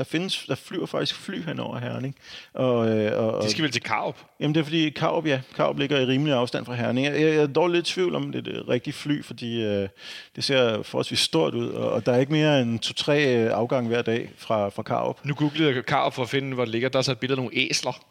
[0.01, 2.17] der, findes, der flyver faktisk fly hen over Herning.
[2.55, 4.17] Og, øh, og, de skal vel til Karup?
[4.41, 7.07] Jamen det er fordi Karup, ja, Karup ligger i rimelig afstand fra Herning.
[7.07, 9.89] Jeg, jeg er dog lidt i tvivl om det er det rigtige fly, fordi øh,
[10.37, 13.89] det ser forholdsvis stort ud, og, og der er ikke mere end to-tre øh, afgange
[13.89, 15.25] hver dag fra, fra Karup.
[15.25, 16.89] Nu googlede jeg Karup for at finde, hvor det ligger.
[16.89, 18.05] Der er så et billede af nogle æsler.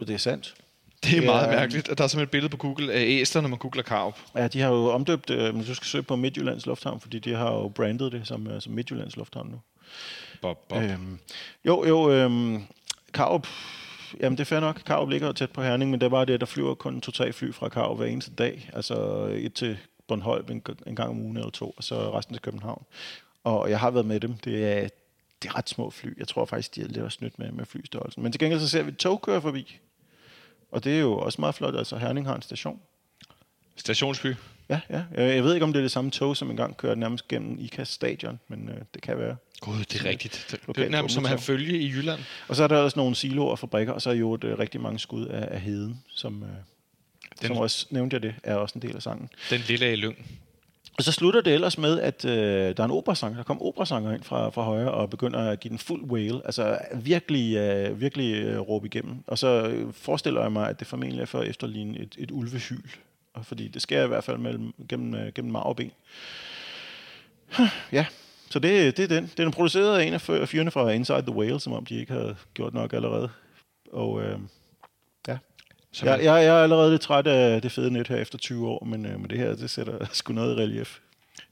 [0.00, 0.54] Det er sandt.
[1.04, 3.42] Det er meget ja, mærkeligt, at der er simpelthen et billede på Google af æsler,
[3.42, 4.18] når man googler Karup.
[4.36, 7.34] Ja, de har jo omdøbt, øh, men du skal søge på Midtjyllands Lufthavn, fordi de
[7.34, 9.60] har jo brandet det som, som Midtjyllands Lufthavn nu.
[10.40, 10.82] Bob, Bob.
[10.82, 11.18] Øhm,
[11.64, 12.62] jo, jo, øhm,
[13.14, 13.46] Karup,
[14.20, 14.82] jamen det er fair nok.
[14.86, 17.52] Karup ligger tæt på Herning, men det er bare det, der flyver kun to-tre fly
[17.52, 18.70] fra Karup hver eneste dag.
[18.72, 18.94] Altså
[19.32, 19.78] et til
[20.08, 22.84] Bornholm en, en gang om ugen eller to, og så resten til København.
[23.44, 24.34] Og jeg har været med dem.
[24.34, 24.88] Det er,
[25.42, 26.18] det er ret små fly.
[26.18, 28.22] Jeg tror faktisk, de er lidt snydt med, med flystørrelsen.
[28.22, 29.78] Men til gengæld så ser vi et tog køre forbi.
[30.70, 31.76] Og det er jo også meget flot.
[31.76, 32.80] Altså Herning har en station.
[33.76, 34.34] Stationsby?
[34.68, 35.02] Ja, ja.
[35.16, 37.88] Jeg ved ikke, om det er det samme tog, som engang kørte nærmest gennem IKAS
[37.88, 39.36] stadion, men øh, det kan være.
[39.60, 40.46] Gud, det er rigtigt.
[40.50, 42.20] Det, det er nærmest som at have følge i Jylland.
[42.48, 44.58] Og så er der også nogle siloer og fabrikker, og så er jo et, øh,
[44.58, 46.48] rigtig mange skud af, af heden, som, øh,
[47.40, 49.28] den, som også nævnte jeg det, er også en del af sangen.
[49.50, 50.16] Den lille af lyng.
[50.98, 52.32] Og så slutter det ellers med, at øh,
[52.76, 53.36] der er en operasanger.
[53.36, 56.40] Der kom operasanger ind fra, fra højre og begynder at give den fuld whale.
[56.44, 59.24] Altså virkelig, øh, virkelig øh, råbe igennem.
[59.26, 62.88] Og så forestiller jeg mig, at det formentlig er for at efterligne et, et ulvehyl.
[63.42, 65.92] Fordi det sker i hvert fald mellem, gennem, øh, gennem marv og ben.
[67.92, 68.06] Ja,
[68.50, 69.30] så det, det er den.
[69.36, 72.12] Den er produceret af en af fyrene fra Inside the Whale, som om de ikke
[72.12, 73.28] havde gjort nok allerede.
[73.92, 74.38] Og øh,
[75.28, 75.38] ja.
[75.92, 78.68] Så jeg, jeg, jeg er allerede lidt træt af det fede net her efter 20
[78.68, 80.98] år, men, øh, men det her, det sætter sgu noget i relief.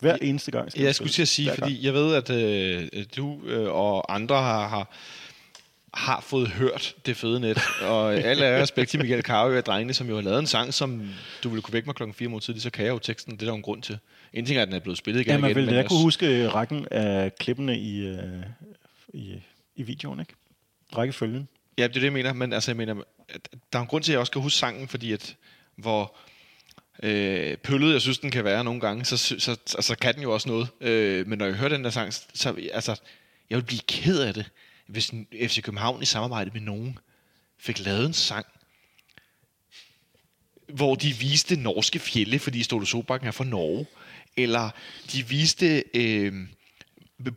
[0.01, 0.69] Hver eneste gang.
[0.77, 4.69] Jeg skulle til at sige, fordi jeg ved, at øh, du øh, og andre har,
[4.69, 4.91] har,
[5.95, 7.59] har fået hørt det fede net.
[7.83, 10.75] Og alle er respekt til Michael Carø og drengene, som jo har lavet en sang,
[10.75, 11.09] som
[11.45, 13.33] du ville kunne vække mig klokken 4 mod tidligt, så kan jeg jo teksten.
[13.33, 13.99] Det er der en grund til.
[14.33, 15.57] En ting er, at den er blevet spillet igen Ja, man igen.
[15.57, 18.19] vil men da kunne huske rækken af klippene i, øh,
[19.15, 19.43] i,
[19.77, 20.33] i videoen, ikke?
[20.97, 21.49] Rækkefølgen.
[21.79, 22.33] Ja, det er det, jeg mener.
[22.33, 22.95] Men altså, jeg mener,
[23.29, 25.37] at der er en grund til, at jeg også skal huske sangen, fordi at,
[25.77, 26.17] hvor
[27.03, 30.23] øh, pøllet jeg synes, den kan være nogle gange, så, så, så, så kan den
[30.23, 30.69] jo også noget.
[30.81, 33.01] Øh, men når jeg hører den der sang, så altså,
[33.51, 34.51] jeg vil blive ked af det,
[34.91, 36.99] hvis en FC København i samarbejde med nogen
[37.59, 38.47] fik lavet en sang,
[40.69, 43.87] hvor de viste norske fjelle, fordi Ståle Solbakken er fra Norge.
[44.37, 44.71] Eller
[45.13, 46.33] de viste øh,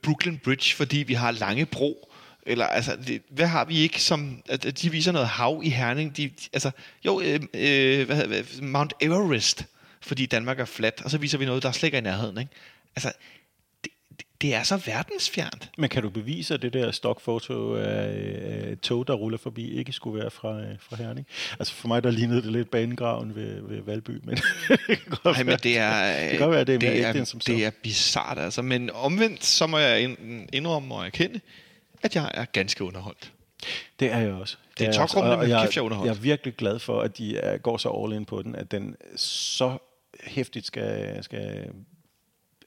[0.03, 2.13] Brooklyn Bridge, fordi vi har lange bro.
[2.45, 4.41] Eller altså, det, hvad har vi ikke som...
[4.49, 6.17] At, de viser noget hav i Herning.
[6.17, 6.71] De, de, altså,
[7.05, 9.65] jo, øh, øh, hvad, hedder- Mount Everest,
[10.01, 11.01] fordi Danmark er fladt.
[11.01, 12.37] Og så viser vi noget, der slet ikke er i nærheden.
[12.37, 12.51] Ikke?
[12.95, 13.11] Altså,
[14.43, 15.69] det, det, det er så verdensfjernt.
[15.77, 19.91] Men kan du bevise, at det der stokfoto af et tog, der ruller forbi, ikke
[19.91, 21.27] skulle være fra, øh, fra Herning?
[21.59, 24.35] Altså for mig, der lignede det lidt banegraven ved, ved Valby, men
[24.87, 27.39] det Nej, men det er, det kan godt være, det er det er, end som
[27.41, 27.51] så.
[27.51, 28.61] det er bizart, altså.
[28.61, 31.39] Men omvendt, så må jeg ind- indrømme og erkende,
[32.03, 33.31] at jeg er ganske underholdt.
[33.99, 34.57] Det er jeg også.
[34.77, 35.13] Det er jeg også.
[35.13, 36.03] tokrummende, men jeg, kæft, jeg er.
[36.03, 38.71] Jeg er virkelig glad for, at de er, går så all in på den, at
[38.71, 39.77] den så
[40.23, 41.23] hæftigt skal...
[41.23, 41.69] skal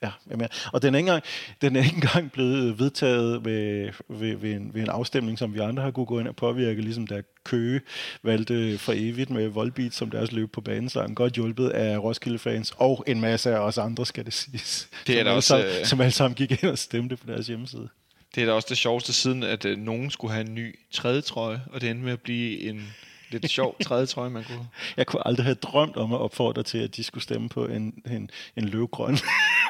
[0.03, 0.69] Ja, jamen, ja.
[0.73, 1.23] og den er, ikke engang,
[1.61, 5.59] den er ikke engang blevet vedtaget ved, ved, ved, en, ved en afstemning, som vi
[5.59, 7.81] andre har kunne gå ind og påvirke, ligesom der Køge
[8.23, 13.03] valgte for evigt med Volbeat som deres løb på banen, godt hjulpet af Roskilde-fans, og
[13.07, 14.89] en masse af os andre, skal det siges.
[15.07, 17.15] Det er som da alle også, sammen, øh, Som alle sammen gik ind og stemte
[17.15, 17.89] på deres hjemmeside.
[18.35, 21.21] Det er da også det sjoveste siden, at øh, nogen skulle have en ny tredje
[21.21, 22.93] trøje, og det endte med at blive en
[23.29, 24.67] lidt sjov tredje trøje, man kunne...
[24.97, 28.03] Jeg kunne aldrig have drømt om at opfordre til, at de skulle stemme på en,
[28.05, 29.17] en, en løvgrøn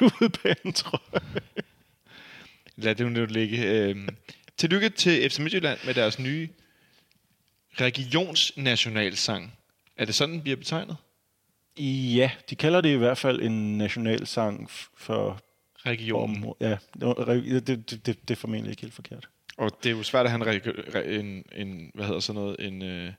[0.43, 0.57] jeg.
[2.75, 3.65] Lad det nu ligge.
[3.65, 4.09] Øhm,
[4.57, 6.49] tillykke til FC Midtjylland med deres nye
[7.81, 9.53] regionsnationalsang.
[9.97, 10.97] Er det sådan, den bliver betegnet?
[12.15, 15.39] Ja, de kalder det i hvert fald en nationalsang for
[15.85, 16.35] Regionen.
[16.35, 16.61] området.
[16.69, 16.77] Ja,
[17.59, 19.29] det, det, det, det er formentlig ikke helt forkert.
[19.57, 22.81] Og det er jo svært at have en, en, en hvad hedder sådan noget, en,
[22.81, 23.13] øh,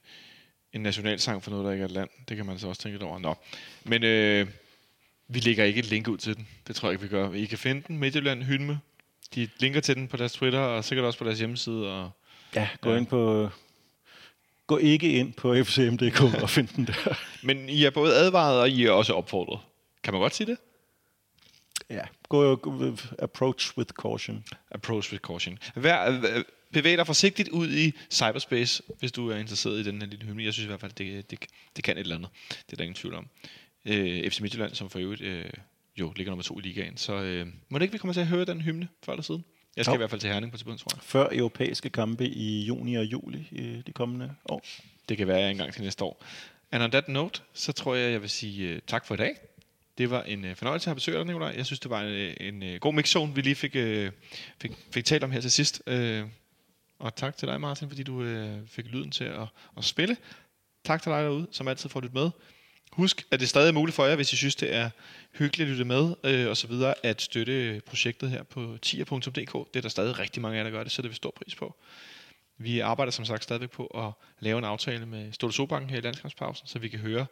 [0.73, 2.09] en nationalsang for noget, der ikke er et land.
[2.29, 3.19] Det kan man så også tænke lidt over.
[3.19, 3.35] Nå.
[3.85, 4.47] Men øh,
[5.29, 6.49] vi lægger ikke et link ud til den.
[6.67, 7.33] Det tror jeg ikke, vi gør.
[7.33, 8.81] I kan finde den, Midtjylland Hylme.
[9.35, 11.93] De linker til den på deres Twitter, og sikkert også på deres hjemmeside.
[11.93, 12.11] Og
[12.55, 12.97] Ja, gå ja.
[12.97, 13.51] ind på...
[14.67, 17.19] Gå ikke ind på fcm.dk og find den der.
[17.43, 19.61] Men I er både advaret, og I er også opfordret.
[20.03, 20.59] Kan man godt sige det?
[21.91, 24.45] Ja, gå, approach with caution.
[24.71, 25.59] Approach with caution.
[25.77, 25.85] Øh,
[26.73, 30.45] bevæg dig forsigtigt ud i cyberspace, hvis du er interesseret i den her lille hymne.
[30.45, 31.39] Jeg synes i hvert fald, det, det,
[31.77, 32.31] det kan et eller andet.
[32.49, 33.29] Det er der ingen tvivl om.
[33.85, 35.45] Øh, FC Midtjylland, som for øvrigt øh,
[35.97, 36.97] jo ligger nummer to i ligaen.
[36.97, 39.45] Så øh, må det ikke, vi kommer til at høre den hymne før eller siden?
[39.77, 39.97] Jeg skal Jo.
[39.97, 41.03] i hvert fald til Herning på tidspunkt, tror jeg.
[41.03, 44.67] Før europæiske kampe i juni og juli i de kommende år.
[45.09, 46.25] Det kan være, jeg engang til næste år.
[46.73, 49.35] And on that note, så tror jeg, jeg vil sige uh, tak for i dag.
[49.99, 51.55] Det var en uh, fornøjelse at have besøg dig, Nicolaj.
[51.57, 54.13] Jeg synes, det var en, en uh, god mixzone, vi lige fik, uh,
[54.63, 55.83] fik, fik talt om her til sidst.
[55.87, 55.95] Uh,
[56.99, 59.47] og tak til dig, Martin, fordi du øh, fik lyden til at,
[59.77, 60.17] at spille.
[60.85, 62.31] Tak til dig derude, som altid får lyttet med.
[62.93, 64.91] Husk, at det stadig er muligt for jer, hvis I synes, det er
[65.33, 69.53] hyggeligt at lytte med, øh, og så videre, at støtte projektet her på tier.dk.
[69.53, 70.83] Det er der stadig rigtig mange af jer, der gør.
[70.83, 71.75] Det sætter vi stor pris på.
[72.59, 76.01] Vi arbejder som sagt stadigvæk på at lave en aftale med Ståle Sobanken her i
[76.01, 77.27] landskampspausen, så vi kan høre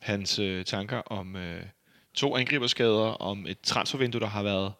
[0.00, 1.62] hans øh, tanker om øh,
[2.14, 4.72] to angriberskader, om et transfervindue, der har været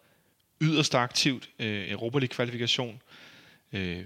[0.61, 3.24] yderst aktivt, øh, Europa League-kvalifikation, øh,
[3.75, 4.05] Øh,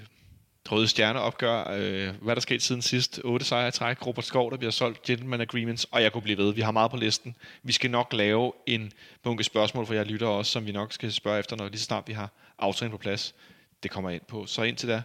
[0.72, 4.52] Røde Stjerne opgør, øh, hvad der skete siden sidst, 8 sejre i træk, Robert Skov,
[4.52, 6.54] der bliver solgt, gentleman agreements, og jeg kunne blive ved.
[6.54, 7.36] Vi har meget på listen.
[7.64, 8.92] Vi skal nok lave en
[9.24, 11.86] bunke spørgsmål for jer lytter også, som vi nok skal spørge efter, når lige så
[11.86, 13.36] snart vi har aftalen på plads.
[13.84, 14.46] Det kommer jeg ind på.
[14.46, 15.02] Så indtil da,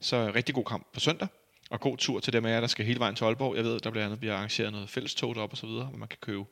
[0.00, 1.28] så rigtig god kamp på søndag,
[1.70, 3.56] og god tur til dem af jer, der skal hele vejen til Aalborg.
[3.56, 5.98] Jeg ved, der bliver andet bliver arrangeret noget fælles tog deroppe og så videre, hvor
[5.98, 6.44] man kan købe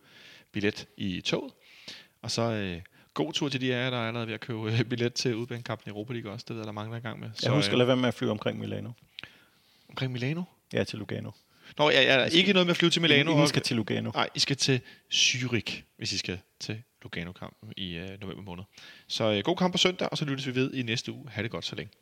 [0.52, 1.52] billet i toget.
[2.22, 2.80] Og så øh,
[3.24, 5.36] god tur til de af jer, der er allerede ved at købe øh, billet til
[5.36, 6.44] udbanekampen i Europa League også.
[6.48, 7.30] Det ved jeg, der er mange, der er i gang med.
[7.42, 8.90] Jeg husker øh, lade være med at flyve omkring Milano.
[9.88, 10.42] omkring Milano.
[10.72, 11.30] Ja, til Lugano.
[11.78, 13.30] Nå, ja, ja, ikke noget med at flyve til Milano.
[13.30, 14.10] Ingen og- skal til Lugano.
[14.14, 14.80] Nej, I skal til
[15.14, 18.64] Zürich, hvis I skal til Lugano-kampen i øh, november måned.
[19.06, 21.28] Så øh, god kamp på søndag, og så lyttes vi ved i næste uge.
[21.30, 21.92] Ha' det godt så længe.